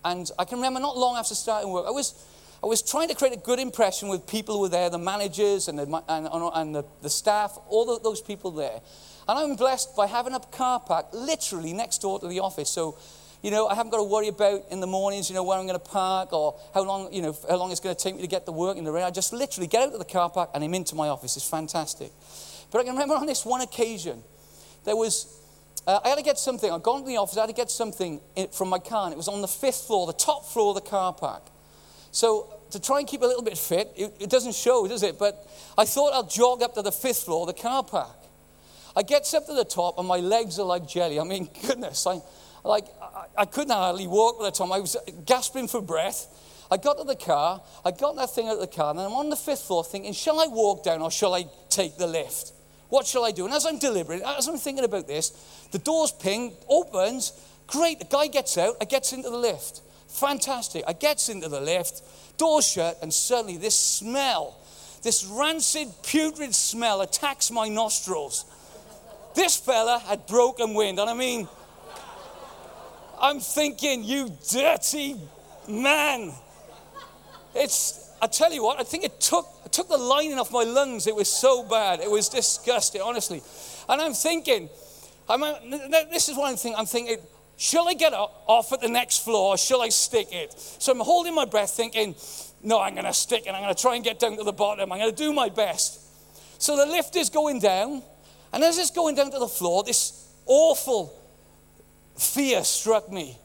and 0.05 0.31
I 0.39 0.45
can 0.45 0.59
remember 0.59 0.81
not 0.81 0.97
long 0.97 1.17
after 1.17 1.35
starting 1.35 1.71
work, 1.71 1.87
I 1.87 1.91
was, 1.91 2.15
I 2.63 2.67
was 2.67 2.83
trying 2.83 3.09
to 3.09 3.15
create 3.15 3.35
a 3.35 3.41
good 3.41 3.59
impression 3.59 4.09
with 4.09 4.27
people 4.27 4.57
who 4.57 4.63
were 4.63 4.69
there, 4.69 4.91
the 4.91 4.99
managers 4.99 5.69
and 5.69 5.79
the, 5.79 6.03
and, 6.09 6.29
and 6.31 6.75
the, 6.75 6.85
the 7.01 7.11
staff, 7.11 7.59
all 7.69 7.85
the, 7.87 8.01
those 8.03 8.21
people 8.21 8.51
there. 8.51 8.81
And 9.29 9.39
I'm 9.39 9.57
blessed 9.57 9.97
by 9.97 10.07
having 10.07 10.35
a 10.35 10.41
car 10.41 10.81
park 10.81 11.07
literally 11.13 11.73
next 11.73 11.99
door 11.99 12.21
to 12.21 12.29
the 12.29 12.41
office. 12.41 12.69
So, 12.71 12.99
you 13.43 13.51
know, 13.51 13.67
I 13.67 13.75
haven't 13.75 13.91
got 13.91 13.99
to 13.99 14.05
worry 14.05 14.29
about 14.29 14.63
in 14.71 14.81
the 14.81 14.87
mornings, 14.87 15.29
you 15.29 15.35
know, 15.35 15.43
where 15.43 15.59
I'm 15.59 15.67
going 15.67 15.79
to 15.79 15.85
park 15.85 16.33
or 16.33 16.59
how 16.73 16.85
long, 16.85 17.13
you 17.13 17.23
know, 17.23 17.37
how 17.49 17.57
long 17.57 17.73
it's 17.73 17.81
going 17.81 17.95
to 17.95 18.01
take 18.01 18.15
me 18.15 18.23
to 18.23 18.29
get 18.29 18.47
to 18.47 18.53
work 18.53 18.77
in 18.77 18.85
the 18.85 18.93
rain. 18.93 19.05
I 19.05 19.11
just 19.11 19.33
literally 19.33 19.67
get 19.67 19.83
out 19.83 19.93
of 19.93 19.99
the 19.99 20.05
car 20.05 20.31
park 20.31 20.51
and 20.55 20.63
I'm 20.63 20.75
into 20.75 20.95
my 20.95 21.09
office. 21.09 21.37
It's 21.37 21.49
fantastic. 21.49 22.13
But 22.71 22.79
I 22.79 22.85
can 22.85 22.93
remember 22.93 23.17
on 23.17 23.27
this 23.27 23.45
one 23.45 23.61
occasion, 23.61 24.23
there 24.85 24.95
was, 24.95 25.41
uh, 25.89 25.99
I 26.05 26.11
had 26.11 26.19
to 26.19 26.25
get 26.25 26.39
something. 26.39 26.71
I'd 26.71 26.85
gone 26.85 27.01
to 27.01 27.07
the 27.07 27.17
office, 27.17 27.37
I 27.37 27.41
had 27.41 27.49
to 27.49 27.55
get 27.55 27.71
something 27.71 28.21
from 28.53 28.69
my 28.69 28.79
car, 28.79 29.07
and 29.07 29.13
it 29.13 29.17
was 29.17 29.29
on 29.29 29.43
the 29.43 29.49
fifth 29.49 29.87
floor, 29.87 30.07
the 30.07 30.13
top 30.13 30.47
floor 30.47 30.77
of 30.77 30.83
the 30.83 30.89
car 30.89 31.13
park. 31.13 31.43
So 32.13 32.49
to 32.71 32.81
try 32.81 33.01
and 33.01 33.09
keep 33.09 33.23
a 33.23 33.27
little 33.27 33.43
bit 33.43 33.59
fit, 33.59 33.93
it, 33.97 34.15
it 34.21 34.31
doesn't 34.31 34.55
show, 34.55 34.87
does 34.87 35.03
it? 35.03 35.19
But 35.19 35.47
I 35.77 35.85
thought 35.85 36.13
I'll 36.13 36.27
jog 36.27 36.63
up 36.63 36.75
to 36.75 36.83
the 36.83 36.93
fifth 36.93 37.25
floor 37.25 37.49
of 37.49 37.55
the 37.55 37.61
car 37.61 37.83
park. 37.83 38.17
I 38.95 39.03
get 39.03 39.33
up 39.35 39.47
to 39.47 39.55
the 39.55 39.65
top, 39.65 39.99
and 39.99 40.07
my 40.07 40.19
legs 40.19 40.59
are 40.59 40.67
like 40.67 40.87
jelly. 40.87 41.19
I 41.19 41.25
mean, 41.25 41.49
goodness, 41.67 42.07
I, 42.07 42.21
like, 42.65 42.87
I, 43.01 43.27
I 43.39 43.45
couldn't 43.45 43.73
hardly 43.73 44.07
walk 44.07 44.37
at 44.41 44.53
the 44.53 44.59
time. 44.59 44.73
I 44.73 44.81
was 44.81 44.97
gasping 45.25 45.69
for 45.69 45.81
breath. 45.81 46.27
I 46.71 46.79
got 46.79 46.97
to 46.97 47.05
the 47.05 47.17
car, 47.17 47.61
I 47.85 47.91
got 47.91 48.17
that 48.17 48.35
thing 48.35 48.49
out 48.49 48.55
of 48.55 48.61
the 48.61 48.67
car, 48.67 48.93
and 48.93 49.01
I'm 49.01 49.13
on 49.13 49.29
the 49.29 49.37
fifth 49.37 49.65
floor 49.65 49.85
thinking, 49.85 50.15
shall 50.15 50.41
I 50.41 50.47
walk 50.47 50.83
down 50.83 51.03
or 51.03 51.11
shall 51.11 51.35
I 51.35 51.45
take 51.69 51.99
the 51.99 52.07
lift? 52.07 52.53
What 52.89 53.07
shall 53.07 53.27
I 53.27 53.31
do? 53.31 53.45
And 53.45 53.53
as 53.53 53.67
I'm 53.67 53.79
deliberating, 53.79 54.27
as 54.27 54.49
I'm 54.49 54.57
thinking 54.57 54.85
about 54.85 55.07
this, 55.07 55.31
the 55.71 55.79
door's 55.79 56.13
ping, 56.13 56.55
opens. 56.69 57.33
Great, 57.67 57.99
the 57.99 58.07
guy 58.07 58.27
gets 58.27 58.57
out. 58.57 58.77
I 58.81 58.87
gets 58.87 59.13
into 59.13 59.29
the 59.29 59.37
lift. 59.37 59.83
Fantastic. 60.09 60.85
I 60.87 60.95
gets 60.95 61.29
into 61.29 61.49
the 61.49 61.61
lift, 61.61 62.03
door 62.39 62.63
shut, 62.63 62.99
and 63.03 63.13
suddenly 63.13 63.59
this 63.59 63.79
smell, 63.79 64.59
this 65.03 65.25
rancid, 65.27 65.89
putrid 66.03 66.55
smell 66.55 67.03
attacks 67.03 67.51
my 67.51 67.69
nostrils. 67.69 68.47
This 69.35 69.57
fella 69.57 69.99
had 69.99 70.27
broken 70.27 70.75
wind. 70.75 70.99
And 70.99 71.09
I 71.09 71.15
mean, 71.15 71.49
I'm 73.23 73.39
thinking, 73.39 74.03
you 74.03 74.37
dirty 74.51 75.17
man. 75.69 76.33
It's 77.55 78.03
I 78.23 78.29
tell 78.29 78.53
you 78.53 78.63
what, 78.63 78.79
I 78.79 78.85
think 78.85 79.03
it 79.03 79.21
took, 79.21 79.49
it 79.65 79.73
took 79.73 79.89
the 79.89 79.97
lining 79.97 80.39
off 80.39 80.53
my 80.53 80.63
lungs. 80.63 81.09
It 81.09 81.15
was 81.17 81.29
so 81.29 81.65
bad. 81.65 81.99
It 81.99 82.09
was 82.09 82.29
disgusting, 82.29 83.01
honestly. 83.01 83.43
And 83.89 84.01
I'm 84.01 84.13
thinking, 84.13 84.69
I'm, 85.29 85.43
uh, 85.43 85.55
this 86.09 86.29
is 86.29 86.37
one 86.37 86.57
I'm. 86.57 86.75
I'm 86.77 86.87
thinking, 86.87 87.19
shall 87.57 87.89
I 87.89 87.95
get 87.95 88.13
off 88.13 88.73
at 88.73 88.81
the 88.81 88.89
next 88.89 89.25
floor 89.25 89.55
or 89.55 89.59
shall 89.59 89.83
I 89.83 89.89
stick 89.89 90.29
it? 90.31 90.53
So 90.53 90.93
I'm 90.93 91.01
holding 91.01 91.35
my 91.35 91.47
breath 91.47 91.71
thinking, 91.71 92.15
no, 92.63 92.81
I'm 92.81 92.95
going 92.95 93.07
to 93.07 93.13
stick 93.13 93.47
it. 93.47 93.51
I'm 93.51 93.61
going 93.61 93.75
to 93.75 93.83
try 93.83 93.97
and 93.97 94.05
get 94.05 94.21
down 94.21 94.37
to 94.37 94.45
the 94.45 94.53
bottom. 94.53 94.93
I'm 94.93 95.01
going 95.01 95.11
to 95.11 95.17
do 95.17 95.33
my 95.33 95.49
best. 95.49 96.01
So 96.63 96.77
the 96.77 96.87
lift 96.87 97.17
is 97.17 97.29
going 97.29 97.59
down. 97.59 98.03
And 98.53 98.63
as 98.63 98.79
it's 98.79 98.93
going 98.93 99.17
down 99.17 99.33
to 99.33 99.41
the 99.41 99.49
floor, 99.49 99.83
this 99.83 100.29
awful 100.47 101.13
fear 102.17 102.65
struck 102.65 103.11
me. 103.11 103.39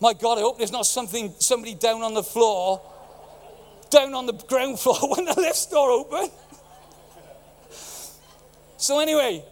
My 0.00 0.12
God, 0.12 0.38
I 0.38 0.42
hope 0.42 0.58
there's 0.58 0.72
not 0.72 0.86
something, 0.86 1.34
somebody 1.38 1.74
down 1.74 2.02
on 2.02 2.14
the 2.14 2.22
floor 2.22 2.80
down 3.90 4.14
on 4.14 4.26
the 4.26 4.32
ground 4.32 4.78
floor 4.80 5.14
when 5.14 5.24
the 5.24 5.34
lift 5.34 5.70
door 5.70 5.90
open. 5.90 6.30
so, 8.76 9.00
anyway, 9.00 9.44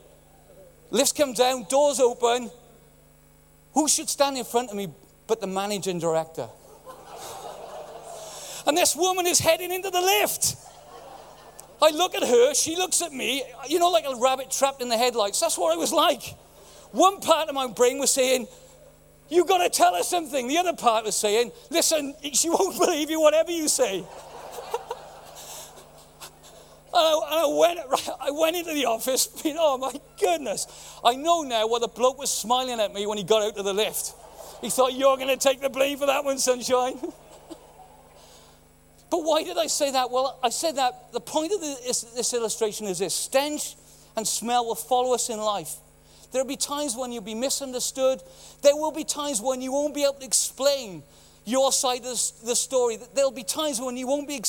lifts 0.91 1.13
come 1.13 1.33
down, 1.33 1.67
doors 1.69 2.01
open. 2.01 2.51
Who 3.75 3.89
should 3.89 4.09
stand 4.09 4.39
in 4.39 4.45
front 4.45 4.71
of 4.71 4.77
me 4.77 4.89
but 5.27 5.41
the 5.41 5.47
managing 5.47 5.99
director? 5.99 6.49
and 8.67 8.77
this 8.77 8.97
woman 8.97 9.27
is 9.27 9.39
heading 9.39 9.71
into 9.71 9.91
the 9.91 10.01
lift. 10.01 10.57
I 11.81 11.91
look 11.91 12.15
at 12.15 12.23
her, 12.23 12.55
she 12.55 12.75
looks 12.75 13.03
at 13.03 13.13
me, 13.13 13.45
you 13.69 13.79
know, 13.79 13.91
like 13.91 14.05
a 14.07 14.17
rabbit 14.17 14.51
trapped 14.51 14.81
in 14.81 14.89
the 14.89 14.97
headlights. 14.97 15.41
That's 15.41 15.59
what 15.59 15.75
I 15.75 15.77
was 15.77 15.93
like. 15.93 16.35
One 16.97 17.21
part 17.21 17.51
of 17.51 17.55
my 17.55 17.67
brain 17.67 17.99
was 17.99 18.11
saying, 18.11 18.49
"You've 19.29 19.47
got 19.47 19.59
to 19.59 19.69
tell 19.69 19.95
her 19.95 20.03
something. 20.03 20.49
The 20.49 20.57
other 20.57 20.73
part 20.73 21.05
was 21.05 21.15
saying, 21.15 21.53
Listen, 21.69 22.15
she 22.33 22.49
won't 22.49 22.79
believe 22.81 23.11
you, 23.11 23.21
whatever 23.21 23.51
you 23.51 23.69
say. 23.69 24.03
And 26.99 27.05
I, 27.05 27.21
and 27.31 27.41
I, 27.41 27.47
went, 27.59 27.81
I 28.23 28.31
went 28.31 28.57
into 28.57 28.73
the 28.73 28.87
office, 28.87 29.27
thinking, 29.27 29.59
oh 29.61 29.77
my 29.77 29.93
goodness. 30.19 30.67
I 31.05 31.15
know 31.15 31.43
now 31.43 31.67
why 31.67 31.79
the 31.79 31.89
bloke 31.89 32.19
was 32.19 32.33
smiling 32.33 32.81
at 32.81 32.95
me 32.95 33.07
when 33.07 33.19
he 33.19 33.25
got 33.25 33.43
out 33.43 33.59
of 33.59 33.67
the 33.67 33.75
lift. 33.75 34.15
He 34.63 34.71
thought, 34.71 34.95
you're 34.95 35.19
going 35.19 35.29
to 35.29 35.37
take 35.37 35.61
the 35.61 35.69
blame 35.69 35.99
for 35.99 36.07
that 36.07 36.25
one, 36.25 36.39
sunshine. 36.39 36.99
but 39.11 39.19
why 39.19 39.43
did 39.43 39.59
I 39.59 39.67
say 39.67 39.91
that? 39.91 40.11
Well, 40.11 40.39
I 40.43 40.49
said 40.49 40.77
that 40.77 41.13
the 41.13 41.21
point 41.21 41.53
of 41.53 41.61
this, 41.61 42.01
this 42.17 42.33
illustration 42.33 42.87
is 42.87 42.99
this 42.99 43.15
stench 43.15 43.77
and 44.17 44.27
smell 44.27 44.65
will 44.65 44.75
follow 44.75 45.13
us 45.13 45.29
in 45.29 45.39
life. 45.39 45.77
There'll 46.33 46.47
be 46.47 46.57
times 46.57 46.97
when 46.97 47.12
you'll 47.12 47.23
be 47.23 47.35
misunderstood. 47.35 48.23
There 48.62 48.75
will 48.75 48.93
be 48.93 49.05
times 49.05 49.41
when 49.41 49.61
you 49.61 49.73
won't 49.73 49.95
be 49.95 50.05
able 50.05 50.15
to 50.15 50.27
explain 50.27 51.03
your 51.45 51.73
side 51.73 52.05
of 52.05 52.21
the 52.45 52.57
story. 52.57 52.99
There'll 53.15 53.31
be 53.31 53.45
times 53.45 53.81
when 53.81 53.97
you 53.97 54.07
won't 54.07 54.29
be, 54.29 54.43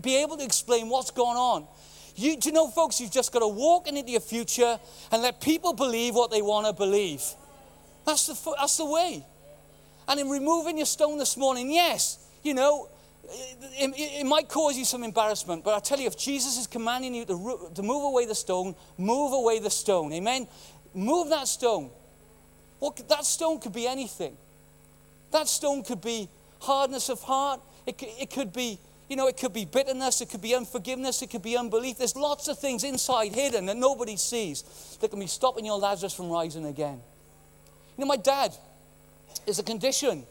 be 0.00 0.16
able 0.22 0.38
to 0.38 0.44
explain 0.44 0.88
what's 0.88 1.10
going 1.10 1.36
on. 1.36 1.66
You, 2.14 2.36
do 2.36 2.48
you 2.48 2.54
know, 2.54 2.68
folks, 2.68 3.00
you've 3.00 3.10
just 3.10 3.32
got 3.32 3.40
to 3.40 3.48
walk 3.48 3.88
into 3.88 4.10
your 4.10 4.20
future 4.20 4.78
and 5.10 5.22
let 5.22 5.40
people 5.40 5.72
believe 5.72 6.14
what 6.14 6.30
they 6.30 6.42
want 6.42 6.66
to 6.66 6.72
believe. 6.72 7.22
That's 8.04 8.26
the, 8.26 8.54
that's 8.58 8.76
the 8.76 8.86
way. 8.86 9.24
And 10.08 10.20
in 10.20 10.28
removing 10.28 10.76
your 10.76 10.86
stone 10.86 11.18
this 11.18 11.36
morning, 11.36 11.70
yes, 11.70 12.18
you 12.42 12.54
know, 12.54 12.88
it, 13.24 13.90
it, 13.96 14.20
it, 14.20 14.26
might 14.26 14.48
cause 14.48 14.76
you 14.76 14.84
some 14.84 15.04
embarrassment, 15.04 15.64
but 15.64 15.74
I 15.74 15.78
tell 15.78 15.98
you, 15.98 16.06
if 16.06 16.18
Jesus 16.18 16.58
is 16.58 16.66
commanding 16.66 17.14
you 17.14 17.24
to, 17.26 17.70
to 17.74 17.82
move 17.82 18.04
away 18.04 18.26
the 18.26 18.34
stone, 18.34 18.74
move 18.98 19.32
away 19.32 19.58
the 19.60 19.70
stone. 19.70 20.12
Amen? 20.12 20.48
Move 20.94 21.30
that 21.30 21.48
stone. 21.48 21.90
Well, 22.80 22.94
that 23.08 23.24
stone 23.24 23.60
could 23.60 23.72
be 23.72 23.86
anything. 23.86 24.36
That 25.30 25.48
stone 25.48 25.82
could 25.82 26.00
be 26.00 26.28
hardness 26.60 27.08
of 27.08 27.22
heart. 27.22 27.60
It 27.86 27.98
could, 27.98 28.08
it 28.20 28.30
could 28.30 28.52
be, 28.52 28.78
you 29.08 29.16
know, 29.16 29.28
it 29.28 29.36
could 29.36 29.52
be 29.52 29.64
bitterness. 29.64 30.20
It 30.20 30.30
could 30.30 30.42
be 30.42 30.54
unforgiveness. 30.54 31.22
It 31.22 31.30
could 31.30 31.42
be 31.42 31.56
unbelief. 31.56 31.98
There's 31.98 32.16
lots 32.16 32.48
of 32.48 32.58
things 32.58 32.84
inside 32.84 33.32
hidden 33.34 33.66
that 33.66 33.76
nobody 33.76 34.16
sees 34.16 34.98
that 35.00 35.10
can 35.10 35.20
be 35.20 35.26
stopping 35.26 35.64
your 35.64 35.78
Lazarus 35.78 36.12
from 36.12 36.28
rising 36.28 36.66
again. 36.66 37.00
You 37.96 38.04
know, 38.04 38.06
my 38.06 38.16
dad 38.16 38.52
is 39.46 39.58
a 39.58 39.62
condition, 39.62 40.24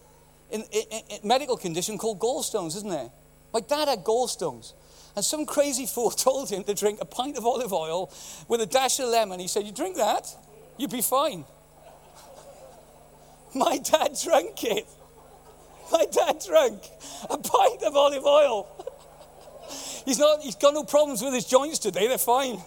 in, 0.51 0.63
in, 0.71 0.83
in 1.09 1.27
medical 1.27 1.57
condition 1.57 1.97
called 1.97 2.19
gallstones, 2.19 2.75
isn't 2.77 2.89
there? 2.89 3.09
My 3.53 3.59
dad 3.59 3.87
had 3.87 4.03
gallstones. 4.03 4.73
And 5.15 5.23
some 5.25 5.45
crazy 5.45 5.85
fool 5.93 6.11
told 6.11 6.49
him 6.49 6.63
to 6.65 6.73
drink 6.73 6.99
a 7.01 7.05
pint 7.05 7.37
of 7.37 7.45
olive 7.45 7.73
oil 7.73 8.11
with 8.47 8.61
a 8.61 8.65
dash 8.65 8.99
of 8.99 9.09
lemon. 9.09 9.39
He 9.39 9.47
said, 9.47 9.65
You 9.65 9.71
drink 9.71 9.97
that, 9.97 10.35
you'll 10.77 10.89
be 10.89 11.01
fine. 11.01 11.45
My 13.53 13.77
dad 13.77 14.17
drank 14.23 14.63
it. 14.63 14.87
My 15.91 16.05
dad 16.11 16.41
drank 16.45 16.81
a 17.29 17.37
pint 17.37 17.83
of 17.83 17.95
olive 17.95 18.25
oil. 18.25 18.67
He's, 20.05 20.19
not, 20.19 20.41
he's 20.41 20.55
got 20.55 20.73
no 20.73 20.83
problems 20.83 21.21
with 21.21 21.33
his 21.33 21.45
joints 21.45 21.79
today, 21.79 22.07
they're 22.07 22.17
fine. 22.17 22.55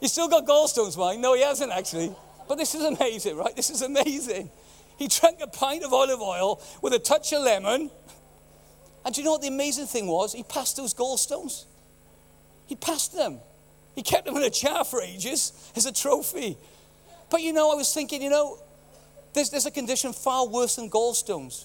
he's 0.00 0.12
still 0.12 0.28
got 0.28 0.46
gallstones, 0.46 0.96
mine. 0.96 1.20
No, 1.20 1.34
he 1.34 1.42
hasn't 1.42 1.72
actually. 1.72 2.14
But 2.48 2.58
this 2.58 2.74
is 2.74 2.82
amazing, 2.82 3.36
right? 3.36 3.54
This 3.54 3.70
is 3.70 3.82
amazing. 3.82 4.50
He 4.98 5.08
drank 5.08 5.40
a 5.42 5.46
pint 5.46 5.84
of 5.84 5.92
olive 5.92 6.20
oil 6.20 6.62
with 6.80 6.94
a 6.94 6.98
touch 6.98 7.32
of 7.32 7.42
lemon. 7.42 7.90
And 9.04 9.14
do 9.14 9.20
you 9.20 9.24
know 9.24 9.32
what 9.32 9.42
the 9.42 9.48
amazing 9.48 9.86
thing 9.86 10.06
was? 10.06 10.32
He 10.32 10.42
passed 10.42 10.76
those 10.76 10.94
gallstones. 10.94 11.64
He 12.66 12.74
passed 12.74 13.14
them. 13.14 13.40
He 13.96 14.02
kept 14.02 14.26
them 14.26 14.36
in 14.36 14.42
a 14.42 14.50
jar 14.50 14.84
for 14.84 15.02
ages 15.02 15.72
as 15.74 15.86
a 15.86 15.92
trophy. 15.92 16.56
But 17.30 17.40
you 17.42 17.52
know, 17.52 17.72
I 17.72 17.74
was 17.74 17.92
thinking, 17.92 18.22
you 18.22 18.30
know, 18.30 18.58
there's, 19.32 19.50
there's 19.50 19.66
a 19.66 19.70
condition 19.70 20.12
far 20.12 20.46
worse 20.46 20.76
than 20.76 20.88
gallstones. 20.88 21.64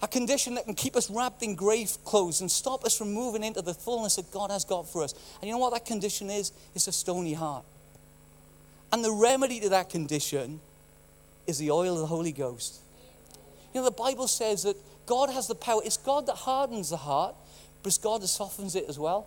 A 0.00 0.08
condition 0.08 0.54
that 0.54 0.64
can 0.64 0.74
keep 0.74 0.94
us 0.94 1.10
wrapped 1.10 1.42
in 1.42 1.56
grave 1.56 1.96
clothes 2.04 2.40
and 2.40 2.48
stop 2.50 2.84
us 2.84 2.96
from 2.96 3.12
moving 3.12 3.42
into 3.42 3.60
the 3.60 3.74
fullness 3.74 4.14
that 4.16 4.30
God 4.30 4.52
has 4.52 4.64
got 4.64 4.88
for 4.88 5.02
us. 5.02 5.12
And 5.40 5.48
you 5.48 5.52
know 5.52 5.58
what 5.58 5.74
that 5.74 5.84
condition 5.84 6.30
is? 6.30 6.52
It's 6.74 6.86
a 6.86 6.92
stony 6.92 7.34
heart. 7.34 7.64
And 8.92 9.04
the 9.04 9.12
remedy 9.12 9.58
to 9.60 9.68
that 9.70 9.90
condition 9.90 10.60
is 11.48 11.58
the 11.58 11.72
oil 11.72 11.94
of 11.94 12.00
the 12.00 12.06
Holy 12.06 12.32
Ghost. 12.32 12.78
You 13.74 13.80
know, 13.80 13.84
the 13.84 13.90
Bible 13.90 14.28
says 14.28 14.62
that 14.62 14.76
God 15.06 15.30
has 15.30 15.48
the 15.48 15.56
power. 15.56 15.80
It's 15.84 15.96
God 15.96 16.26
that 16.26 16.36
hardens 16.36 16.90
the 16.90 16.96
heart, 16.96 17.34
but 17.82 17.88
it's 17.88 17.98
God 17.98 18.22
that 18.22 18.28
softens 18.28 18.76
it 18.76 18.84
as 18.88 18.98
well. 18.98 19.26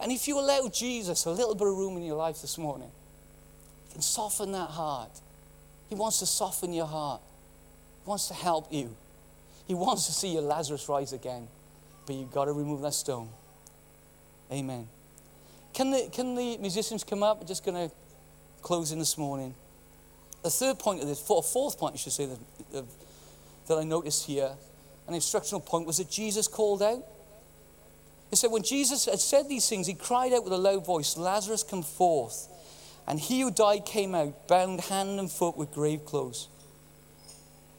And 0.00 0.12
if 0.12 0.28
you 0.28 0.38
allow 0.38 0.68
Jesus 0.68 1.24
a 1.24 1.30
little 1.30 1.54
bit 1.54 1.66
of 1.66 1.76
room 1.76 1.96
in 1.96 2.04
your 2.04 2.16
life 2.16 2.40
this 2.40 2.58
morning, 2.58 2.90
He 3.88 3.92
can 3.92 4.02
soften 4.02 4.52
that 4.52 4.70
heart. 4.70 5.20
He 5.88 5.94
wants 5.94 6.18
to 6.20 6.26
soften 6.26 6.72
your 6.72 6.86
heart. 6.86 7.20
He 8.04 8.08
wants 8.08 8.28
to 8.28 8.34
help 8.34 8.72
you. 8.72 8.94
He 9.66 9.74
wants 9.74 10.06
to 10.06 10.12
see 10.12 10.32
your 10.32 10.42
Lazarus 10.42 10.88
rise 10.88 11.12
again. 11.12 11.48
But 12.06 12.16
you've 12.16 12.32
got 12.32 12.46
to 12.46 12.52
remove 12.52 12.82
that 12.82 12.94
stone. 12.94 13.28
Amen. 14.52 14.88
Can 15.72 15.90
the, 15.90 16.08
can 16.12 16.34
the 16.34 16.58
musicians 16.58 17.02
come 17.02 17.22
up? 17.22 17.40
I'm 17.40 17.46
just 17.46 17.64
going 17.64 17.88
to 17.88 17.94
close 18.62 18.92
in 18.92 18.98
this 18.98 19.16
morning. 19.16 19.54
The 20.42 20.50
third 20.50 20.78
point 20.78 21.00
of 21.00 21.08
this, 21.08 21.24
or 21.28 21.42
fourth 21.42 21.78
point, 21.78 21.94
I 21.94 21.96
should 21.96 22.12
say, 22.12 22.26
that, 22.72 22.84
that 23.68 23.78
I 23.78 23.84
noticed 23.84 24.26
here, 24.26 24.50
an 25.08 25.14
instructional 25.14 25.60
point, 25.60 25.86
was 25.86 25.96
that 25.96 26.10
Jesus 26.10 26.46
called 26.46 26.82
out. 26.82 27.02
He 28.34 28.36
said, 28.36 28.50
when 28.50 28.64
Jesus 28.64 29.04
had 29.04 29.20
said 29.20 29.48
these 29.48 29.68
things, 29.68 29.86
he 29.86 29.94
cried 29.94 30.32
out 30.32 30.42
with 30.42 30.52
a 30.52 30.58
loud 30.58 30.84
voice, 30.84 31.16
Lazarus, 31.16 31.62
come 31.62 31.84
forth. 31.84 32.48
And 33.06 33.20
he 33.20 33.42
who 33.42 33.52
died 33.52 33.86
came 33.86 34.12
out, 34.12 34.48
bound 34.48 34.80
hand 34.80 35.20
and 35.20 35.30
foot 35.30 35.56
with 35.56 35.70
grave 35.70 36.04
clothes. 36.04 36.48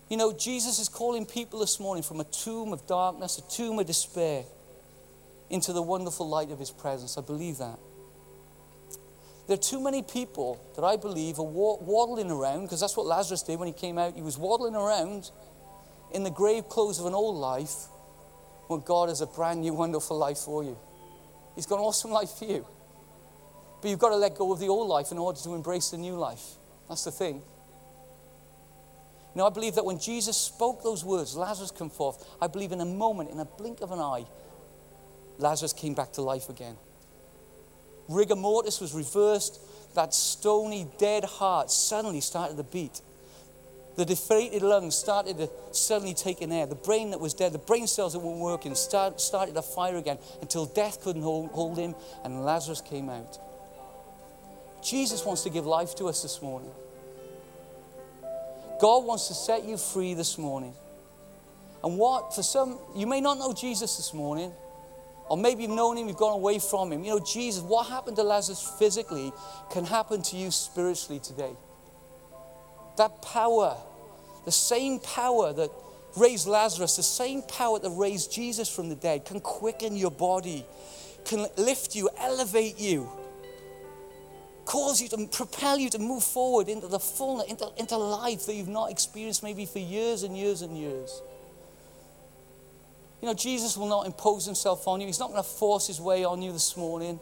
You 0.10 0.16
know, 0.16 0.32
Jesus 0.32 0.80
is 0.80 0.88
calling 0.88 1.26
people 1.26 1.60
this 1.60 1.78
morning 1.78 2.04
from 2.04 2.22
a 2.22 2.24
tomb 2.24 2.72
of 2.72 2.88
darkness, 2.88 3.38
a 3.38 3.42
tomb 3.54 3.80
of 3.80 3.86
despair, 3.86 4.46
into 5.50 5.74
the 5.74 5.82
wonderful 5.82 6.30
light 6.30 6.52
of 6.52 6.60
his 6.60 6.72
presence. 6.72 7.18
I 7.18 7.22
believe 7.22 7.58
that. 7.58 7.78
There 9.48 9.56
are 9.56 9.62
too 9.62 9.84
many 9.84 10.04
people 10.04 10.58
that 10.78 10.86
I 10.86 10.96
believe 10.96 11.38
are 11.38 11.44
waddling 11.44 12.32
around, 12.32 12.62
because 12.62 12.80
that's 12.80 12.96
what 12.96 13.06
Lazarus 13.06 13.44
did 13.44 13.60
when 13.60 13.68
he 13.68 13.74
came 13.74 13.98
out. 13.98 14.16
He 14.16 14.22
was 14.22 14.38
waddling 14.38 14.76
around 14.76 15.32
in 16.14 16.24
the 16.24 16.32
grave 16.32 16.70
clothes 16.70 16.98
of 16.98 17.08
an 17.08 17.14
old 17.14 17.36
life 17.36 17.90
when 18.68 18.82
God 18.82 19.10
has 19.10 19.22
a 19.22 19.28
brand 19.28 19.62
new, 19.62 19.74
wonderful 19.74 20.18
life 20.18 20.40
for 20.40 20.64
you. 20.64 20.78
He's 21.56 21.66
got 21.66 21.76
an 21.76 21.82
awesome 21.82 22.12
life 22.12 22.32
for 22.32 22.46
you. 22.46 22.66
But 23.82 23.90
you've 23.90 24.00
got 24.00 24.10
to 24.10 24.16
let 24.16 24.36
go 24.36 24.52
of 24.52 24.60
the 24.60 24.68
old 24.68 24.88
life 24.88 25.12
in 25.12 25.18
order 25.18 25.40
to 25.42 25.54
embrace 25.54 25.90
the 25.92 25.98
new 25.98 26.16
life. 26.16 26.44
That's 26.90 27.04
the 27.04 27.12
thing. 27.12 27.42
Now, 29.36 29.48
I 29.48 29.50
believe 29.50 29.76
that 29.76 29.86
when 29.86 30.00
Jesus 30.00 30.38
spoke 30.38 30.82
those 30.82 31.04
words, 31.04 31.36
Lazarus 31.36 31.72
come 31.72 31.90
forth, 31.90 32.26
I 32.42 32.48
believe 32.48 32.72
in 32.72 32.80
a 32.80 32.86
moment, 32.86 33.32
in 33.32 33.40
a 33.40 33.46
blink 33.46 33.82
of 33.82 33.92
an 33.92 34.00
eye, 34.00 34.26
Lazarus 35.38 35.74
came 35.74 35.94
back 35.94 36.14
to 36.14 36.22
life 36.22 36.50
again. 36.50 36.78
Rigor 38.08 38.36
mortis 38.36 38.80
was 38.80 38.94
reversed. 38.94 39.60
That 39.96 40.14
stony, 40.14 40.88
dead 40.98 41.26
heart 41.26 41.70
suddenly 41.70 42.22
started 42.22 42.58
to 42.58 42.64
beat. 42.64 43.02
The 43.96 44.06
deflated 44.06 44.62
lungs 44.62 44.96
started 44.96 45.38
to 45.38 45.50
suddenly 45.72 46.14
take 46.14 46.42
in 46.42 46.52
air. 46.52 46.66
The 46.66 46.76
brain 46.76 47.12
that 47.12 47.20
was 47.20 47.34
dead, 47.34 47.54
the 47.54 47.60
brain 47.60 47.88
cells 47.88 48.14
that 48.14 48.20
weren't 48.20 48.40
working, 48.40 48.76
start, 48.76 49.22
started 49.22 49.56
to 49.56 49.62
fire 49.62 49.96
again 49.96 50.18
until 50.42 50.66
death 50.66 51.02
couldn't 51.02 51.22
hold, 51.22 51.52
hold 51.52 51.78
him 51.78 51.96
and 52.24 52.44
Lazarus 52.44 52.82
came 52.82 53.10
out. 53.10 53.40
Jesus 54.84 55.26
wants 55.26 55.44
to 55.44 55.50
give 55.50 55.66
life 55.66 55.96
to 55.96 56.06
us 56.06 56.22
this 56.22 56.42
morning. 56.42 56.72
God 58.82 59.06
wants 59.06 59.30
to 59.30 59.34
set 59.34 59.64
you 59.64 59.78
free 59.78 60.14
this 60.14 60.38
morning. 60.38 60.74
And 61.84 61.98
what, 61.98 62.36
for 62.36 62.44
some, 62.44 62.80
you 62.96 63.08
may 63.08 63.22
not 63.22 63.38
know 63.38 63.54
Jesus 63.54 63.96
this 63.96 64.14
morning, 64.14 64.52
or 65.30 65.38
maybe 65.38 65.64
you've 65.64 65.72
known 65.72 65.98
him, 65.98 66.08
you've 66.08 66.18
gone 66.18 66.34
away 66.34 66.60
from 66.60 66.92
him. 66.92 67.04
You 67.04 67.12
know, 67.12 67.20
Jesus, 67.20 67.64
what 67.64 67.88
happened 67.88 68.18
to 68.18 68.24
Lazarus 68.24 68.76
physically 68.78 69.32
can 69.72 69.86
happen 69.86 70.22
to 70.24 70.36
you 70.36 70.52
spiritually 70.52 71.20
today. 71.20 71.56
That 72.98 73.22
power, 73.22 73.78
the 74.46 74.52
same 74.52 75.00
power 75.00 75.54
that 75.54 75.70
raised 76.18 76.48
Lazarus, 76.48 76.96
the 76.96 77.04
same 77.04 77.42
power 77.42 77.80
that 77.80 77.90
raised 77.90 78.32
Jesus 78.32 78.74
from 78.74 78.90
the 78.90 78.96
dead, 78.96 79.26
can 79.26 79.40
quicken 79.40 79.96
your 79.96 80.12
body, 80.12 80.66
can 81.26 81.48
lift 81.58 81.96
you, 81.96 82.10
elevate 82.18 82.80
you 82.80 83.10
cause 84.66 85.02
you 85.02 85.08
to 85.08 85.28
propel 85.28 85.78
you 85.78 85.90
to 85.92 86.00
move 86.00 86.24
forward 86.24 86.68
into 86.68 86.88
the 86.88 87.00
fullness, 87.00 87.48
into, 87.48 87.70
into 87.78 87.96
life 87.96 88.46
that 88.48 88.56
you've 88.56 88.68
not 88.68 88.92
experienced 88.92 89.44
maybe 89.44 89.66
for 89.66 89.80
years 89.80 90.24
and 90.24 90.38
years 90.38 90.62
and 90.62 90.78
years. 90.78 91.22
You 93.22 93.28
know, 93.28 93.34
Jesus 93.34 93.78
will 93.78 93.88
not 93.88 94.06
impose 94.06 94.46
himself 94.46 94.88
on 94.88 95.02
you, 95.02 95.08
He's 95.08 95.20
not 95.20 95.30
going 95.30 95.42
to 95.42 95.48
force 95.48 95.88
His 95.88 96.02
way 96.02 96.26
on 96.26 96.42
you 96.42 96.52
this 96.52 96.76
morning. 96.76 97.20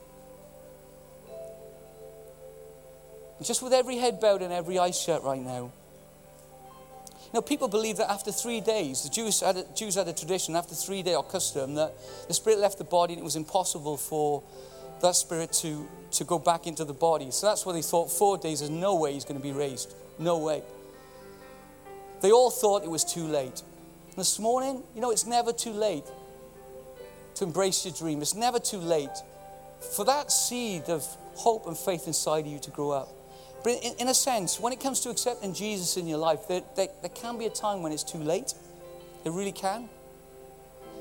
Just 3.42 3.62
with 3.62 3.74
every 3.74 3.98
head 3.98 4.20
bowed 4.20 4.42
and 4.42 4.54
every 4.54 4.78
eye 4.80 4.92
shut 4.92 5.24
right 5.24 5.42
now. 5.42 5.72
Know, 7.34 7.42
people 7.42 7.68
believe 7.68 7.98
that 7.98 8.12
after 8.12 8.32
three 8.32 8.62
days, 8.62 9.02
the 9.02 9.10
Jews 9.10 9.40
had 9.40 9.58
a, 9.58 9.66
Jews 9.76 9.96
had 9.96 10.08
a 10.08 10.14
tradition, 10.14 10.56
after 10.56 10.76
three 10.76 11.02
day 11.02 11.16
or 11.16 11.24
custom, 11.24 11.74
that 11.76 11.94
the 12.28 12.34
spirit 12.34 12.60
left 12.60 12.78
the 12.78 12.84
body 12.84 13.14
and 13.14 13.22
it 13.22 13.24
was 13.24 13.36
impossible 13.36 13.98
for 13.98 14.44
that 15.02 15.16
spirit 15.16 15.52
to, 15.52 15.88
to 16.12 16.24
go 16.26 16.38
back 16.38 16.68
into 16.68 16.86
the 16.86 16.94
body. 16.94 17.32
So 17.32 17.48
that's 17.48 17.66
why 17.66 17.74
they 17.74 17.82
thought 17.82 18.12
four 18.12 18.38
days, 18.38 18.60
there's 18.60 18.70
no 18.70 18.96
way 18.96 19.14
he's 19.14 19.26
going 19.26 19.40
to 19.40 19.44
be 19.44 19.52
raised. 19.52 19.96
No 20.20 20.38
way. 20.38 20.62
They 22.22 22.32
all 22.32 22.52
thought 22.52 22.84
it 22.84 22.90
was 22.92 23.04
too 23.04 23.26
late. 23.26 23.64
This 24.16 24.38
morning, 24.38 24.84
you 24.94 25.02
know, 25.02 25.10
it's 25.10 25.26
never 25.26 25.52
too 25.52 25.74
late 25.74 26.06
to 27.36 27.46
embrace 27.46 27.84
your 27.84 27.96
dream. 27.96 28.22
It's 28.22 28.36
never 28.36 28.60
too 28.60 28.78
late 28.78 29.10
for 29.96 30.06
that 30.06 30.32
seed 30.32 30.84
of 30.84 31.04
hope 31.34 31.66
and 31.66 31.76
faith 31.76 32.06
inside 32.06 32.46
of 32.46 32.52
you 32.52 32.60
to 32.60 32.70
grow 32.70 32.92
up. 32.92 33.10
But 33.64 33.74
in, 33.82 33.94
in 34.00 34.08
a 34.10 34.14
sense, 34.14 34.60
when 34.60 34.74
it 34.74 34.80
comes 34.80 35.00
to 35.02 35.10
accepting 35.10 35.54
Jesus 35.54 35.98
in 35.98 36.08
your 36.08 36.18
life, 36.18 36.48
there, 36.48 36.62
there, 36.76 36.90
there 37.02 37.10
can 37.10 37.38
be 37.38 37.46
a 37.46 37.50
time 37.50 37.82
when 37.82 37.92
it's 37.92 38.04
too 38.04 38.18
late. 38.18 38.54
It 39.24 39.32
really 39.32 39.54
can. 39.54 39.90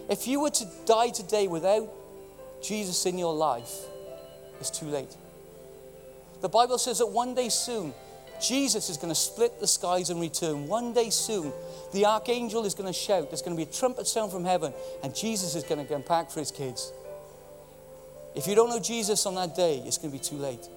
If 0.08 0.28
you 0.28 0.40
were 0.40 0.50
to 0.50 0.66
die 0.86 1.10
today 1.10 1.48
without 1.48 1.88
Jesus 2.62 3.04
in 3.06 3.18
your 3.18 3.34
life, 3.34 3.72
it's 4.60 4.70
too 4.70 4.86
late. 4.86 5.16
The 6.40 6.48
Bible 6.48 6.78
says 6.78 6.98
that 6.98 7.06
one 7.06 7.34
day 7.34 7.48
soon, 7.48 7.94
Jesus 8.40 8.90
is 8.90 8.96
going 8.96 9.08
to 9.08 9.14
split 9.14 9.60
the 9.60 9.66
skies 9.66 10.10
and 10.10 10.20
return. 10.20 10.66
One 10.66 10.92
day 10.92 11.10
soon, 11.10 11.52
the 11.92 12.06
archangel 12.06 12.64
is 12.64 12.74
going 12.74 12.88
to 12.88 12.92
shout. 12.92 13.30
There's 13.30 13.42
going 13.42 13.56
to 13.56 13.64
be 13.64 13.68
a 13.68 13.72
trumpet 13.72 14.06
sound 14.06 14.32
from 14.32 14.44
heaven, 14.44 14.72
and 15.02 15.14
Jesus 15.14 15.54
is 15.54 15.62
going 15.62 15.84
to 15.84 15.92
come 15.92 16.02
back 16.02 16.30
for 16.30 16.40
his 16.40 16.50
kids. 16.50 16.92
If 18.34 18.46
you 18.46 18.54
don't 18.54 18.70
know 18.70 18.80
Jesus 18.80 19.24
on 19.26 19.34
that 19.36 19.54
day, 19.54 19.82
it's 19.84 19.98
going 19.98 20.10
to 20.10 20.18
be 20.18 20.24
too 20.24 20.36
late. 20.36 20.68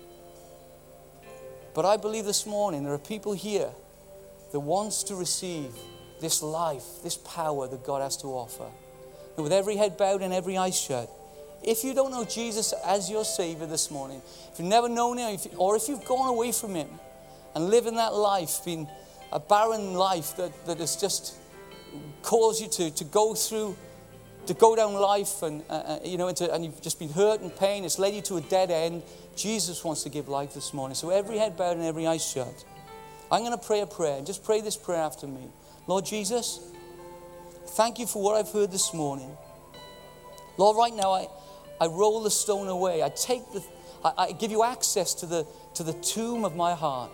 But 1.75 1.83
I 1.85 1.97
believe 1.97 2.23
this 2.23 2.45
morning 2.45 2.85
there 2.85 2.93
are 2.93 2.97
people 2.97 3.33
here 3.33 3.69
that 4.53 4.59
wants 4.61 5.03
to 5.03 5.15
receive 5.15 5.73
this 6.21 6.41
life, 6.41 6.85
this 7.03 7.17
power 7.17 7.67
that 7.67 7.83
God 7.83 8.01
has 8.01 8.15
to 8.17 8.27
offer. 8.27 8.67
And 9.35 9.43
with 9.43 9.51
every 9.51 9.75
head 9.75 9.97
bowed 9.97 10.21
and 10.21 10.33
every 10.33 10.57
eye 10.57 10.69
shut, 10.69 11.09
if 11.61 11.83
you 11.83 11.93
don't 11.93 12.11
know 12.11 12.23
Jesus 12.23 12.73
as 12.85 13.09
your 13.09 13.25
Savior 13.25 13.65
this 13.65 13.91
morning, 13.91 14.21
if 14.53 14.57
you've 14.57 14.69
never 14.69 14.87
known 14.87 15.17
Him, 15.17 15.37
or 15.57 15.75
if 15.75 15.89
you've 15.89 16.05
gone 16.05 16.29
away 16.29 16.53
from 16.53 16.75
Him 16.75 16.87
and 17.53 17.69
living 17.69 17.95
that 17.95 18.13
life, 18.13 18.63
been 18.63 18.87
a 19.33 19.39
barren 19.39 19.95
life 19.95 20.37
that, 20.37 20.65
that 20.67 20.79
has 20.79 20.95
just 20.95 21.35
caused 22.21 22.61
you 22.61 22.69
to, 22.69 22.91
to 22.91 23.03
go 23.03 23.35
through, 23.35 23.75
to 24.47 24.53
go 24.53 24.75
down 24.75 24.93
life 24.93 25.41
and, 25.41 25.63
uh, 25.69 25.73
uh, 25.73 25.99
you 26.03 26.17
know, 26.17 26.27
into, 26.27 26.51
and 26.53 26.63
you've 26.63 26.81
just 26.81 26.99
been 26.99 27.09
hurt 27.09 27.41
and 27.41 27.55
pain, 27.55 27.83
it's 27.83 27.99
led 27.99 28.13
you 28.13 28.21
to 28.23 28.37
a 28.37 28.41
dead 28.41 28.71
end, 28.71 29.03
Jesus 29.35 29.83
wants 29.83 30.03
to 30.03 30.09
give 30.09 30.27
life 30.27 30.53
this 30.53 30.73
morning. 30.73 30.95
So 30.95 31.09
every 31.09 31.37
head 31.37 31.57
bowed 31.57 31.77
and 31.77 31.85
every 31.85 32.07
eye 32.07 32.17
shut. 32.17 32.65
I'm 33.31 33.41
going 33.41 33.57
to 33.57 33.65
pray 33.65 33.81
a 33.81 33.87
prayer. 33.87 34.21
Just 34.21 34.43
pray 34.43 34.61
this 34.61 34.77
prayer 34.77 34.99
after 35.01 35.27
me. 35.27 35.49
Lord 35.87 36.05
Jesus, 36.05 36.59
thank 37.69 37.99
you 37.99 38.05
for 38.05 38.21
what 38.21 38.35
I've 38.35 38.51
heard 38.51 38.71
this 38.71 38.93
morning. 38.93 39.35
Lord, 40.57 40.77
right 40.77 40.93
now 40.93 41.11
I, 41.11 41.27
I 41.81 41.87
roll 41.87 42.23
the 42.23 42.31
stone 42.31 42.67
away. 42.67 43.03
I 43.03 43.09
take 43.09 43.51
the, 43.51 43.63
I, 44.03 44.13
I 44.17 44.31
give 44.31 44.51
you 44.51 44.63
access 44.63 45.13
to 45.15 45.25
the, 45.25 45.45
to 45.73 45.83
the 45.83 45.93
tomb 45.93 46.45
of 46.45 46.55
my 46.55 46.73
heart. 46.73 47.11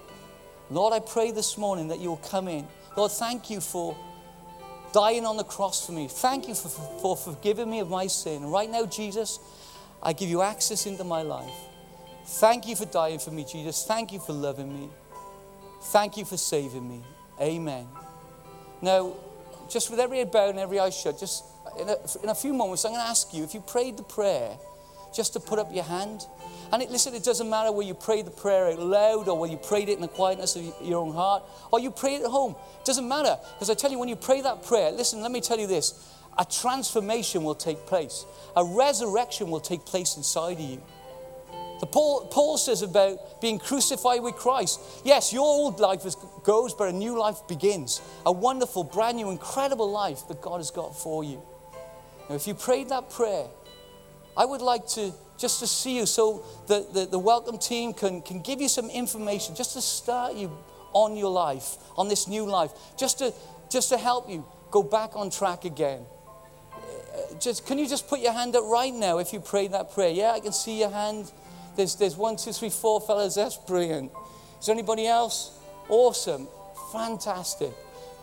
Lord, 0.70 0.94
I 0.94 1.00
pray 1.00 1.32
this 1.32 1.58
morning 1.58 1.88
that 1.90 2.00
you'll 2.00 2.18
come 2.18 2.48
in. 2.48 2.68
Lord, 2.96 3.12
thank 3.12 3.50
you 3.50 3.62
for 3.62 3.96
dying 4.94 5.26
on 5.26 5.38
the 5.38 5.44
cross 5.44 5.86
for 5.86 5.92
me. 5.92 6.08
Thank 6.08 6.48
you 6.48 6.56
for, 6.56 6.70
for, 6.70 7.00
for 7.00 7.18
forgiving 7.18 7.70
me 7.70 7.80
of 7.80 7.89
my 7.89 8.08
sin. 8.08 8.46
Right 8.46 8.70
now, 8.70 8.86
Jesus, 8.86 9.39
I 10.02 10.14
give 10.14 10.30
you 10.30 10.42
access 10.42 10.86
into 10.86 11.04
my 11.04 11.22
life. 11.22 11.54
Thank 12.26 12.68
you 12.68 12.76
for 12.76 12.86
dying 12.86 13.20
for 13.20 13.32
me, 13.32 13.44
Jesus. 13.44 13.86
Thank 13.86 14.12
you 14.12 14.20
for 14.20 14.34
loving 14.34 14.74
me. 14.74 14.89
Thank 15.86 16.18
you 16.18 16.26
for 16.26 16.38
saving 16.38 16.88
me. 16.88 17.02
Amen. 17.39 17.88
Now, 18.82 19.14
just 19.70 19.89
with 19.89 20.00
every 20.00 20.20
head 20.20 20.32
bowed 20.32 20.52
and 20.52 20.60
every 20.60 20.80
eye 20.80 20.89
shut, 20.89 21.20
just 21.20 21.44
in 21.80 21.89
a, 21.89 21.96
in 22.24 22.30
a 22.30 22.36
few 22.36 22.54
moments, 22.54 22.86
I'm 22.86 22.92
going 22.92 23.04
to 23.04 23.10
ask 23.10 23.34
you 23.34 23.44
if 23.44 23.54
you 23.54 23.62
prayed 23.62 23.98
the 23.98 24.04
prayer, 24.04 24.58
just 25.16 25.34
to 25.34 25.39
put 25.39 25.60
up 25.60 25.74
your 25.74 25.84
hand. 25.84 26.26
And 26.72 26.82
it, 26.82 26.89
listen, 26.89 27.13
it 27.13 27.24
doesn't 27.24 27.49
matter 27.49 27.72
whether 27.72 27.88
you 27.88 27.93
prayed 27.93 28.26
the 28.26 28.32
prayer 28.32 28.67
out 28.67 28.80
loud 28.80 29.28
or 29.28 29.38
whether 29.38 29.51
you 29.51 29.57
prayed 29.57 29.89
it 29.89 29.93
in 29.93 30.01
the 30.01 30.07
quietness 30.07 30.55
of 30.55 30.74
your 30.82 30.99
own 30.99 31.13
heart 31.13 31.43
or 31.72 31.80
you 31.80 31.91
pray 31.91 32.15
it 32.15 32.24
at 32.24 32.30
home. 32.30 32.55
It 32.80 32.86
doesn't 32.86 33.07
matter. 33.07 33.38
Because 33.53 33.69
I 33.69 33.74
tell 33.74 33.91
you, 33.91 33.99
when 33.99 34.09
you 34.09 34.15
pray 34.15 34.41
that 34.41 34.63
prayer, 34.63 34.91
listen, 34.91 35.22
let 35.22 35.32
me 35.32 35.41
tell 35.41 35.59
you 35.59 35.67
this 35.67 36.17
a 36.38 36.45
transformation 36.45 37.43
will 37.43 37.55
take 37.55 37.86
place, 37.86 38.26
a 38.55 38.63
resurrection 38.63 39.49
will 39.49 39.59
take 39.59 39.86
place 39.86 40.15
inside 40.15 40.53
of 40.53 40.59
you. 40.61 40.82
The 41.82 41.88
Paul, 41.88 42.28
Paul 42.28 42.57
says 42.57 42.84
about 42.84 43.41
being 43.41 43.57
crucified 43.57 44.22
with 44.22 44.36
Christ. 44.36 44.80
Yes, 45.03 45.34
your 45.34 45.41
old 45.41 45.80
life 45.80 46.05
is, 46.05 46.15
goes, 46.43 46.76
but 46.76 46.89
a 46.89 46.91
new 46.91 47.19
life 47.19 47.39
begins. 47.47 48.01
A 48.24 48.32
wonderful, 48.32 48.84
brand 48.84 49.17
new, 49.17 49.32
incredible 49.32 49.91
life 49.91 50.28
that 50.28 50.41
God 50.41 50.57
has 50.57 50.69
got 50.69 50.95
for 50.95 51.24
you. 51.24 51.41
Now, 52.30 52.36
if 52.36 52.45
you 52.45 52.53
prayed 52.53 52.89
that 52.89 53.09
prayer, 53.09 53.47
I 54.38 54.45
would 54.45 54.61
like 54.61 54.86
to 54.89 55.11
just 55.42 55.60
to 55.60 55.68
see 55.68 55.98
you 55.98 56.06
so 56.06 56.46
the, 56.68 56.86
the, 56.94 57.06
the 57.08 57.20
welcome 57.20 57.58
team 57.58 57.94
can, 57.94 58.22
can 58.22 58.42
give 58.42 58.62
you 58.62 58.70
some 58.70 58.89
information 58.92 59.56
just 59.56 59.74
to 59.74 59.82
start 59.82 60.36
you 60.36 60.56
on 60.94 61.18
your 61.18 61.32
life, 61.32 61.78
on 61.98 62.08
this 62.08 62.28
new 62.28 62.46
life, 62.46 62.72
just 62.96 63.18
to, 63.18 63.34
just 63.70 63.89
to 63.89 63.98
help 63.98 64.30
you 64.30 64.46
go 64.70 64.84
back 64.84 65.16
on 65.16 65.32
track 65.32 65.66
again. 65.66 66.06
Uh, 66.72 67.39
just, 67.39 67.66
can 67.66 67.80
you 67.80 67.88
just 67.88 68.08
put 68.08 68.20
your 68.20 68.34
hand 68.34 68.56
up 68.56 68.64
right 68.66 68.94
now 68.94 69.18
if 69.18 69.34
you 69.34 69.39
prayed 69.39 69.72
that 69.72 69.92
prayer? 69.94 70.12
Yeah, 70.12 70.32
I 70.32 70.39
can 70.39 70.54
see 70.54 70.80
your 70.80 70.92
hand. 70.92 71.32
There's, 71.76 71.96
there's 71.96 72.16
one, 72.16 72.36
two, 72.36 72.54
three, 72.54 72.70
four 72.70 73.02
fellas. 73.02 73.36
That's 73.36 73.58
brilliant. 73.58 74.12
Is 74.60 74.68
there 74.68 74.76
anybody 74.76 75.08
else? 75.08 75.58
Awesome. 75.89 76.48
Fantastic. 76.92 77.72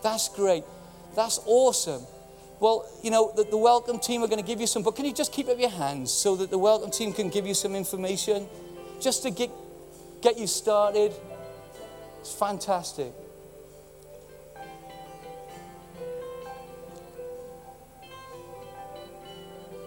That's 0.01 0.29
great. 0.29 0.63
That's 1.15 1.39
awesome. 1.45 2.03
Well, 2.59 2.85
you 3.01 3.09
know, 3.09 3.31
the, 3.35 3.43
the 3.43 3.57
welcome 3.57 3.99
team 3.99 4.21
are 4.21 4.27
going 4.27 4.41
to 4.41 4.45
give 4.45 4.59
you 4.59 4.67
some, 4.67 4.83
but 4.83 4.95
can 4.95 5.05
you 5.05 5.13
just 5.13 5.31
keep 5.31 5.47
up 5.47 5.59
your 5.59 5.69
hands 5.69 6.11
so 6.11 6.35
that 6.35 6.49
the 6.49 6.57
welcome 6.57 6.91
team 6.91 7.13
can 7.13 7.29
give 7.29 7.47
you 7.47 7.53
some 7.53 7.73
information 7.73 8.47
just 8.99 9.23
to 9.23 9.31
get, 9.31 9.49
get 10.21 10.37
you 10.37 10.45
started? 10.45 11.13
It's 12.19 12.33
fantastic. 12.33 13.13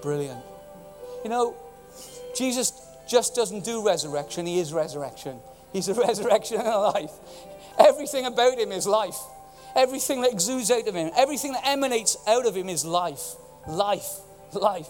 Brilliant. 0.01 0.43
You 1.25 1.31
know, 1.31 1.55
Jesus 2.35 2.73
just 3.07 3.35
doesn't 3.35 3.64
do 3.64 3.87
resurrection, 3.87 4.47
he 4.47 4.59
is 4.59 4.73
resurrection. 4.73 5.39
He's 5.73 5.89
a 5.89 5.95
resurrection 6.09 6.59
and 6.59 6.68
a 6.68 6.79
life. 6.79 7.12
Everything 7.79 8.27
about 8.27 8.59
him 8.59 8.73
is 8.73 8.87
life. 8.87 9.18
Everything 9.75 10.20
that 10.23 10.33
exudes 10.33 10.70
out 10.70 10.87
of 10.87 10.95
him, 10.95 11.11
everything 11.16 11.53
that 11.53 11.66
emanates 11.66 12.16
out 12.27 12.47
of 12.47 12.57
him 12.57 12.68
is 12.68 12.85
life. 12.85 13.35
Life. 13.66 14.20
Life. 14.53 14.89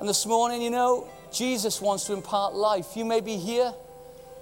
And 0.00 0.08
this 0.08 0.26
morning, 0.26 0.62
you 0.62 0.70
know, 0.70 1.08
Jesus 1.32 1.80
wants 1.80 2.04
to 2.04 2.12
impart 2.12 2.54
life. 2.54 2.96
You 2.96 3.04
may 3.04 3.20
be 3.20 3.36
here, 3.36 3.72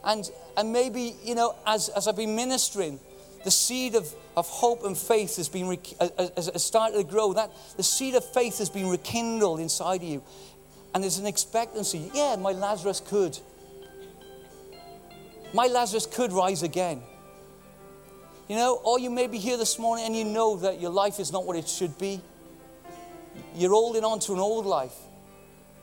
and, 0.05 0.29
and 0.57 0.73
maybe, 0.73 1.15
you 1.23 1.35
know, 1.35 1.55
as, 1.67 1.89
as 1.89 2.07
I've 2.07 2.17
been 2.17 2.37
ministering, 2.37 3.01
the 3.45 3.51
seed 3.51 3.95
of, 3.95 4.13
of 4.37 4.49
hope 4.49 4.85
and 4.85 4.97
faith 4.97 5.37
has 5.37 5.49
been 5.49 5.67
uh, 5.69 6.09
uh, 6.19 6.29
has, 6.37 6.51
has 6.53 6.65
started 6.65 6.97
to 6.97 7.05
grow. 7.05 7.35
That 7.35 7.51
the 7.77 7.83
seed 7.83 8.15
of 8.15 8.25
faith 8.33 8.59
has 8.59 8.71
been 8.71 8.89
rekindled 8.89 9.61
inside 9.61 10.03
of 10.03 10.09
you, 10.09 10.23
and 10.95 11.03
there's 11.03 11.19
an 11.19 11.27
expectancy. 11.27 12.11
Yeah, 12.15 12.37
my 12.37 12.53
Lazarus 12.53 13.01
could. 13.01 13.39
My 15.53 15.67
Lazarus 15.67 16.07
could 16.07 16.33
rise 16.33 16.63
again. 16.63 17.03
You 18.49 18.57
know, 18.57 18.81
or 18.85 18.99
you 18.99 19.09
may 19.09 19.27
be 19.27 19.39
here 19.39 19.57
this 19.57 19.79
morning 19.79 20.05
and 20.05 20.15
you 20.15 20.25
know 20.25 20.57
that 20.59 20.81
your 20.81 20.91
life 20.91 21.19
is 21.19 21.33
not 21.33 21.47
what 21.47 21.57
it 21.57 21.67
should 21.67 21.97
be. 21.99 22.21
You're 23.57 23.71
holding 23.71 24.05
on 24.05 24.19
to 24.21 24.35
an 24.35 24.39
old 24.39 24.67
life. 24.67 24.95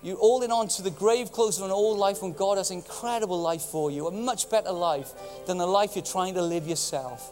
You're 0.03 0.17
holding 0.17 0.51
on 0.51 0.67
to 0.69 0.81
the 0.81 0.91
grave 0.91 1.31
clothes 1.31 1.57
of 1.59 1.65
an 1.65 1.71
old 1.71 1.97
life 1.97 2.21
when 2.21 2.33
God 2.33 2.57
has 2.57 2.69
incredible 2.69 3.41
life 3.41 3.61
for 3.61 3.89
you, 3.89 4.07
a 4.07 4.11
much 4.11 4.49
better 4.49 4.71
life 4.71 5.11
than 5.47 5.57
the 5.57 5.65
life 5.65 5.95
you're 5.95 6.05
trying 6.05 6.35
to 6.35 6.41
live 6.41 6.67
yourself. 6.67 7.31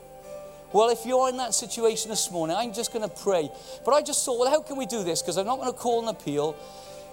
Well, 0.71 0.89
if 0.89 1.05
you're 1.05 1.29
in 1.29 1.37
that 1.37 1.55
situation 1.55 2.09
this 2.09 2.29
morning, 2.31 2.55
I'm 2.55 2.73
just 2.73 2.93
going 2.93 3.07
to 3.07 3.15
pray. 3.15 3.49
But 3.85 3.93
I 3.93 4.01
just 4.01 4.23
thought, 4.23 4.39
well, 4.39 4.49
how 4.49 4.61
can 4.61 4.77
we 4.77 4.85
do 4.85 5.03
this? 5.03 5.21
Because 5.21 5.37
I'm 5.37 5.47
not 5.47 5.57
going 5.57 5.71
to 5.71 5.77
call 5.77 6.03
an 6.03 6.09
appeal. 6.09 6.55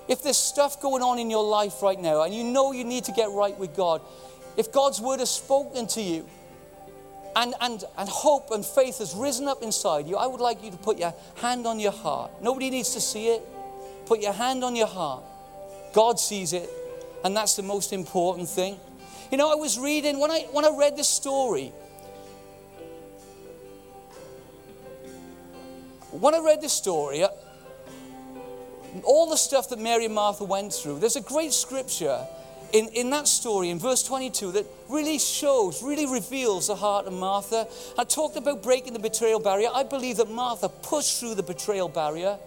If 0.08 0.22
there's 0.22 0.36
stuff 0.36 0.80
going 0.80 1.02
on 1.02 1.18
in 1.18 1.30
your 1.30 1.44
life 1.44 1.82
right 1.82 2.00
now 2.00 2.22
and 2.22 2.34
you 2.34 2.44
know 2.44 2.72
you 2.72 2.84
need 2.84 3.04
to 3.04 3.12
get 3.12 3.30
right 3.30 3.58
with 3.58 3.74
God, 3.74 4.02
if 4.56 4.72
God's 4.72 5.00
word 5.00 5.20
has 5.20 5.30
spoken 5.30 5.86
to 5.88 6.02
you, 6.02 6.26
and, 7.36 7.54
and, 7.60 7.84
and 7.98 8.08
hope 8.08 8.50
and 8.50 8.64
faith 8.64 8.98
has 8.98 9.14
risen 9.14 9.46
up 9.46 9.62
inside 9.62 10.08
you, 10.08 10.16
I 10.16 10.26
would 10.26 10.40
like 10.40 10.64
you 10.64 10.70
to 10.70 10.76
put 10.78 10.98
your 10.98 11.14
hand 11.36 11.66
on 11.66 11.78
your 11.78 11.92
heart. 11.92 12.30
Nobody 12.42 12.70
needs 12.70 12.94
to 12.94 13.00
see 13.00 13.28
it. 13.28 13.42
Put 14.06 14.20
your 14.20 14.32
hand 14.32 14.64
on 14.64 14.74
your 14.74 14.86
heart. 14.86 15.22
God 15.92 16.18
sees 16.18 16.54
it, 16.54 16.70
and 17.24 17.36
that's 17.36 17.54
the 17.54 17.62
most 17.62 17.92
important 17.92 18.48
thing. 18.48 18.78
You 19.30 19.36
know, 19.36 19.52
I 19.52 19.54
was 19.54 19.78
reading, 19.78 20.18
when 20.18 20.30
I, 20.30 20.46
when 20.50 20.64
I 20.64 20.74
read 20.78 20.96
this 20.96 21.08
story, 21.08 21.72
when 26.10 26.34
I 26.34 26.38
read 26.38 26.62
this 26.62 26.72
story, 26.72 27.22
uh, 27.22 27.28
all 29.04 29.28
the 29.28 29.36
stuff 29.36 29.68
that 29.68 29.78
Mary 29.78 30.06
and 30.06 30.14
Martha 30.14 30.44
went 30.44 30.72
through, 30.72 31.00
there's 31.00 31.16
a 31.16 31.20
great 31.20 31.52
scripture 31.52 32.26
in, 32.72 32.88
in 32.88 33.10
that 33.10 33.28
story, 33.28 33.70
in 33.70 33.78
verse 33.78 34.02
22, 34.02 34.52
that 34.52 34.66
really 34.88 35.18
shows, 35.18 35.82
really 35.82 36.06
reveals 36.06 36.68
the 36.68 36.76
heart 36.76 37.06
of 37.06 37.12
Martha. 37.12 37.66
I 37.98 38.04
talked 38.04 38.36
about 38.36 38.62
breaking 38.62 38.92
the 38.92 38.98
betrayal 38.98 39.40
barrier. 39.40 39.68
I 39.74 39.82
believe 39.82 40.18
that 40.18 40.30
Martha 40.30 40.68
pushed 40.68 41.20
through 41.20 41.34
the 41.34 41.42
betrayal 41.42 41.88
barrier. 41.88 42.38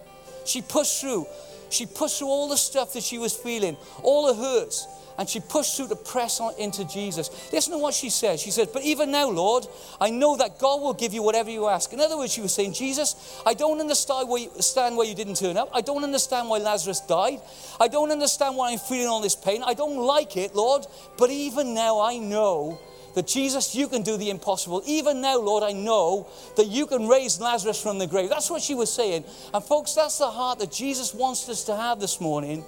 She 0.46 0.62
pushed 0.62 1.02
through. 1.02 1.28
She 1.70 1.86
pushed 1.86 2.20
through 2.20 2.28
all 2.28 2.50
the 2.50 2.58
stuff 2.58 2.94
that 2.94 3.04
she 3.04 3.18
was 3.18 3.36
feeling, 3.36 3.78
all 4.02 4.28
the 4.28 4.36
hurts 4.36 4.88
and 5.20 5.28
she 5.28 5.42
pushed 5.42 5.76
through 5.76 5.90
to 5.90 5.98
press 5.98 6.40
on 6.40 6.54
into 6.58 6.86
Jesus. 6.86 7.30
Listen 7.52 7.74
to 7.74 7.78
what 7.78 7.94
she 7.94 8.10
says. 8.10 8.42
She 8.42 8.52
says, 8.52 8.70
But 8.72 8.84
even 8.84 9.12
now, 9.12 9.30
Lord, 9.30 9.68
I 10.00 10.10
know 10.10 10.38
that 10.38 10.58
God 10.60 10.82
will 10.82 10.94
give 10.94 11.14
you 11.14 11.22
whatever 11.22 11.50
you 11.50 11.68
ask. 11.68 11.92
In 11.92 12.00
other 12.00 12.18
words, 12.18 12.32
she 12.32 12.40
was 12.40 12.54
saying, 12.54 12.72
Jesus, 12.72 13.42
I 13.46 13.54
don't 13.54 13.82
understand 13.82 14.30
why 14.30 14.38
you, 14.38 15.10
you 15.10 15.16
didn't 15.16 15.36
turn 15.36 15.58
up. 15.58 15.70
I 15.74 15.82
don't 15.82 16.06
understand 16.06 16.48
why 16.48 16.60
Lazarus 16.60 17.02
died. 17.02 17.42
I 17.82 17.90
don't 17.90 18.12
understand 18.12 18.56
why 18.56 18.72
I'm 18.72 18.80
feeling 18.80 19.08
all 19.08 19.20
this 19.20 19.36
pain. 19.36 19.62
I 19.62 19.74
don't 19.74 19.98
like 19.98 20.38
it, 20.38 20.56
Lord. 20.56 20.88
But 21.18 21.32
even 21.32 21.74
now, 21.74 22.00
I 22.00 22.18
know 22.18 22.80
that 23.14 23.28
Jesus, 23.28 23.76
you 23.76 23.90
can 23.90 24.04
do 24.04 24.16
the 24.16 24.30
impossible. 24.30 24.82
Even 24.86 25.20
now, 25.20 25.38
Lord, 25.38 25.64
I 25.64 25.74
know 25.74 26.30
that 26.56 26.68
you 26.68 26.88
can 26.88 27.10
raise 27.10 27.42
Lazarus 27.42 27.82
from 27.82 27.98
the 27.98 28.08
grave. 28.08 28.30
That's 28.30 28.50
what 28.50 28.62
she 28.62 28.74
was 28.74 28.90
saying. 28.90 29.26
And 29.54 29.62
folks, 29.62 29.96
that's 29.96 30.18
the 30.18 30.32
heart 30.32 30.60
that 30.60 30.72
Jesus 30.72 31.14
wants 31.14 31.50
us 31.50 31.66
to 31.66 31.76
have 31.76 32.00
this 32.00 32.22
morning 32.22 32.64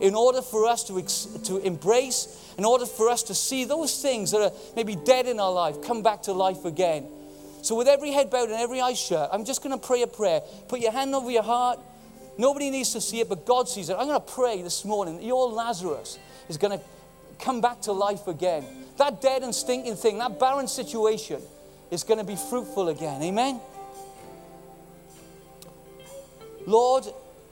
in 0.00 0.14
order 0.14 0.42
for 0.42 0.66
us 0.66 0.84
to, 0.84 1.42
to 1.44 1.58
embrace, 1.58 2.54
in 2.58 2.64
order 2.64 2.86
for 2.86 3.08
us 3.08 3.22
to 3.24 3.34
see 3.34 3.64
those 3.64 4.00
things 4.00 4.30
that 4.30 4.40
are 4.40 4.52
maybe 4.76 4.96
dead 4.96 5.26
in 5.26 5.38
our 5.38 5.52
life 5.52 5.82
come 5.82 6.02
back 6.02 6.22
to 6.22 6.32
life 6.32 6.64
again. 6.64 7.06
So, 7.62 7.76
with 7.76 7.86
every 7.86 8.10
head 8.10 8.28
bowed 8.30 8.50
and 8.50 8.58
every 8.60 8.80
eye 8.80 8.94
shut, 8.94 9.30
I'm 9.32 9.44
just 9.44 9.62
going 9.62 9.78
to 9.78 9.86
pray 9.86 10.02
a 10.02 10.06
prayer. 10.06 10.40
Put 10.68 10.80
your 10.80 10.90
hand 10.90 11.14
over 11.14 11.30
your 11.30 11.44
heart. 11.44 11.78
Nobody 12.36 12.70
needs 12.70 12.92
to 12.94 13.00
see 13.00 13.20
it, 13.20 13.28
but 13.28 13.46
God 13.46 13.68
sees 13.68 13.88
it. 13.88 13.96
I'm 13.96 14.08
going 14.08 14.20
to 14.20 14.32
pray 14.32 14.62
this 14.62 14.84
morning 14.84 15.18
that 15.18 15.24
your 15.24 15.48
Lazarus 15.48 16.18
is 16.48 16.56
going 16.56 16.76
to 16.78 16.84
come 17.38 17.60
back 17.60 17.82
to 17.82 17.92
life 17.92 18.26
again. 18.26 18.64
That 18.96 19.20
dead 19.20 19.42
and 19.42 19.54
stinking 19.54 19.96
thing, 19.96 20.18
that 20.18 20.40
barren 20.40 20.66
situation, 20.66 21.40
is 21.90 22.02
going 22.02 22.18
to 22.18 22.24
be 22.24 22.36
fruitful 22.36 22.88
again. 22.88 23.22
Amen? 23.22 23.60
Lord, 26.66 27.04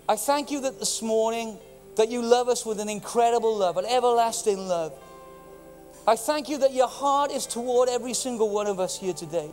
I 0.09 0.17
thank 0.17 0.51
you 0.51 0.61
that 0.63 0.79
this 0.79 1.03
morning 1.03 1.59
that 1.97 2.11
you 2.11 2.23
love 2.23 2.49
us 2.49 2.65
with 2.65 2.81
an 2.81 2.89
incredible 2.89 3.57
love, 3.57 3.77
an 3.77 3.85
everlasting 3.85 4.69
love. 4.69 4.93
I 6.07 6.17
thank 6.17 6.49
you 6.49 6.59
that 6.59 6.73
your 6.73 6.89
heart 6.89 7.31
is 7.31 7.47
toward 7.47 7.89
every 7.89 8.15
single 8.15 8.51
one 8.51 8.67
of 8.67 8.81
us 8.81 8.99
here 8.99 9.13
today. 9.13 9.51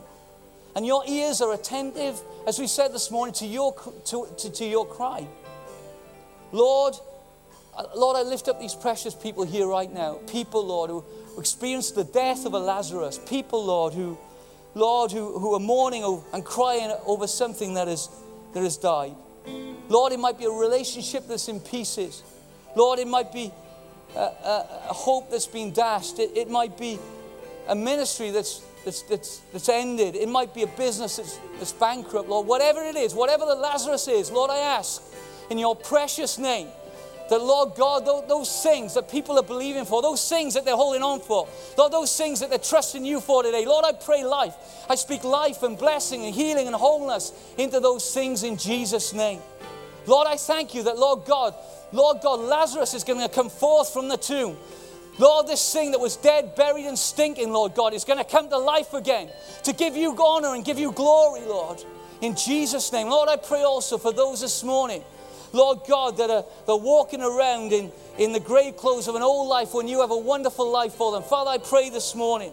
And 0.74 0.86
your 0.86 1.02
ears 1.08 1.40
are 1.40 1.52
attentive, 1.54 2.20
as 2.46 2.58
we 2.58 2.66
said 2.66 2.92
this 2.92 3.10
morning, 3.10 3.34
to 3.34 3.46
your, 3.46 3.74
to, 4.06 4.28
to, 4.38 4.50
to 4.50 4.64
your 4.64 4.86
cry. 4.86 5.26
Lord, 6.52 6.94
uh, 7.76 7.84
Lord, 7.96 8.16
I 8.16 8.22
lift 8.22 8.48
up 8.48 8.60
these 8.60 8.74
precious 8.74 9.14
people 9.14 9.44
here 9.44 9.66
right 9.66 9.92
now. 9.92 10.20
People, 10.26 10.66
Lord, 10.66 10.90
who 10.90 11.04
experienced 11.38 11.94
the 11.94 12.04
death 12.04 12.46
of 12.46 12.54
a 12.54 12.58
Lazarus. 12.58 13.20
People, 13.28 13.64
Lord, 13.64 13.92
who, 13.92 14.18
Lord, 14.74 15.12
who, 15.12 15.38
who 15.38 15.54
are 15.54 15.60
mourning 15.60 16.22
and 16.32 16.44
crying 16.44 16.94
over 17.06 17.26
something 17.26 17.74
that, 17.74 17.88
is, 17.88 18.08
that 18.54 18.62
has 18.62 18.76
died. 18.76 19.14
Lord, 19.88 20.12
it 20.12 20.20
might 20.20 20.38
be 20.38 20.44
a 20.44 20.50
relationship 20.50 21.26
that's 21.26 21.48
in 21.48 21.60
pieces. 21.60 22.22
Lord, 22.76 22.98
it 22.98 23.08
might 23.08 23.32
be 23.32 23.52
a, 24.14 24.20
a, 24.20 24.92
hope 24.92 25.30
that's 25.30 25.46
been 25.46 25.72
dashed. 25.72 26.18
It, 26.18 26.36
it, 26.36 26.50
might 26.50 26.76
be 26.78 26.98
a 27.68 27.74
ministry 27.74 28.30
that's, 28.30 28.62
that's, 28.84 29.02
that's, 29.02 29.38
that's 29.52 29.68
ended. 29.68 30.14
It 30.14 30.28
might 30.28 30.54
be 30.54 30.62
a 30.62 30.66
business 30.66 31.16
that's, 31.16 31.38
that's 31.58 31.72
bankrupt. 31.72 32.28
Lord, 32.28 32.46
whatever 32.46 32.82
it 32.82 32.96
is, 32.96 33.14
whatever 33.14 33.46
the 33.46 33.54
Lazarus 33.54 34.08
is, 34.08 34.30
Lord, 34.30 34.50
I 34.50 34.58
ask 34.58 35.02
in 35.50 35.58
your 35.58 35.74
precious 35.74 36.38
name 36.38 36.68
that, 37.28 37.42
Lord 37.42 37.74
God, 37.76 38.06
those 38.28 38.62
things 38.62 38.94
that 38.94 39.10
people 39.10 39.38
are 39.38 39.42
believing 39.42 39.84
for, 39.84 40.02
those 40.02 40.28
things 40.28 40.54
that 40.54 40.64
they're 40.64 40.76
holding 40.76 41.02
on 41.02 41.20
for, 41.20 41.48
Lord, 41.76 41.92
those 41.92 42.16
things 42.16 42.40
that 42.40 42.50
they're 42.50 42.58
trusting 42.58 43.04
you 43.04 43.20
for 43.20 43.42
today, 43.42 43.66
Lord, 43.66 43.84
I 43.84 43.92
pray 43.92 44.24
life. 44.24 44.54
I 44.88 44.94
speak 44.94 45.24
life 45.24 45.62
and 45.62 45.76
blessing 45.76 46.24
and 46.24 46.34
healing 46.34 46.66
and 46.66 46.76
wholeness 46.76 47.32
into 47.56 47.80
those 47.80 48.12
things 48.12 48.42
in 48.42 48.56
Jesus' 48.56 49.12
name. 49.12 49.40
Lord, 50.06 50.26
I 50.26 50.36
thank 50.36 50.74
you 50.74 50.84
that, 50.84 50.98
Lord 50.98 51.26
God, 51.26 51.54
Lord 51.92 52.18
God, 52.22 52.40
Lazarus 52.40 52.94
is 52.94 53.04
going 53.04 53.20
to 53.20 53.28
come 53.28 53.50
forth 53.50 53.92
from 53.92 54.08
the 54.08 54.16
tomb. 54.16 54.56
Lord, 55.18 55.48
this 55.48 55.72
thing 55.72 55.90
that 55.90 56.00
was 56.00 56.16
dead, 56.16 56.54
buried, 56.54 56.86
and 56.86 56.98
stinking, 56.98 57.52
Lord 57.52 57.74
God, 57.74 57.92
is 57.92 58.04
going 58.04 58.18
to 58.18 58.24
come 58.24 58.48
to 58.50 58.58
life 58.58 58.94
again 58.94 59.28
to 59.64 59.72
give 59.72 59.96
you 59.96 60.16
honor 60.22 60.54
and 60.54 60.64
give 60.64 60.78
you 60.78 60.92
glory, 60.92 61.40
Lord. 61.40 61.82
In 62.20 62.36
Jesus' 62.36 62.92
name. 62.92 63.08
Lord, 63.08 63.28
I 63.28 63.36
pray 63.36 63.62
also 63.62 63.98
for 63.98 64.12
those 64.12 64.40
this 64.40 64.62
morning, 64.62 65.02
Lord 65.52 65.80
God, 65.88 66.16
that 66.18 66.30
are, 66.30 66.44
that 66.66 66.72
are 66.72 66.78
walking 66.78 67.22
around 67.22 67.72
in, 67.72 67.90
in 68.18 68.32
the 68.32 68.40
grave 68.40 68.76
clothes 68.76 69.08
of 69.08 69.14
an 69.14 69.22
old 69.22 69.48
life 69.48 69.74
when 69.74 69.88
you 69.88 70.00
have 70.00 70.10
a 70.10 70.18
wonderful 70.18 70.70
life 70.70 70.94
for 70.94 71.12
them. 71.12 71.22
Father, 71.22 71.50
I 71.50 71.58
pray 71.58 71.90
this 71.90 72.14
morning 72.14 72.52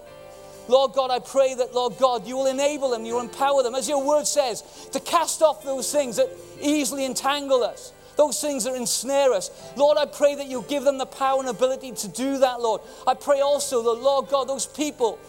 Lord 0.67 0.93
God, 0.93 1.11
I 1.11 1.19
pray 1.19 1.53
that, 1.55 1.73
Lord 1.73 1.97
God, 1.99 2.25
you 2.25 2.37
will 2.37 2.47
enable 2.47 2.89
them, 2.89 3.05
you 3.05 3.15
will 3.15 3.21
empower 3.21 3.61
them, 3.63 3.75
as 3.75 3.87
your 3.87 4.03
word 4.03 4.25
says, 4.25 4.63
to 4.91 4.99
cast 4.99 5.41
off 5.41 5.63
those 5.63 5.91
things 5.91 6.15
that 6.17 6.29
easily 6.59 7.05
entangle 7.05 7.63
us, 7.63 7.93
those 8.15 8.41
things 8.41 8.63
that 8.63 8.73
ensnare 8.73 9.33
us. 9.33 9.51
Lord, 9.75 9.97
I 9.97 10.05
pray 10.05 10.35
that 10.35 10.47
you 10.47 10.65
give 10.67 10.83
them 10.83 10.97
the 10.97 11.05
power 11.05 11.39
and 11.39 11.49
ability 11.49 11.91
to 11.91 12.07
do 12.07 12.39
that, 12.39 12.61
Lord. 12.61 12.81
I 13.05 13.13
pray 13.13 13.41
also 13.41 13.83
that, 13.83 14.01
Lord 14.01 14.29
God, 14.29 14.47
those 14.47 14.65
people, 14.65 15.19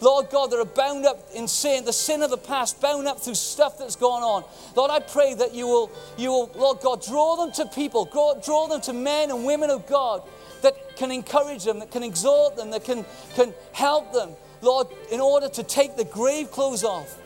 Lord 0.00 0.30
God, 0.30 0.50
that 0.50 0.58
are 0.58 0.64
bound 0.64 1.06
up 1.06 1.18
in 1.34 1.48
sin, 1.48 1.84
the 1.84 1.92
sin 1.92 2.22
of 2.22 2.30
the 2.30 2.38
past, 2.38 2.80
bound 2.80 3.06
up 3.06 3.20
through 3.20 3.34
stuff 3.34 3.78
that's 3.78 3.96
gone 3.96 4.22
on. 4.22 4.44
Lord, 4.76 4.90
I 4.90 5.00
pray 5.00 5.34
that 5.34 5.54
you 5.54 5.66
will, 5.66 5.92
you 6.16 6.30
will, 6.30 6.50
Lord 6.54 6.80
God, 6.80 7.02
draw 7.04 7.36
them 7.36 7.52
to 7.52 7.66
people, 7.66 8.04
draw, 8.04 8.34
draw 8.34 8.66
them 8.66 8.80
to 8.82 8.92
men 8.92 9.30
and 9.30 9.44
women 9.44 9.70
of 9.70 9.86
God 9.86 10.22
that 10.62 10.96
can 10.96 11.10
encourage 11.10 11.64
them, 11.64 11.78
that 11.78 11.90
can 11.90 12.02
exhort 12.02 12.56
them, 12.56 12.70
that 12.70 12.84
can, 12.84 13.04
can 13.34 13.52
help 13.72 14.12
them 14.12 14.30
Lord, 14.64 14.88
in 15.10 15.20
order 15.20 15.48
to 15.48 15.62
take 15.62 15.96
the 15.96 16.04
grave 16.04 16.50
clothes 16.50 16.84
off, 16.84 17.18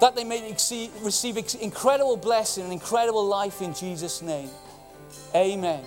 that 0.00 0.14
they 0.14 0.24
may 0.24 0.50
receive 0.50 1.36
incredible 1.60 2.16
blessing 2.16 2.64
and 2.64 2.72
incredible 2.72 3.24
life 3.24 3.62
in 3.62 3.72
Jesus' 3.72 4.20
name. 4.20 4.50
Amen. 5.34 5.84